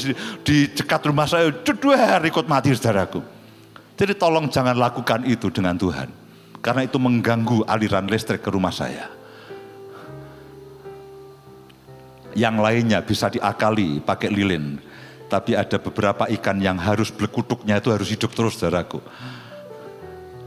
di 0.46 0.70
dekat 0.70 1.02
rumah 1.10 1.26
saya, 1.26 1.50
dua 1.50 2.20
ikut 2.22 2.46
mati 2.46 2.76
saudaraku. 2.76 3.24
Jadi 3.96 4.14
tolong 4.20 4.52
jangan 4.52 4.76
lakukan 4.76 5.24
itu 5.24 5.48
dengan 5.48 5.80
Tuhan. 5.80 6.12
Karena 6.60 6.84
itu 6.84 7.00
mengganggu 7.00 7.64
aliran 7.66 8.06
listrik 8.12 8.44
ke 8.44 8.52
rumah 8.52 8.74
saya. 8.74 9.08
Yang 12.36 12.56
lainnya 12.60 13.00
bisa 13.02 13.32
diakali 13.32 14.04
pakai 14.04 14.30
lilin. 14.30 14.78
Tapi 15.26 15.58
ada 15.58 15.82
beberapa 15.82 16.30
ikan 16.30 16.62
yang 16.62 16.78
harus 16.78 17.10
belekutuknya 17.10 17.82
itu 17.82 17.90
harus 17.90 18.12
hidup 18.12 18.36
terus 18.36 18.60
saudaraku. 18.60 19.02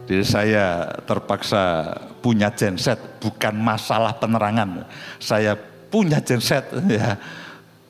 Jadi 0.09 0.25
saya 0.25 0.89
terpaksa 1.05 1.93
punya 2.25 2.49
genset, 2.55 2.97
bukan 3.21 3.53
masalah 3.61 4.17
penerangan. 4.17 4.89
Saya 5.21 5.53
punya 5.93 6.23
genset 6.25 6.65
ya. 6.89 7.19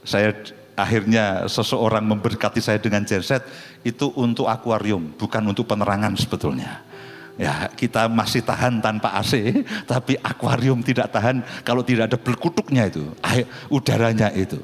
Saya 0.02 0.34
akhirnya 0.78 1.46
seseorang 1.50 2.06
memberkati 2.06 2.62
saya 2.62 2.78
dengan 2.78 3.02
genset 3.02 3.42
itu 3.82 4.10
untuk 4.18 4.46
akuarium, 4.46 5.14
bukan 5.14 5.42
untuk 5.46 5.66
penerangan 5.66 6.14
sebetulnya. 6.14 6.87
Ya, 7.38 7.70
kita 7.70 8.10
masih 8.10 8.42
tahan 8.42 8.82
tanpa 8.82 9.14
AC, 9.14 9.62
tapi 9.86 10.18
akuarium 10.18 10.82
tidak 10.82 11.14
tahan 11.14 11.46
kalau 11.62 11.86
tidak 11.86 12.10
ada 12.10 12.18
berkutuknya 12.18 12.90
itu, 12.90 13.14
air, 13.22 13.46
udaranya 13.70 14.34
itu. 14.34 14.58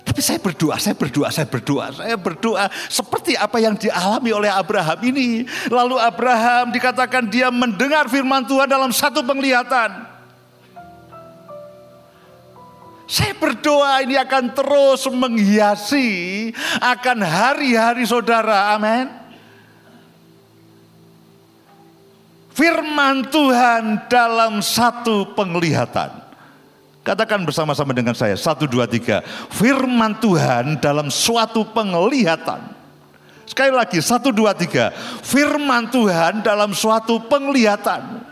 Tapi 0.00 0.24
saya 0.24 0.40
berdoa, 0.40 0.74
saya 0.80 0.96
berdoa, 0.96 1.28
saya 1.28 1.46
berdoa, 1.46 1.86
saya 1.94 2.16
berdoa 2.16 2.64
seperti 2.88 3.36
apa 3.36 3.60
yang 3.60 3.76
dialami 3.76 4.32
oleh 4.32 4.50
Abraham 4.50 4.98
ini. 5.06 5.44
Lalu 5.68 6.00
Abraham 6.00 6.72
dikatakan 6.72 7.28
dia 7.28 7.52
mendengar 7.52 8.08
firman 8.08 8.42
Tuhan 8.48 8.66
dalam 8.66 8.90
satu 8.90 9.20
penglihatan. 9.20 10.08
Saya 13.04 13.36
berdoa 13.36 14.00
ini 14.00 14.16
akan 14.16 14.50
terus 14.50 15.04
menghiasi 15.12 16.08
akan 16.80 17.18
hari-hari 17.20 18.02
saudara. 18.08 18.74
Amin. 18.74 19.19
Firman 22.60 23.24
Tuhan 23.32 24.04
dalam 24.12 24.60
satu 24.60 25.32
penglihatan. 25.32 26.12
Katakan 27.00 27.40
bersama-sama 27.48 27.96
dengan 27.96 28.12
saya, 28.12 28.36
satu, 28.36 28.68
dua, 28.68 28.84
tiga. 28.84 29.24
Firman 29.48 30.20
Tuhan 30.20 30.76
dalam 30.84 31.08
suatu 31.08 31.64
penglihatan. 31.64 32.60
Sekali 33.48 33.72
lagi, 33.72 34.04
satu, 34.04 34.28
dua, 34.28 34.52
tiga. 34.52 34.92
Firman 35.24 35.88
Tuhan 35.88 36.44
dalam 36.44 36.76
suatu 36.76 37.16
penglihatan. 37.24 38.29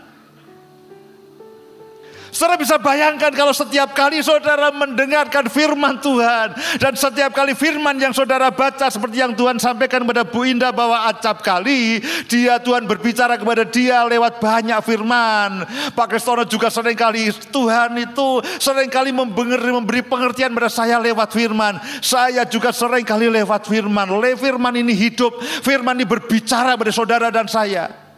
Saudara 2.29 2.61
bisa 2.61 2.77
bayangkan 2.77 3.33
kalau 3.33 3.53
setiap 3.53 3.93
kali 3.97 4.21
saudara 4.21 4.69
mendengarkan 4.69 5.49
firman 5.49 5.97
Tuhan. 6.01 6.53
Dan 6.77 6.93
setiap 6.93 7.33
kali 7.33 7.57
firman 7.57 7.97
yang 7.97 8.13
saudara 8.13 8.53
baca 8.53 8.89
seperti 8.89 9.21
yang 9.21 9.33
Tuhan 9.33 9.57
sampaikan 9.57 10.05
kepada 10.05 10.23
Bu 10.25 10.45
Indah 10.45 10.69
bahwa 10.69 11.09
acap 11.09 11.41
kali 11.41 12.01
dia 12.29 12.61
Tuhan 12.61 12.85
berbicara 12.85 13.37
kepada 13.37 13.65
dia 13.65 14.05
lewat 14.05 14.37
banyak 14.41 14.79
firman. 14.85 15.65
Pak 15.93 16.07
Kristono 16.09 16.45
juga 16.45 16.69
sering 16.69 16.97
kali 16.97 17.29
Tuhan 17.31 17.97
itu 17.97 18.41
sering 18.61 18.89
kali 18.89 19.09
memberi 19.13 20.01
pengertian 20.05 20.53
pada 20.53 20.69
saya 20.69 21.01
lewat 21.01 21.33
firman. 21.33 21.77
Saya 21.99 22.45
juga 22.45 22.69
sering 22.69 23.05
kali 23.05 23.29
lewat 23.29 23.65
firman. 23.65 24.09
Le 24.21 24.37
firman 24.37 24.73
ini 24.77 24.93
hidup, 24.93 25.37
firman 25.65 25.97
ini 25.97 26.05
berbicara 26.05 26.77
pada 26.77 26.91
saudara 26.93 27.27
dan 27.33 27.49
saya. 27.49 28.08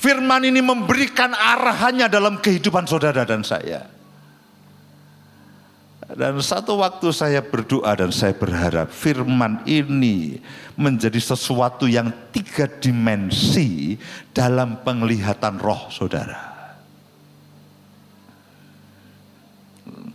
Firman 0.00 0.48
ini 0.48 0.64
memberikan 0.64 1.36
arahannya 1.36 2.08
dalam 2.08 2.40
kehidupan 2.40 2.88
saudara 2.88 3.28
dan 3.28 3.44
saya. 3.44 3.84
Dan 6.16 6.40
satu 6.40 6.80
waktu 6.80 7.12
saya 7.12 7.44
berdoa 7.44 7.92
dan 7.92 8.08
saya 8.08 8.32
berharap 8.32 8.88
firman 8.88 9.60
ini 9.68 10.40
menjadi 10.80 11.20
sesuatu 11.20 11.84
yang 11.84 12.08
tiga 12.32 12.64
dimensi 12.64 14.00
dalam 14.32 14.80
penglihatan 14.80 15.60
roh 15.60 15.92
saudara. 15.92 16.48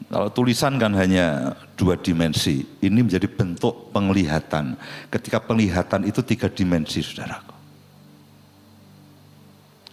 Kalau 0.10 0.30
tulisan 0.34 0.82
kan 0.82 0.98
hanya 0.98 1.54
dua 1.78 1.94
dimensi, 1.94 2.66
ini 2.82 3.06
menjadi 3.06 3.30
bentuk 3.30 3.94
penglihatan. 3.94 4.74
Ketika 5.14 5.38
penglihatan 5.46 6.10
itu 6.10 6.26
tiga 6.26 6.50
dimensi 6.50 7.06
saudaraku. 7.06 7.45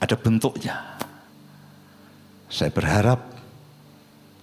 Ada 0.03 0.19
bentuknya. 0.19 0.99
Saya 2.51 2.75
berharap 2.75 3.23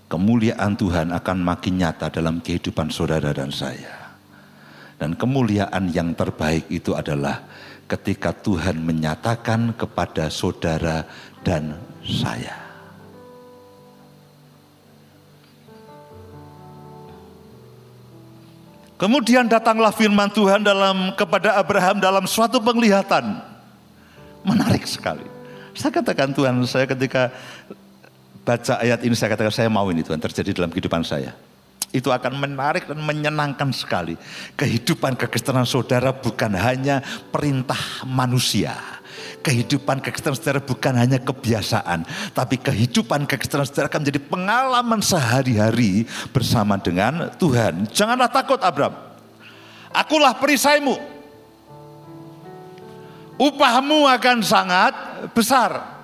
kemuliaan 0.08 0.80
Tuhan 0.80 1.12
akan 1.12 1.38
makin 1.44 1.84
nyata 1.84 2.08
dalam 2.08 2.40
kehidupan 2.40 2.88
saudara 2.88 3.36
dan 3.36 3.52
saya. 3.52 4.16
Dan 4.96 5.20
kemuliaan 5.20 5.92
yang 5.92 6.16
terbaik 6.16 6.72
itu 6.72 6.96
adalah 6.96 7.44
ketika 7.92 8.32
Tuhan 8.32 8.80
menyatakan 8.80 9.76
kepada 9.76 10.32
saudara 10.32 11.04
dan 11.44 11.76
saya. 12.08 12.56
Kemudian 18.96 19.48
datanglah 19.48 19.92
firman 19.92 20.32
Tuhan 20.32 20.64
dalam 20.64 21.16
kepada 21.20 21.60
Abraham 21.60 22.00
dalam 22.00 22.24
suatu 22.28 22.64
penglihatan. 22.64 23.44
Menarik 24.44 24.84
sekali. 24.88 25.39
Saya 25.80 25.96
katakan 25.96 26.36
Tuhan, 26.36 26.60
saya 26.68 26.84
ketika 26.84 27.32
baca 28.44 28.84
ayat 28.84 29.00
ini 29.00 29.16
saya 29.16 29.32
katakan 29.32 29.56
saya 29.56 29.72
mau 29.72 29.88
ini 29.88 30.04
Tuhan 30.04 30.20
terjadi 30.20 30.60
dalam 30.60 30.68
kehidupan 30.76 31.08
saya. 31.08 31.32
Itu 31.96 32.12
akan 32.12 32.36
menarik 32.36 32.84
dan 32.84 33.00
menyenangkan 33.00 33.72
sekali. 33.72 34.20
Kehidupan 34.60 35.16
kekristenan 35.16 35.64
saudara 35.64 36.12
bukan 36.12 36.52
hanya 36.60 37.00
perintah 37.32 37.80
manusia. 38.04 38.76
Kehidupan 39.40 40.04
kekristenan 40.04 40.36
saudara 40.36 40.60
bukan 40.60 41.00
hanya 41.00 41.16
kebiasaan, 41.24 42.04
tapi 42.36 42.60
kehidupan 42.60 43.24
kekristenan 43.24 43.64
saudara 43.64 43.88
akan 43.88 44.04
menjadi 44.04 44.22
pengalaman 44.28 45.00
sehari-hari 45.00 46.04
bersama 46.36 46.76
dengan 46.76 47.32
Tuhan. 47.40 47.88
Janganlah 47.88 48.28
takut 48.28 48.60
Abraham. 48.60 49.00
Akulah 49.96 50.36
perisaimu. 50.36 51.19
Upahmu 53.40 54.04
akan 54.04 54.44
sangat 54.44 54.92
besar. 55.32 56.00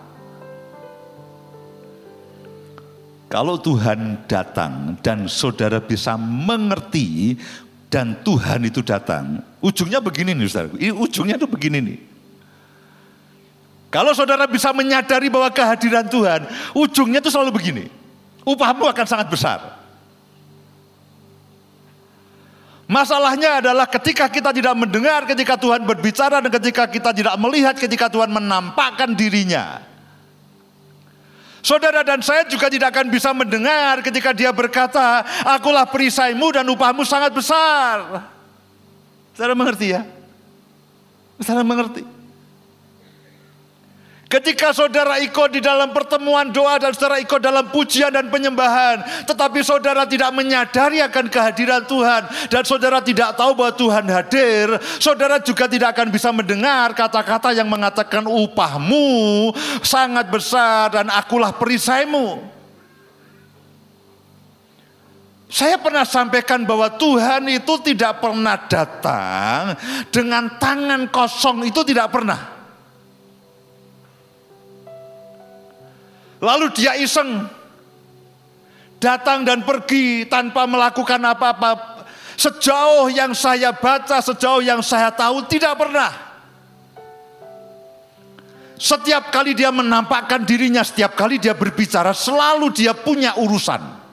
Kalau 3.27 3.59
Tuhan 3.59 4.23
datang 4.31 4.95
dan 5.03 5.27
saudara 5.27 5.83
bisa 5.83 6.15
mengerti 6.15 7.35
dan 7.91 8.23
Tuhan 8.23 8.63
itu 8.63 8.79
datang, 8.79 9.43
ujungnya 9.59 9.99
begini 9.99 10.31
nih 10.31 10.47
saudara. 10.47 10.71
Ujungnya 10.95 11.35
itu 11.35 11.47
begini 11.49 11.79
nih. 11.83 11.99
Kalau 13.91 14.15
saudara 14.15 14.47
bisa 14.47 14.71
menyadari 14.71 15.27
bahwa 15.27 15.51
kehadiran 15.51 16.07
Tuhan, 16.07 16.47
ujungnya 16.71 17.19
itu 17.19 17.31
selalu 17.31 17.51
begini. 17.51 17.85
Upahmu 18.47 18.87
akan 18.87 19.05
sangat 19.07 19.27
besar. 19.27 19.84
Masalahnya 22.85 23.65
adalah 23.65 23.89
ketika 23.89 24.29
kita 24.29 24.53
tidak 24.53 24.77
mendengar, 24.77 25.25
ketika 25.25 25.57
Tuhan 25.57 25.81
berbicara, 25.89 26.37
dan 26.37 26.53
ketika 26.53 26.85
kita 26.85 27.09
tidak 27.17 27.33
melihat, 27.41 27.73
ketika 27.73 28.05
Tuhan 28.13 28.29
menampakkan 28.29 29.17
dirinya. 29.17 29.81
Saudara 31.65 32.05
dan 32.05 32.21
saya 32.21 32.45
juga 32.45 32.69
tidak 32.69 32.93
akan 32.93 33.09
bisa 33.09 33.33
mendengar 33.33 34.05
ketika 34.05 34.37
dia 34.37 34.53
berkata, 34.53 35.25
akulah 35.49 35.89
perisaimu 35.89 36.53
dan 36.53 36.65
upahmu 36.69 37.01
sangat 37.01 37.33
besar. 37.33 38.29
Saudara 39.33 39.57
mengerti 39.57 39.97
ya? 39.97 40.05
Saudara 41.41 41.65
mengerti? 41.65 42.14
Ketika 44.25 44.73
saudara 44.73 45.21
ikut 45.21 45.53
di 45.53 45.61
dalam 45.61 45.93
pertemuan 45.93 46.49
doa 46.49 46.81
dan 46.81 46.97
saudara 46.97 47.21
ikut 47.21 47.37
dalam 47.37 47.69
pujian 47.69 48.09
dan 48.09 48.25
penyembahan, 48.33 49.05
tetapi 49.29 49.61
saudara 49.61 50.01
tidak 50.09 50.33
menyadari 50.33 50.97
akan 50.97 51.29
kehadiran 51.29 51.85
Tuhan 51.85 52.49
dan 52.49 52.65
saudara 52.65 53.05
tidak 53.05 53.37
tahu 53.37 53.53
bahwa 53.53 53.77
Tuhan 53.77 54.05
hadir, 54.09 54.81
saudara 54.97 55.37
juga 55.37 55.69
tidak 55.69 55.93
akan 55.93 56.09
bisa 56.09 56.33
mendengar 56.33 56.97
kata-kata 56.97 57.53
yang 57.53 57.69
mengatakan 57.69 58.25
upahmu 58.25 59.53
sangat 59.85 60.25
besar 60.33 60.89
dan 60.89 61.13
akulah 61.13 61.53
perisaimu. 61.53 62.41
Saya 65.45 65.77
pernah 65.77 66.01
sampaikan 66.01 66.65
bahwa 66.65 66.89
Tuhan 66.97 67.45
itu 67.45 67.77
tidak 67.93 68.25
pernah 68.25 68.57
datang 68.57 69.77
dengan 70.09 70.49
tangan 70.57 71.13
kosong 71.13 71.69
itu 71.69 71.85
tidak 71.85 72.09
pernah. 72.09 72.54
Lalu 76.43 76.71
dia 76.75 76.99
iseng 76.99 77.47
datang 78.99 79.45
dan 79.45 79.63
pergi 79.63 80.27
tanpa 80.27 80.67
melakukan 80.67 81.21
apa-apa. 81.21 82.03
Sejauh 82.35 83.07
yang 83.07 83.31
saya 83.31 83.71
baca, 83.71 84.19
sejauh 84.19 84.59
yang 84.59 84.83
saya 84.83 85.07
tahu 85.15 85.47
tidak 85.47 85.79
pernah. 85.79 86.11
Setiap 88.75 89.31
kali 89.31 89.55
dia 89.55 89.71
menampakkan 89.71 90.43
dirinya, 90.43 90.83
setiap 90.83 91.15
kali 91.15 91.39
dia 91.39 91.55
berbicara, 91.55 92.11
selalu 92.11 92.75
dia 92.75 92.91
punya 92.91 93.39
urusan. 93.39 94.04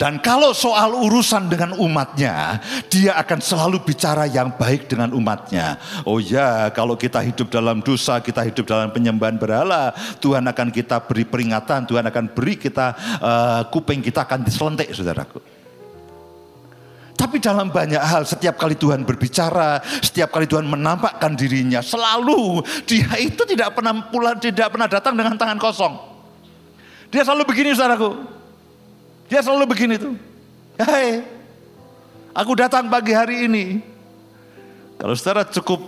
Dan 0.00 0.16
kalau 0.24 0.56
soal 0.56 0.96
urusan 0.96 1.52
dengan 1.52 1.76
umatnya, 1.76 2.56
dia 2.88 3.20
akan 3.20 3.36
selalu 3.36 3.84
bicara 3.84 4.24
yang 4.24 4.48
baik 4.56 4.88
dengan 4.88 5.12
umatnya. 5.12 5.76
Oh 6.08 6.16
ya, 6.16 6.72
kalau 6.72 6.96
kita 6.96 7.20
hidup 7.20 7.52
dalam 7.52 7.84
dosa, 7.84 8.16
kita 8.24 8.40
hidup 8.48 8.64
dalam 8.64 8.88
penyembahan 8.96 9.36
berhala, 9.36 9.92
Tuhan 10.24 10.48
akan 10.48 10.72
kita 10.72 11.04
beri 11.04 11.28
peringatan, 11.28 11.84
Tuhan 11.84 12.08
akan 12.08 12.32
beri 12.32 12.56
kita, 12.56 12.96
uh, 13.20 13.60
kuping 13.68 14.00
kita 14.00 14.24
akan 14.24 14.40
diselentik, 14.40 14.88
saudaraku. 14.96 15.36
Tapi 17.12 17.36
dalam 17.36 17.68
banyak 17.68 18.00
hal, 18.00 18.24
setiap 18.24 18.56
kali 18.56 18.80
Tuhan 18.80 19.04
berbicara, 19.04 19.84
setiap 20.00 20.32
kali 20.32 20.48
Tuhan 20.48 20.64
menampakkan 20.64 21.36
dirinya, 21.36 21.84
selalu 21.84 22.64
dia 22.88 23.20
itu 23.20 23.44
tidak 23.44 23.76
pernah 23.76 24.08
pulang, 24.08 24.40
tidak 24.40 24.72
pernah 24.72 24.88
datang 24.88 25.12
dengan 25.12 25.36
tangan 25.36 25.60
kosong. 25.60 25.92
Dia 27.12 27.20
selalu 27.20 27.44
begini, 27.44 27.76
saudaraku. 27.76 28.39
Dia 29.30 29.46
selalu 29.46 29.64
begini 29.70 29.94
tuh. 29.94 30.18
Hai, 30.74 31.22
aku 32.34 32.52
datang 32.58 32.90
pagi 32.90 33.14
hari 33.14 33.46
ini. 33.46 33.78
Kalau 34.98 35.14
saudara 35.14 35.46
cukup 35.46 35.78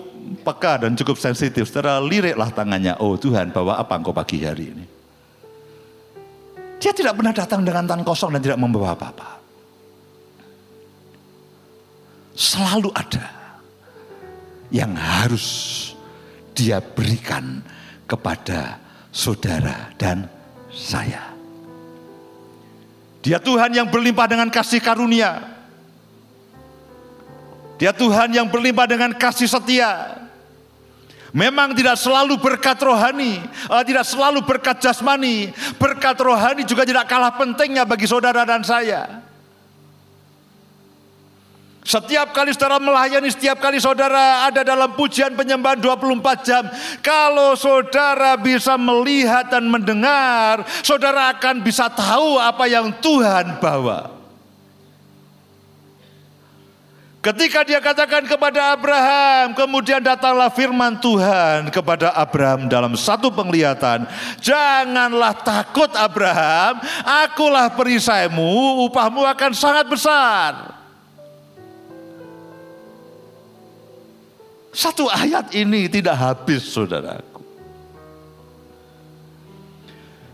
peka 0.47 0.87
dan 0.87 0.95
cukup 0.95 1.19
sensitif, 1.19 1.67
saudara 1.67 1.99
liriklah 1.99 2.55
tangannya. 2.55 2.95
Oh 3.03 3.19
Tuhan, 3.19 3.51
bawa 3.51 3.83
apa 3.83 3.99
engkau 3.99 4.15
pagi 4.15 4.47
hari 4.47 4.71
ini? 4.71 4.85
Dia 6.79 6.95
tidak 6.95 7.19
pernah 7.19 7.35
datang 7.35 7.67
dengan 7.67 7.83
tangan 7.83 8.07
kosong 8.07 8.31
dan 8.39 8.43
tidak 8.47 8.63
membawa 8.63 8.95
apa-apa. 8.95 9.29
Selalu 12.39 12.91
ada 12.95 13.27
yang 14.71 14.95
harus 14.95 15.47
dia 16.55 16.79
berikan 16.79 17.59
kepada 18.07 18.79
saudara 19.11 19.91
dan 19.99 20.31
saya. 20.71 21.42
Dia 23.23 23.39
Tuhan 23.39 23.71
yang 23.71 23.87
berlimpah 23.87 24.27
dengan 24.27 24.51
kasih 24.51 24.83
karunia. 24.83 25.47
Dia 27.79 27.95
Tuhan 27.95 28.35
yang 28.35 28.51
berlimpah 28.51 28.91
dengan 28.91 29.15
kasih 29.15 29.47
setia. 29.47 30.19
Memang 31.33 31.73
tidak 31.73 31.97
selalu 31.97 32.37
berkat 32.37 32.77
rohani, 32.83 33.41
uh, 33.73 33.81
tidak 33.87 34.05
selalu 34.05 34.45
berkat 34.45 34.85
jasmani. 34.85 35.55
Berkat 35.81 36.19
rohani 36.21 36.67
juga 36.67 36.85
tidak 36.85 37.09
kalah 37.09 37.33
pentingnya 37.33 37.89
bagi 37.89 38.05
saudara 38.05 38.45
dan 38.45 38.61
saya. 38.61 39.22
Setiap 41.83 42.31
kali 42.31 42.55
saudara 42.55 42.79
melayani, 42.79 43.27
setiap 43.27 43.59
kali 43.59 43.83
saudara 43.83 44.47
ada 44.47 44.63
dalam 44.63 44.95
pujian 44.95 45.35
penyembahan 45.35 45.83
24 45.83 46.47
jam. 46.47 46.63
Kalau 47.03 47.59
saudara 47.59 48.39
bisa 48.39 48.79
melihat 48.79 49.51
dan 49.51 49.67
mendengar, 49.67 50.63
saudara 50.87 51.35
akan 51.35 51.59
bisa 51.59 51.91
tahu 51.91 52.39
apa 52.39 52.71
yang 52.71 52.87
Tuhan 53.03 53.59
bawa. 53.59 54.15
Ketika 57.23 57.67
dia 57.67 57.79
katakan 57.83 58.31
kepada 58.31 58.75
Abraham, 58.75 59.55
kemudian 59.55 60.03
datanglah 60.03 60.55
firman 60.55 60.99
Tuhan 61.03 61.71
kepada 61.71 62.15
Abraham 62.15 62.67
dalam 62.71 62.95
satu 62.95 63.31
penglihatan. 63.31 64.07
Janganlah 64.39 65.35
takut 65.43 65.91
Abraham, 65.99 66.83
akulah 67.03 67.75
perisaimu, 67.75 68.87
upahmu 68.87 69.23
akan 69.23 69.51
sangat 69.55 69.87
besar. 69.87 70.82
Satu 74.73 75.05
ayat 75.05 75.53
ini 75.53 75.85
tidak 75.85 76.17
habis 76.17 76.65
saudaraku. 76.65 77.45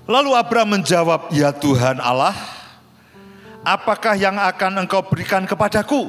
Lalu 0.08 0.30
Abraham 0.32 0.78
menjawab, 0.78 1.34
ya 1.34 1.50
Tuhan 1.52 1.98
Allah, 1.98 2.32
apakah 3.66 4.14
yang 4.14 4.38
akan 4.38 4.86
engkau 4.86 5.04
berikan 5.04 5.42
kepadaku? 5.44 6.08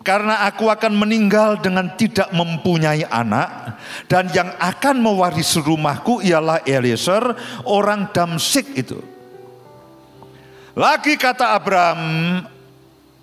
Karena 0.00 0.48
aku 0.48 0.70
akan 0.70 0.96
meninggal 0.96 1.60
dengan 1.60 1.92
tidak 1.94 2.32
mempunyai 2.32 3.04
anak. 3.06 3.78
Dan 4.08 4.32
yang 4.32 4.50
akan 4.56 5.02
mewarisi 5.02 5.60
rumahku 5.60 6.24
ialah 6.24 6.64
Eliezer, 6.64 7.36
orang 7.68 8.10
Damsik 8.16 8.74
itu. 8.74 8.98
Lagi 10.72 11.14
kata 11.20 11.58
Abraham, 11.58 12.00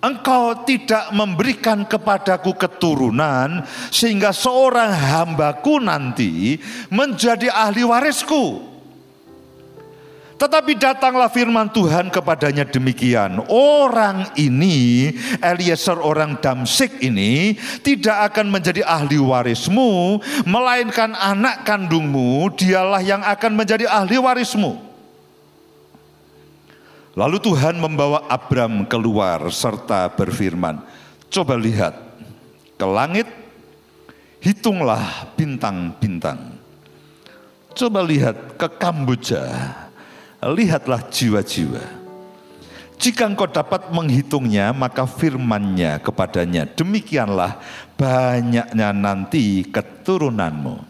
engkau 0.04 0.68
tidak 0.68 1.08
memberikan 1.16 1.88
kepadaku 1.88 2.52
keturunan 2.52 3.64
sehingga 3.88 4.36
seorang 4.36 4.92
hambaku 4.92 5.80
nanti 5.80 6.60
menjadi 6.92 7.48
ahli 7.48 7.80
warisku. 7.88 8.74
Tetapi 10.34 10.76
datanglah 10.76 11.30
firman 11.30 11.70
Tuhan 11.70 12.10
kepadanya 12.10 12.66
demikian. 12.68 13.38
Orang 13.48 14.34
ini, 14.34 15.08
Eliezer 15.38 15.96
orang 15.96 16.36
Damsik 16.42 17.00
ini, 17.00 17.54
tidak 17.80 18.34
akan 18.34 18.50
menjadi 18.50 18.82
ahli 18.82 19.16
warismu, 19.16 20.18
melainkan 20.44 21.14
anak 21.14 21.62
kandungmu, 21.62 22.50
dialah 22.60 23.00
yang 23.00 23.22
akan 23.22 23.56
menjadi 23.56 23.86
ahli 23.86 24.18
warismu. 24.18 24.93
Lalu 27.14 27.38
Tuhan 27.38 27.78
membawa 27.78 28.26
Abram 28.26 28.82
keluar 28.90 29.46
serta 29.54 30.10
berfirman, 30.10 30.82
"Coba 31.30 31.54
lihat 31.54 31.94
ke 32.74 32.82
langit, 32.82 33.30
hitunglah 34.42 35.30
bintang-bintang. 35.38 36.58
Coba 37.70 38.02
lihat 38.02 38.58
ke 38.58 38.66
Kamboja, 38.66 39.46
lihatlah 40.42 41.06
jiwa-jiwa." 41.06 42.02
Jika 42.98 43.30
engkau 43.30 43.46
dapat 43.46 43.94
menghitungnya, 43.94 44.74
maka 44.74 45.06
firmannya 45.06 46.02
kepadanya, 46.02 46.66
demikianlah 46.66 47.62
banyaknya 47.94 48.90
nanti 48.90 49.62
keturunanmu. 49.70 50.82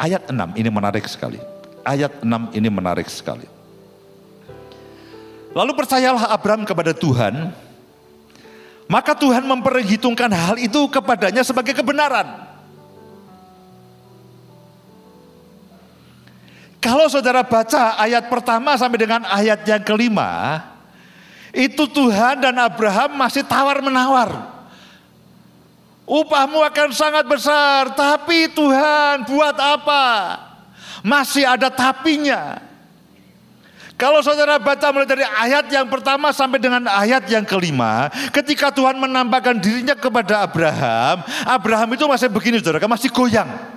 Ayat 0.00 0.32
6 0.32 0.56
ini 0.56 0.72
menarik 0.72 1.04
sekali. 1.04 1.36
Ayat 1.84 2.24
6 2.24 2.48
ini 2.56 2.68
menarik 2.72 3.04
sekali. 3.12 3.59
Lalu 5.50 5.72
percayalah 5.74 6.30
Abram 6.30 6.62
kepada 6.62 6.94
Tuhan, 6.94 7.50
maka 8.86 9.18
Tuhan 9.18 9.42
memperhitungkan 9.42 10.30
hal 10.30 10.54
itu 10.62 10.86
kepadanya 10.86 11.42
sebagai 11.42 11.74
kebenaran. 11.74 12.46
Kalau 16.80 17.10
saudara 17.12 17.44
baca 17.44 17.98
ayat 18.00 18.30
pertama 18.30 18.78
sampai 18.78 18.98
dengan 19.04 19.26
ayat 19.26 19.66
yang 19.68 19.82
kelima, 19.84 20.62
itu 21.50 21.84
Tuhan 21.90 22.40
dan 22.40 22.56
Abraham 22.56 23.18
masih 23.18 23.42
tawar-menawar. 23.44 24.62
Upahmu 26.06 26.58
akan 26.62 26.88
sangat 26.90 27.26
besar, 27.26 27.94
tapi 27.94 28.50
Tuhan 28.50 29.26
buat 29.26 29.54
apa? 29.54 30.06
Masih 31.06 31.46
ada 31.46 31.70
tapinya. 31.70 32.69
Kalau 34.00 34.24
saudara 34.24 34.56
baca 34.56 34.88
mulai 34.96 35.04
dari 35.04 35.28
ayat 35.28 35.68
yang 35.68 35.84
pertama 35.84 36.32
sampai 36.32 36.56
dengan 36.56 36.88
ayat 36.88 37.20
yang 37.28 37.44
kelima, 37.44 38.08
ketika 38.32 38.72
Tuhan 38.72 38.96
menampakkan 38.96 39.60
dirinya 39.60 39.92
kepada 39.92 40.40
Abraham, 40.40 41.20
Abraham 41.44 41.88
itu 41.92 42.08
masih 42.08 42.32
begini 42.32 42.64
saudara, 42.64 42.88
masih 42.88 43.12
goyang. 43.12 43.69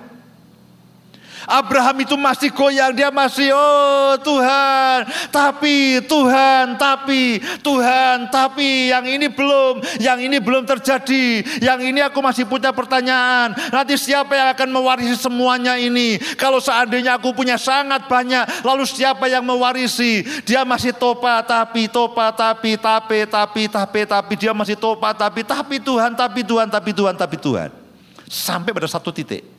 Abraham 1.48 2.04
itu 2.04 2.16
masih 2.16 2.50
goyang, 2.52 2.96
dia 2.96 3.12
masih 3.12 3.52
oh 3.52 4.16
Tuhan, 4.22 5.08
tapi 5.30 6.00
Tuhan, 6.08 6.80
tapi 6.80 7.44
Tuhan, 7.60 8.32
tapi 8.32 8.90
yang 8.92 9.04
ini 9.04 9.28
belum, 9.28 9.84
yang 10.00 10.20
ini 10.20 10.40
belum 10.40 10.64
terjadi, 10.64 11.44
yang 11.60 11.80
ini 11.84 12.00
aku 12.04 12.20
masih 12.24 12.48
punya 12.48 12.72
pertanyaan. 12.72 13.56
Nanti 13.72 14.00
siapa 14.00 14.34
yang 14.36 14.50
akan 14.56 14.70
mewarisi 14.72 15.16
semuanya 15.20 15.76
ini? 15.76 16.20
Kalau 16.40 16.64
seandainya 16.64 17.20
aku 17.20 17.36
punya 17.36 17.60
sangat 17.60 18.08
banyak, 18.08 18.64
lalu 18.64 18.88
siapa 18.88 19.28
yang 19.28 19.44
mewarisi? 19.44 20.24
Dia 20.48 20.64
masih 20.64 20.96
topa, 20.96 21.44
tapi 21.44 21.92
topa, 21.92 22.32
tapi, 22.32 22.80
tapi, 22.80 23.28
tapi, 23.28 23.62
tapi, 23.68 24.02
tapi, 24.08 24.34
dia 24.40 24.54
masih 24.56 24.80
topa, 24.80 25.12
tapi, 25.12 25.44
tapi 25.44 25.76
Tuhan, 25.80 26.16
tapi 26.16 26.42
Tuhan, 26.42 26.68
tapi 26.72 26.92
Tuhan, 26.96 27.16
tapi 27.16 27.36
Tuhan. 27.38 27.70
Sampai 28.34 28.74
pada 28.74 28.90
satu 28.90 29.14
titik 29.14 29.53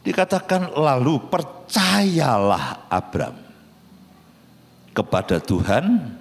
Dikatakan 0.00 0.72
lalu 0.72 1.20
percayalah 1.28 2.88
Abram 2.88 3.36
kepada 4.96 5.36
Tuhan, 5.36 6.16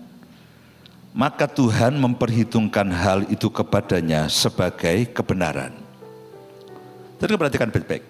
maka 1.16 1.48
Tuhan 1.48 1.96
memperhitungkan 1.96 2.92
hal 2.92 3.20
itu 3.32 3.48
kepadanya 3.48 4.28
sebagai 4.28 5.10
kebenaran. 5.16 5.72
Jadi 7.20 7.32
perhatikan 7.36 7.72
baik-baik. 7.72 8.04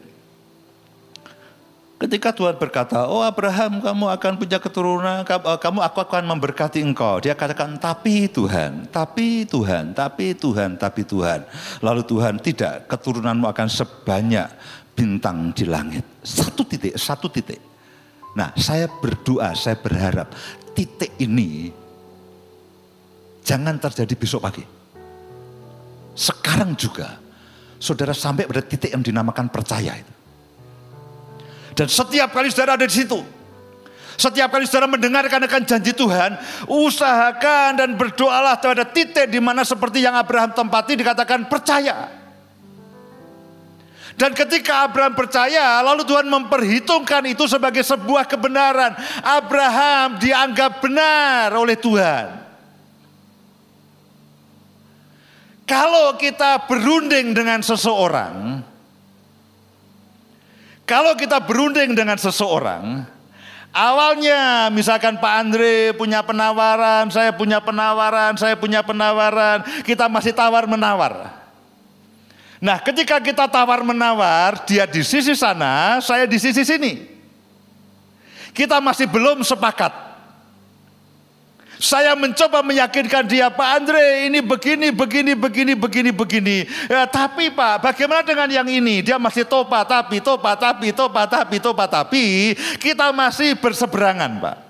Ketika 2.00 2.32
Tuhan 2.32 2.56
berkata, 2.56 3.12
oh 3.12 3.20
Abraham 3.20 3.84
kamu 3.84 4.08
akan 4.08 4.34
punya 4.40 4.56
keturunan, 4.56 5.20
kamu 5.60 5.80
aku 5.84 6.00
akan 6.00 6.24
memberkati 6.32 6.80
engkau. 6.80 7.20
Dia 7.20 7.36
katakan, 7.36 7.76
tapi 7.76 8.32
Tuhan, 8.32 8.88
tapi 8.88 9.44
Tuhan, 9.44 9.92
tapi 9.92 10.32
Tuhan, 10.32 10.80
tapi 10.80 11.04
Tuhan. 11.04 11.44
Lalu 11.84 12.02
Tuhan, 12.08 12.40
tidak, 12.40 12.88
keturunanmu 12.88 13.52
akan 13.52 13.68
sebanyak 13.68 14.48
bintang 15.00 15.56
di 15.56 15.64
langit. 15.64 16.04
Satu 16.20 16.68
titik, 16.68 17.00
satu 17.00 17.32
titik. 17.32 17.64
Nah, 18.36 18.52
saya 18.60 18.92
berdoa, 18.92 19.56
saya 19.56 19.80
berharap 19.80 20.36
titik 20.76 21.16
ini 21.24 21.72
jangan 23.40 23.80
terjadi 23.80 24.14
besok 24.20 24.44
pagi. 24.44 24.64
Sekarang 26.20 26.76
juga, 26.76 27.16
saudara 27.80 28.12
sampai 28.12 28.44
pada 28.44 28.60
titik 28.60 28.92
yang 28.92 29.00
dinamakan 29.00 29.48
percaya 29.48 29.96
itu. 29.96 30.14
Dan 31.80 31.88
setiap 31.88 32.36
kali 32.36 32.52
saudara 32.52 32.76
ada 32.76 32.84
di 32.84 32.92
situ, 32.92 33.24
setiap 34.20 34.52
kali 34.52 34.68
saudara 34.68 34.92
mendengarkan 34.92 35.48
akan 35.48 35.64
janji 35.64 35.96
Tuhan, 35.96 36.36
usahakan 36.68 37.80
dan 37.80 37.90
berdoalah 37.96 38.60
pada 38.60 38.84
titik 38.84 39.32
di 39.32 39.40
mana 39.40 39.64
seperti 39.64 40.04
yang 40.04 40.20
Abraham 40.20 40.52
tempati 40.52 41.00
dikatakan 41.00 41.48
percaya. 41.48 42.29
Dan 44.20 44.36
ketika 44.36 44.84
Abraham 44.84 45.16
percaya, 45.16 45.80
lalu 45.80 46.04
Tuhan 46.04 46.28
memperhitungkan 46.28 47.24
itu 47.32 47.48
sebagai 47.48 47.88
sebuah 47.88 48.28
kebenaran. 48.28 48.92
Abraham 49.24 50.20
dianggap 50.20 50.84
benar 50.84 51.56
oleh 51.56 51.80
Tuhan. 51.80 52.28
Kalau 55.64 56.20
kita 56.20 56.68
berunding 56.68 57.32
dengan 57.32 57.64
seseorang, 57.64 58.60
kalau 60.84 61.16
kita 61.16 61.40
berunding 61.40 61.96
dengan 61.96 62.20
seseorang, 62.20 63.08
awalnya 63.72 64.68
misalkan 64.68 65.16
Pak 65.16 65.34
Andre 65.48 65.96
punya 65.96 66.20
penawaran, 66.28 67.08
saya 67.08 67.32
punya 67.32 67.64
penawaran, 67.64 68.36
saya 68.36 68.60
punya 68.60 68.84
penawaran, 68.84 69.64
kita 69.88 70.12
masih 70.12 70.36
tawar 70.36 70.68
menawar. 70.68 71.39
Nah, 72.60 72.76
ketika 72.84 73.24
kita 73.24 73.48
tawar-menawar, 73.48 74.68
dia 74.68 74.84
di 74.84 75.00
sisi 75.00 75.32
sana, 75.32 76.04
saya 76.04 76.28
di 76.28 76.36
sisi 76.36 76.68
sini. 76.68 77.08
Kita 78.52 78.84
masih 78.84 79.08
belum 79.08 79.48
sepakat. 79.48 80.12
Saya 81.80 82.12
mencoba 82.20 82.60
meyakinkan 82.60 83.24
dia, 83.24 83.48
Pak 83.48 83.70
Andre, 83.80 84.28
ini 84.28 84.44
begini, 84.44 84.92
begini, 84.92 85.32
begini, 85.32 85.74
begini, 85.80 86.12
begini. 86.12 86.58
Ya, 86.92 87.08
tapi 87.08 87.48
Pak, 87.48 87.80
bagaimana 87.80 88.20
dengan 88.20 88.52
yang 88.52 88.68
ini? 88.68 89.00
Dia 89.00 89.16
masih 89.16 89.48
topa, 89.48 89.88
tapi, 89.88 90.20
topa, 90.20 90.60
tapi, 90.60 90.92
topa, 90.92 91.24
tapi, 91.24 91.56
topa, 91.64 91.88
tapi. 91.88 92.52
Kita 92.84 93.16
masih 93.16 93.56
berseberangan, 93.56 94.44
Pak. 94.44 94.69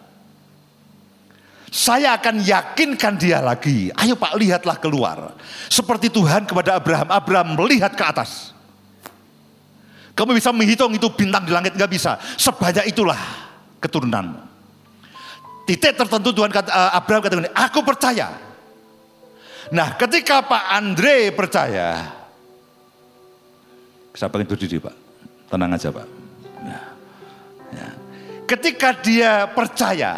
Saya 1.69 2.17
akan 2.17 2.41
yakinkan 2.41 3.13
dia 3.21 3.39
lagi. 3.45 3.93
Ayo 3.93 4.17
Pak 4.17 4.33
lihatlah 4.41 4.77
keluar. 4.81 5.37
Seperti 5.69 6.09
Tuhan 6.09 6.49
kepada 6.49 6.81
Abraham. 6.81 7.07
Abraham 7.13 7.47
melihat 7.61 7.93
ke 7.93 8.01
atas. 8.01 8.57
Kamu 10.17 10.35
bisa 10.35 10.49
menghitung 10.51 10.91
itu 10.91 11.07
bintang 11.13 11.45
di 11.45 11.53
langit 11.53 11.77
nggak 11.77 11.91
bisa. 11.93 12.17
Sebanyak 12.35 12.89
itulah 12.89 13.17
keturunanmu. 13.79 14.41
Titik 15.69 15.93
tertentu 15.93 16.33
Tuhan 16.33 16.49
kata, 16.49 16.73
uh, 16.73 16.91
Abraham 16.97 17.21
kata 17.21 17.53
aku 17.53 17.85
percaya. 17.85 18.33
Nah 19.69 19.93
ketika 19.95 20.41
Pak 20.41 20.63
Andre 20.73 21.29
percaya. 21.31 22.17
Siapa 24.17 24.41
yang 24.41 24.49
berdiri 24.49 24.81
Pak? 24.81 24.95
Tenang 25.53 25.71
aja 25.71 25.89
Pak. 25.93 26.07
Nah, 26.65 26.85
ya. 27.71 27.87
Ketika 28.43 28.91
dia 28.99 29.47
percaya, 29.47 30.17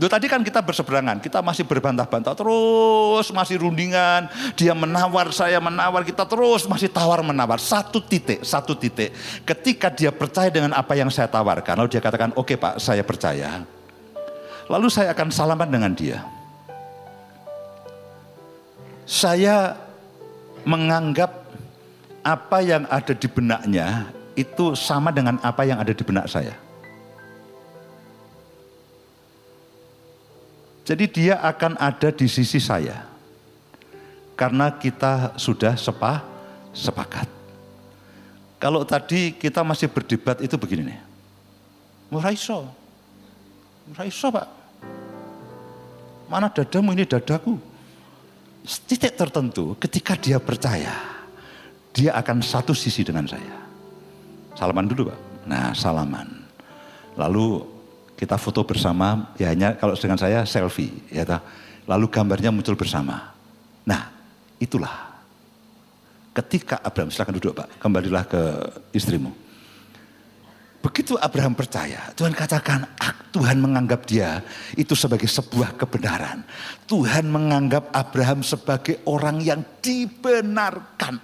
Loh, 0.00 0.08
tadi 0.08 0.32
kan 0.32 0.40
kita 0.40 0.64
berseberangan, 0.64 1.20
kita 1.20 1.44
masih 1.44 1.68
berbantah-bantah 1.68 2.32
terus, 2.32 3.28
masih 3.36 3.60
rundingan. 3.60 4.32
Dia 4.56 4.72
menawar, 4.72 5.28
saya 5.28 5.60
menawar, 5.60 6.08
kita 6.08 6.24
terus 6.24 6.64
masih 6.64 6.88
tawar 6.88 7.20
menawar. 7.20 7.60
Satu 7.60 8.00
titik, 8.00 8.40
satu 8.40 8.72
titik. 8.72 9.12
Ketika 9.44 9.92
dia 9.92 10.08
percaya 10.08 10.48
dengan 10.48 10.72
apa 10.72 10.96
yang 10.96 11.12
saya 11.12 11.28
tawarkan, 11.28 11.76
lalu 11.76 11.92
dia 11.92 12.00
katakan, 12.00 12.32
oke 12.32 12.48
okay, 12.48 12.56
Pak, 12.56 12.80
saya 12.80 13.04
percaya. 13.04 13.60
Lalu 14.72 14.88
saya 14.88 15.12
akan 15.12 15.28
salaman 15.28 15.68
dengan 15.68 15.92
dia. 15.92 16.24
Saya 19.04 19.76
menganggap 20.64 21.44
apa 22.24 22.58
yang 22.64 22.88
ada 22.88 23.12
di 23.12 23.28
benaknya 23.28 24.08
itu 24.32 24.72
sama 24.72 25.12
dengan 25.12 25.36
apa 25.44 25.68
yang 25.68 25.76
ada 25.76 25.92
di 25.92 26.00
benak 26.00 26.24
saya. 26.24 26.69
Jadi 30.84 31.04
dia 31.06 31.38
akan 31.40 31.76
ada 31.76 32.08
di 32.10 32.26
sisi 32.26 32.58
saya. 32.58 33.06
Karena 34.34 34.72
kita 34.72 35.36
sudah 35.36 35.76
sepa, 35.76 36.24
sepakat. 36.72 37.28
Kalau 38.60 38.84
tadi 38.84 39.36
kita 39.36 39.64
masih 39.64 39.88
berdebat 39.88 40.40
itu 40.44 40.56
begini 40.56 40.92
nih. 40.92 41.00
Muraiso. 42.12 42.68
Muraiso 43.88 44.28
pak. 44.28 44.48
Mana 46.28 46.52
dadamu 46.52 46.92
ini 46.92 47.08
dadaku. 47.08 47.56
Titik 48.64 49.16
tertentu 49.16 49.76
ketika 49.80 50.12
dia 50.16 50.36
percaya. 50.36 50.92
Dia 51.96 52.14
akan 52.20 52.44
satu 52.44 52.76
sisi 52.76 53.00
dengan 53.00 53.24
saya. 53.24 53.56
Salaman 54.56 54.84
dulu 54.88 55.08
pak. 55.08 55.18
Nah 55.48 55.72
salaman. 55.72 56.28
Lalu 57.16 57.64
kita 58.20 58.36
foto 58.36 58.68
bersama, 58.68 59.32
ya 59.40 59.48
hanya 59.48 59.80
kalau 59.80 59.96
dengan 59.96 60.20
saya 60.20 60.44
selfie, 60.44 60.92
ya 61.08 61.24
ta. 61.24 61.40
Lalu 61.88 62.12
gambarnya 62.12 62.52
muncul 62.52 62.76
bersama. 62.76 63.32
Nah, 63.88 64.12
itulah 64.60 64.92
ketika 66.36 66.84
Abraham, 66.84 67.08
silakan 67.08 67.40
duduk 67.40 67.56
Pak, 67.56 67.80
kembalilah 67.80 68.28
ke 68.28 68.42
istrimu. 68.92 69.32
Begitu 70.84 71.16
Abraham 71.16 71.56
percaya, 71.56 72.12
Tuhan 72.12 72.36
katakan 72.36 72.84
ah, 73.00 73.16
Tuhan 73.32 73.56
menganggap 73.56 74.04
dia 74.04 74.44
itu 74.76 74.92
sebagai 74.92 75.28
sebuah 75.28 75.80
kebenaran. 75.80 76.44
Tuhan 76.84 77.24
menganggap 77.24 77.88
Abraham 77.92 78.44
sebagai 78.44 79.00
orang 79.08 79.40
yang 79.40 79.64
dibenarkan. 79.80 81.20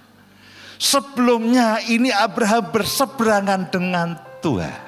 Sebelumnya 0.77 1.81
ini 1.89 2.09
Abraham 2.09 2.69
berseberangan 2.73 3.61
dengan 3.69 4.17
Tuhan. 4.41 4.86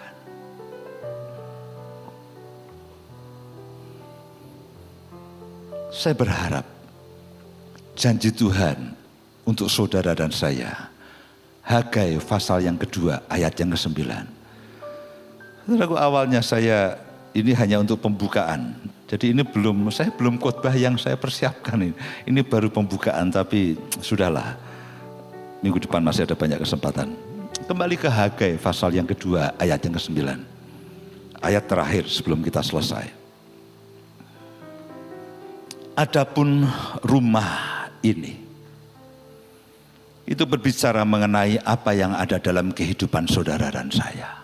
Saya 5.99 6.15
berharap 6.15 6.63
janji 7.91 8.31
Tuhan 8.31 8.95
untuk 9.43 9.67
saudara 9.67 10.15
dan 10.15 10.31
saya. 10.31 10.87
Hagai 11.59 12.23
pasal 12.23 12.63
yang 12.63 12.79
kedua 12.79 13.19
ayat 13.27 13.59
yang 13.59 13.75
ke-9. 13.75 14.07
Saudaraku 15.67 15.99
awalnya 15.99 16.39
saya 16.39 16.95
ini 17.35 17.51
hanya 17.51 17.83
untuk 17.83 17.99
pembukaan. 17.99 18.79
Jadi 19.11 19.35
ini 19.35 19.43
belum 19.43 19.91
saya 19.91 20.15
belum 20.15 20.39
khotbah 20.39 20.71
yang 20.71 20.95
saya 20.95 21.19
persiapkan 21.19 21.75
ini. 21.75 21.91
Ini 22.23 22.47
baru 22.47 22.71
pembukaan 22.71 23.27
tapi 23.27 23.75
sudahlah. 23.99 24.55
Minggu 25.59 25.83
depan 25.83 25.99
masih 25.99 26.23
ada 26.23 26.39
banyak 26.39 26.63
kesempatan. 26.63 27.11
Kembali 27.67 27.99
ke 27.99 28.07
Hagai 28.07 28.55
pasal 28.55 28.95
yang 28.95 29.03
kedua 29.03 29.51
ayat 29.59 29.83
yang 29.83 29.99
ke-9. 29.99 30.15
Ayat 31.43 31.67
terakhir 31.67 32.07
sebelum 32.07 32.39
kita 32.39 32.63
selesai. 32.63 33.18
Adapun 35.99 36.63
rumah 37.03 37.91
ini 37.99 38.39
itu 40.29 40.43
berbicara 40.47 41.03
mengenai 41.03 41.59
apa 41.59 41.91
yang 41.91 42.15
ada 42.15 42.39
dalam 42.39 42.71
kehidupan 42.71 43.27
saudara 43.27 43.67
dan 43.67 43.91
saya. 43.91 44.39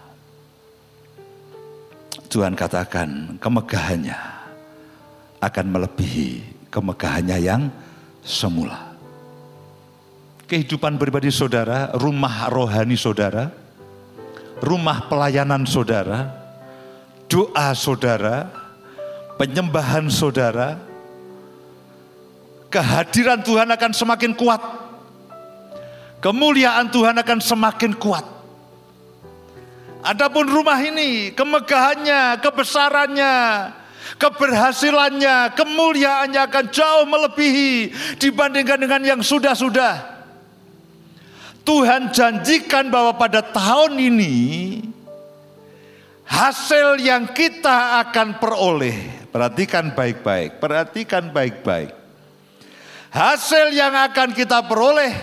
Tuhan 2.27 2.59
katakan 2.59 3.39
kemegahannya 3.39 4.19
akan 5.39 5.65
melebihi 5.71 6.43
kemegahannya 6.67 7.37
yang 7.39 7.71
semula. 8.19 8.91
Kehidupan 10.49 10.99
pribadi 10.99 11.31
saudara, 11.31 11.95
rumah 11.95 12.51
rohani 12.51 12.99
saudara, 12.99 13.47
rumah 14.59 15.07
pelayanan 15.07 15.63
saudara, 15.63 16.35
doa 17.31 17.71
saudara, 17.77 18.51
penyembahan 19.39 20.11
saudara, 20.11 20.94
kehadiran 22.69 23.41
Tuhan 23.45 23.69
akan 23.71 23.91
semakin 23.93 24.33
kuat 24.35 24.85
kemuliaan 26.25 26.89
Tuhan 26.89 27.13
akan 27.21 27.37
semakin 27.37 27.93
kuat. 28.01 28.25
Adapun 30.01 30.49
rumah 30.49 30.81
ini, 30.81 31.29
kemegahannya, 31.37 32.41
kebesarannya, 32.41 33.33
keberhasilannya, 34.17 35.53
kemuliaannya 35.53 36.41
akan 36.49 36.65
jauh 36.73 37.05
melebihi 37.05 37.93
dibandingkan 38.17 38.81
dengan 38.81 39.01
yang 39.01 39.21
sudah-sudah. 39.21 40.17
Tuhan 41.65 42.13
janjikan 42.13 42.93
bahwa 42.93 43.17
pada 43.17 43.41
tahun 43.41 43.97
ini 43.97 44.35
hasil 46.29 47.01
yang 47.01 47.25
kita 47.33 48.05
akan 48.05 48.37
peroleh, 48.37 49.29
perhatikan 49.33 49.89
baik-baik, 49.97 50.61
perhatikan 50.61 51.33
baik-baik. 51.33 52.04
Hasil 53.15 53.71
yang 53.71 53.95
akan 53.95 54.35
kita 54.35 54.67
peroleh 54.67 55.15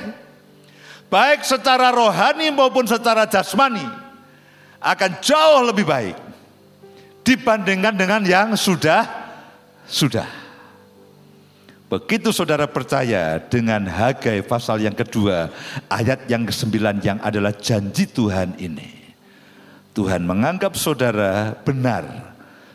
baik 1.12 1.45
secara 1.45 1.93
rohani 1.93 2.49
maupun 2.49 2.88
secara 2.88 3.28
jasmani 3.28 3.84
akan 4.80 5.20
jauh 5.20 5.61
lebih 5.68 5.84
baik 5.84 6.16
dibandingkan 7.20 7.93
dengan 7.93 8.24
yang 8.24 8.57
sudah 8.57 9.05
sudah. 9.84 10.24
Begitu 11.93 12.32
saudara 12.32 12.64
percaya 12.64 13.36
dengan 13.36 13.84
Hagai 13.84 14.40
pasal 14.40 14.80
yang 14.80 14.97
kedua, 14.97 15.53
ayat 15.93 16.24
yang 16.32 16.49
kesembilan 16.49 17.05
yang 17.05 17.20
adalah 17.20 17.53
janji 17.53 18.09
Tuhan 18.09 18.57
ini. 18.57 19.05
Tuhan 19.93 20.24
menganggap 20.24 20.72
saudara 20.80 21.53
benar 21.61 22.32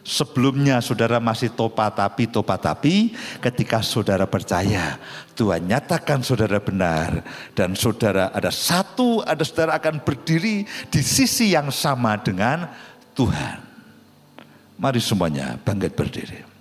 Sebelumnya 0.08 0.80
saudara 0.80 1.20
masih 1.20 1.52
topa 1.52 1.92
tapi 1.92 2.32
topa 2.32 2.56
tapi 2.56 3.12
ketika 3.44 3.84
saudara 3.84 4.24
percaya 4.24 4.96
Tuhan 5.36 5.68
nyatakan 5.68 6.24
saudara 6.24 6.64
benar 6.64 7.28
dan 7.52 7.76
saudara 7.76 8.32
ada 8.32 8.48
satu 8.48 9.20
ada 9.20 9.44
saudara 9.44 9.76
akan 9.76 10.00
berdiri 10.08 10.64
di 10.88 11.02
sisi 11.04 11.52
yang 11.52 11.68
sama 11.76 12.16
dengan 12.24 12.72
Tuhan. 13.20 13.60
Mari 14.80 15.04
semuanya 15.04 15.60
bangkit 15.60 15.92
berdiri. 15.92 16.57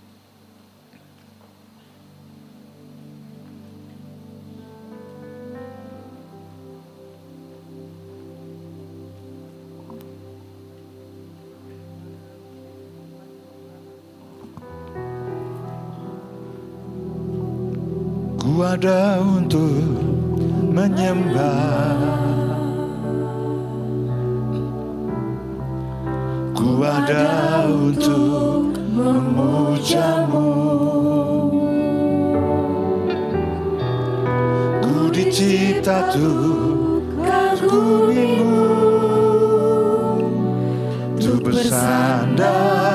Ada 18.56 19.20
untuk 19.20 20.00
menyembah. 20.72 22.00
Ku 26.56 26.80
ada 26.80 27.68
untuk 27.68 28.72
memujamu. 28.96 30.48
Ku 34.80 35.12
dicipta 35.12 36.16
tuh 36.16 37.04
kagumimu 37.20 38.64
Untuk 41.12 41.44
bersandar 41.44 42.85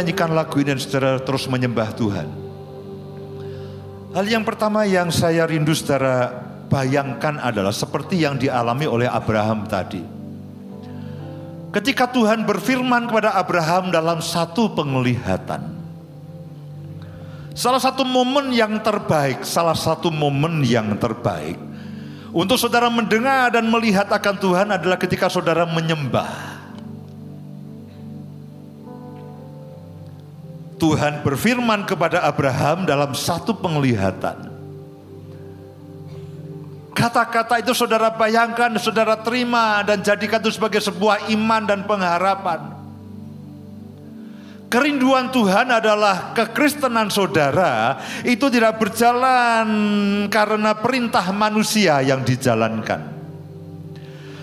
menyanyikan 0.00 0.32
lagu 0.32 0.56
ini 0.56 0.72
dan 0.72 0.80
saudara 0.80 1.20
terus 1.20 1.44
menyembah 1.44 1.92
Tuhan. 1.92 2.28
Hal 4.16 4.24
yang 4.24 4.48
pertama 4.48 4.88
yang 4.88 5.12
saya 5.12 5.44
rindu 5.44 5.76
saudara 5.76 6.40
bayangkan 6.72 7.36
adalah 7.36 7.68
seperti 7.68 8.24
yang 8.24 8.40
dialami 8.40 8.88
oleh 8.88 9.04
Abraham 9.04 9.68
tadi. 9.68 10.00
Ketika 11.68 12.08
Tuhan 12.08 12.48
berfirman 12.48 13.12
kepada 13.12 13.36
Abraham 13.36 13.92
dalam 13.92 14.24
satu 14.24 14.72
penglihatan. 14.72 15.78
Salah 17.52 17.82
satu 17.82 18.08
momen 18.08 18.56
yang 18.56 18.80
terbaik, 18.80 19.44
salah 19.44 19.76
satu 19.76 20.08
momen 20.08 20.64
yang 20.64 20.96
terbaik 20.96 21.60
untuk 22.32 22.56
saudara 22.56 22.88
mendengar 22.88 23.52
dan 23.52 23.68
melihat 23.68 24.08
akan 24.08 24.34
Tuhan 24.40 24.66
adalah 24.72 24.96
ketika 24.96 25.28
saudara 25.28 25.68
menyembah. 25.68 26.49
Tuhan 30.80 31.20
berfirman 31.20 31.84
kepada 31.84 32.24
Abraham 32.24 32.88
dalam 32.88 33.12
satu 33.12 33.52
penglihatan. 33.52 34.48
Kata-kata 36.96 37.60
itu 37.60 37.76
saudara 37.76 38.08
bayangkan, 38.10 38.72
saudara 38.80 39.20
terima 39.20 39.84
dan 39.84 40.00
jadikan 40.00 40.40
itu 40.40 40.56
sebagai 40.56 40.80
sebuah 40.80 41.28
iman 41.32 41.62
dan 41.68 41.84
pengharapan. 41.84 42.80
Kerinduan 44.70 45.34
Tuhan 45.34 45.66
adalah 45.66 46.30
kekristenan 46.30 47.10
saudara 47.10 47.98
itu 48.22 48.46
tidak 48.48 48.78
berjalan 48.78 49.66
karena 50.30 50.78
perintah 50.78 51.26
manusia 51.34 51.98
yang 52.00 52.22
dijalankan. 52.22 53.19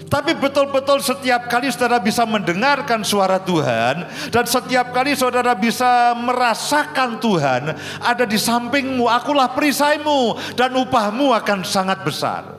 Tapi 0.07 0.39
betul-betul 0.39 1.03
setiap 1.03 1.51
kali 1.51 1.67
saudara 1.67 1.99
bisa 1.99 2.23
mendengarkan 2.23 3.03
suara 3.03 3.43
Tuhan 3.43 4.07
dan 4.31 4.45
setiap 4.47 4.95
kali 4.95 5.19
saudara 5.19 5.51
bisa 5.51 6.15
merasakan 6.15 7.19
Tuhan 7.19 7.75
ada 7.99 8.23
di 8.23 8.39
sampingmu, 8.39 9.03
akulah 9.11 9.51
perisaimu 9.51 10.55
dan 10.55 10.71
upahmu 10.79 11.35
akan 11.35 11.59
sangat 11.67 12.07
besar. 12.07 12.55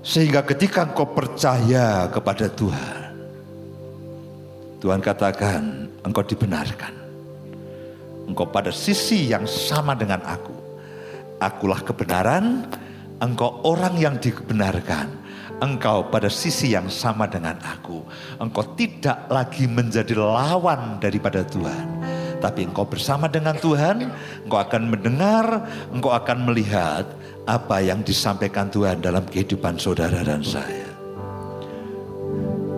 Sehingga 0.00 0.40
ketika 0.40 0.88
engkau 0.88 1.12
percaya 1.12 2.08
kepada 2.08 2.48
Tuhan, 2.48 3.12
Tuhan 4.80 5.04
katakan 5.04 5.92
engkau 6.00 6.24
dibenarkan. 6.24 6.96
Engkau 8.24 8.48
pada 8.48 8.72
sisi 8.72 9.28
yang 9.28 9.44
sama 9.44 9.92
dengan 9.92 10.24
aku. 10.24 10.56
Akulah 11.36 11.84
kebenaran, 11.84 12.64
Engkau 13.20 13.60
orang 13.68 14.00
yang 14.00 14.16
dibenarkan. 14.16 15.12
Engkau 15.60 16.08
pada 16.08 16.32
sisi 16.32 16.72
yang 16.72 16.88
sama 16.88 17.28
dengan 17.28 17.60
aku. 17.60 18.00
Engkau 18.40 18.64
tidak 18.72 19.28
lagi 19.28 19.68
menjadi 19.68 20.16
lawan 20.16 20.96
daripada 20.96 21.44
Tuhan. 21.44 22.00
Tapi 22.40 22.64
engkau 22.64 22.88
bersama 22.88 23.28
dengan 23.28 23.52
Tuhan, 23.60 24.08
engkau 24.48 24.56
akan 24.56 24.82
mendengar, 24.88 25.68
engkau 25.92 26.16
akan 26.16 26.48
melihat 26.48 27.04
apa 27.44 27.84
yang 27.84 28.00
disampaikan 28.00 28.72
Tuhan 28.72 29.04
dalam 29.04 29.28
kehidupan 29.28 29.76
saudara 29.76 30.24
dan 30.24 30.40
saya. 30.40 30.88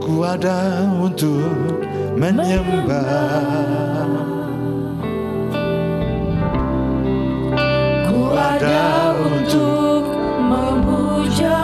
Ku 0.02 0.26
ada 0.26 0.82
untuk 0.98 1.78
menyembah. 2.18 2.98
Ku 8.10 8.20
ada 8.34 9.14
untuk 9.14 9.91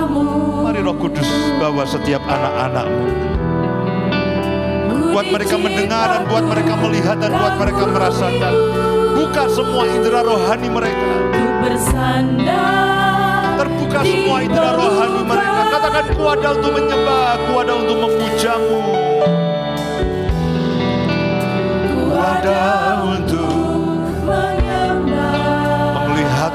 Mari 0.09 0.81
roh 0.81 0.97
kudus 0.97 1.29
bawa 1.61 1.85
setiap 1.85 2.25
anak-anakmu. 2.25 3.07
Buat 5.13 5.27
mereka 5.29 5.57
mendengar 5.61 6.07
dan 6.17 6.23
buat 6.25 6.45
mereka 6.49 6.73
melihat 6.81 7.17
dan 7.21 7.37
buat 7.37 7.55
mereka 7.61 7.85
merasakan. 7.93 8.55
Buka 9.19 9.45
semua 9.53 9.85
indera 9.85 10.25
rohani 10.25 10.69
mereka. 10.73 11.11
Terbuka 13.59 14.01
semua 14.01 14.37
indera 14.41 14.71
rohani 14.79 15.21
mereka. 15.29 15.61
Katakan 15.69 16.05
ku 16.17 16.23
ada 16.25 16.49
untuk 16.57 16.73
menyembah, 16.73 17.31
ku 17.45 17.53
ada 17.61 17.73
untuk 17.77 17.97
memujamu. 18.01 18.81
Ku 21.85 22.05
ada 22.17 22.63
untuk 23.05 23.68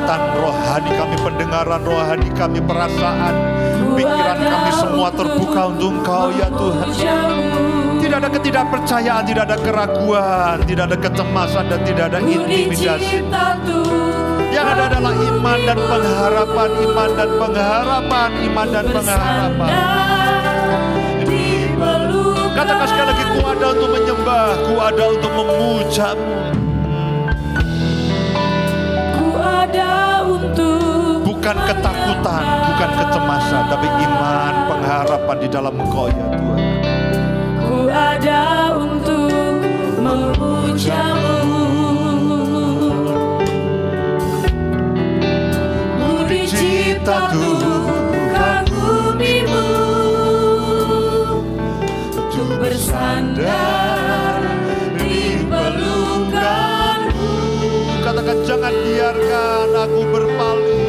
penglihatan 0.03 0.21
rohani 0.35 0.91
kami, 0.99 1.15
pendengaran 1.23 1.81
rohani 1.83 2.29
kami, 2.35 2.59
perasaan, 2.59 3.35
pikiran 3.95 4.39
kami 4.43 4.71
semua 4.75 5.09
terbuka 5.15 5.61
untuk 5.71 5.89
Engkau 5.95 6.27
ya 6.35 6.47
Tuhan. 6.51 6.87
Tidak 8.03 8.17
ada 8.19 8.29
ketidakpercayaan, 8.29 9.23
tidak 9.23 9.43
ada 9.47 9.57
keraguan, 9.63 10.57
tidak 10.67 10.83
ada 10.91 10.97
kecemasan 10.99 11.65
dan 11.71 11.79
tidak 11.87 12.05
ada 12.11 12.19
intimidasi. 12.19 13.23
Yang 14.53 14.67
ada 14.69 14.83
adalah 14.91 15.13
iman 15.17 15.59
dan 15.65 15.79
pengharapan, 15.81 16.69
iman 16.83 17.09
dan 17.15 17.29
pengharapan, 17.39 18.29
iman 18.51 18.67
dan 18.69 18.85
pengharapan. 18.91 19.71
Katakan 22.53 22.85
sekali 22.85 23.07
lagi, 23.09 23.23
ku 23.33 23.39
ada 23.49 23.65
untuk 23.73 23.89
menyembah, 23.97 24.47
ku 24.67 24.73
ada 24.77 25.03
untuk 25.09 25.31
memujamu. 25.33 26.52
Bukan 31.43 31.57
ketakutan, 31.67 32.43
bukan 32.71 32.89
kecemasan, 33.03 33.63
tapi 33.67 33.87
iman, 33.87 34.53
pengharapan 34.71 35.37
di 35.43 35.47
dalam 35.51 35.75
Engkau 35.75 36.07
ya 36.07 36.25
Tuhan. 36.31 36.59
Ku 37.63 37.91
ada 37.91 38.71
untuk 38.79 39.59
memujamu. 39.99 41.37
Ku 45.99 46.11
dicipta 46.31 47.27
kagumimu. 48.31 49.67
Untuk 52.15 52.49
bersandar 52.59 53.82
Jangan 58.41 58.73
biarkan 58.73 59.69
aku 59.77 60.01
berpaling. 60.09 60.82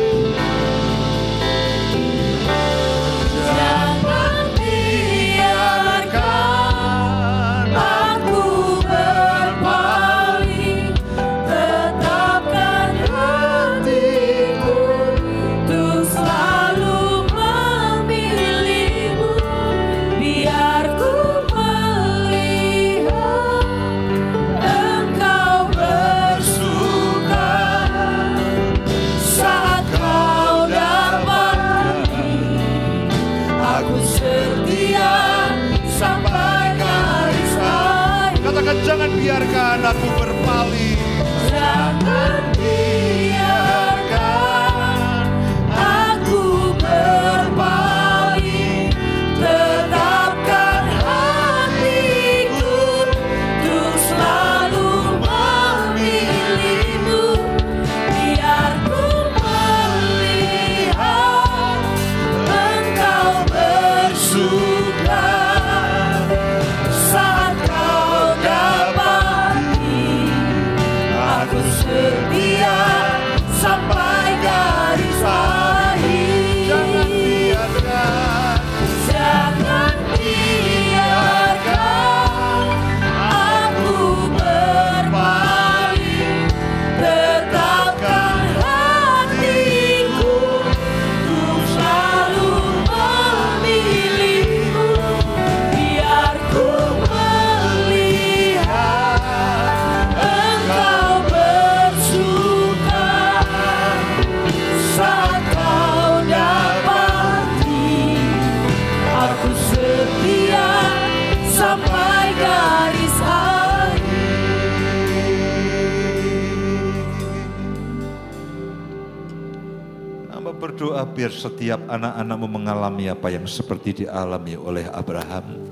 Setiap 121.65 121.81
anak-anakmu 121.89 122.61
mengalami 122.61 123.09
apa 123.09 123.33
yang 123.33 123.49
seperti 123.49 124.05
dialami 124.05 124.53
oleh 124.53 124.85
Abraham. 124.93 125.65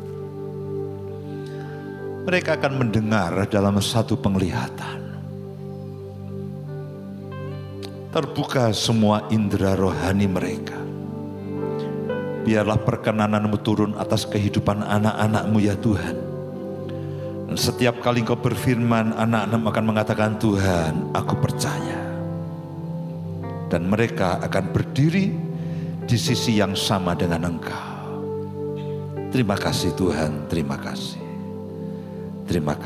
Mereka 2.24 2.56
akan 2.56 2.80
mendengar 2.80 3.36
dalam 3.52 3.76
satu 3.76 4.16
penglihatan. 4.16 5.20
Terbuka 8.08 8.72
semua 8.72 9.28
indera 9.28 9.76
rohani 9.76 10.24
mereka. 10.24 10.80
Biarlah 12.48 12.80
perkenananmu 12.80 13.60
turun 13.60 13.92
atas 14.00 14.24
kehidupan 14.24 14.80
anak-anakmu 14.80 15.60
ya 15.60 15.76
Tuhan. 15.76 16.16
Dan 17.52 17.56
setiap 17.60 18.00
kali 18.00 18.24
engkau 18.24 18.40
berfirman, 18.40 19.12
anak-anakmu 19.12 19.68
akan 19.68 19.84
mengatakan, 19.84 20.40
Tuhan, 20.40 21.12
aku 21.12 21.36
percaya 21.36 22.00
dan 23.68 23.88
mereka 23.88 24.36
akan 24.44 24.68
berdiri 24.68 25.32
di 26.12 26.20
sisi 26.20 26.60
yang 26.60 26.76
sama 26.76 27.16
dengan 27.16 27.48
Engkau. 27.48 28.20
Terima 29.32 29.56
kasih 29.56 29.96
Tuhan, 29.96 30.44
terima 30.44 30.76
kasih. 30.76 31.16
Terima 32.44 32.76
kasih. 32.76 32.80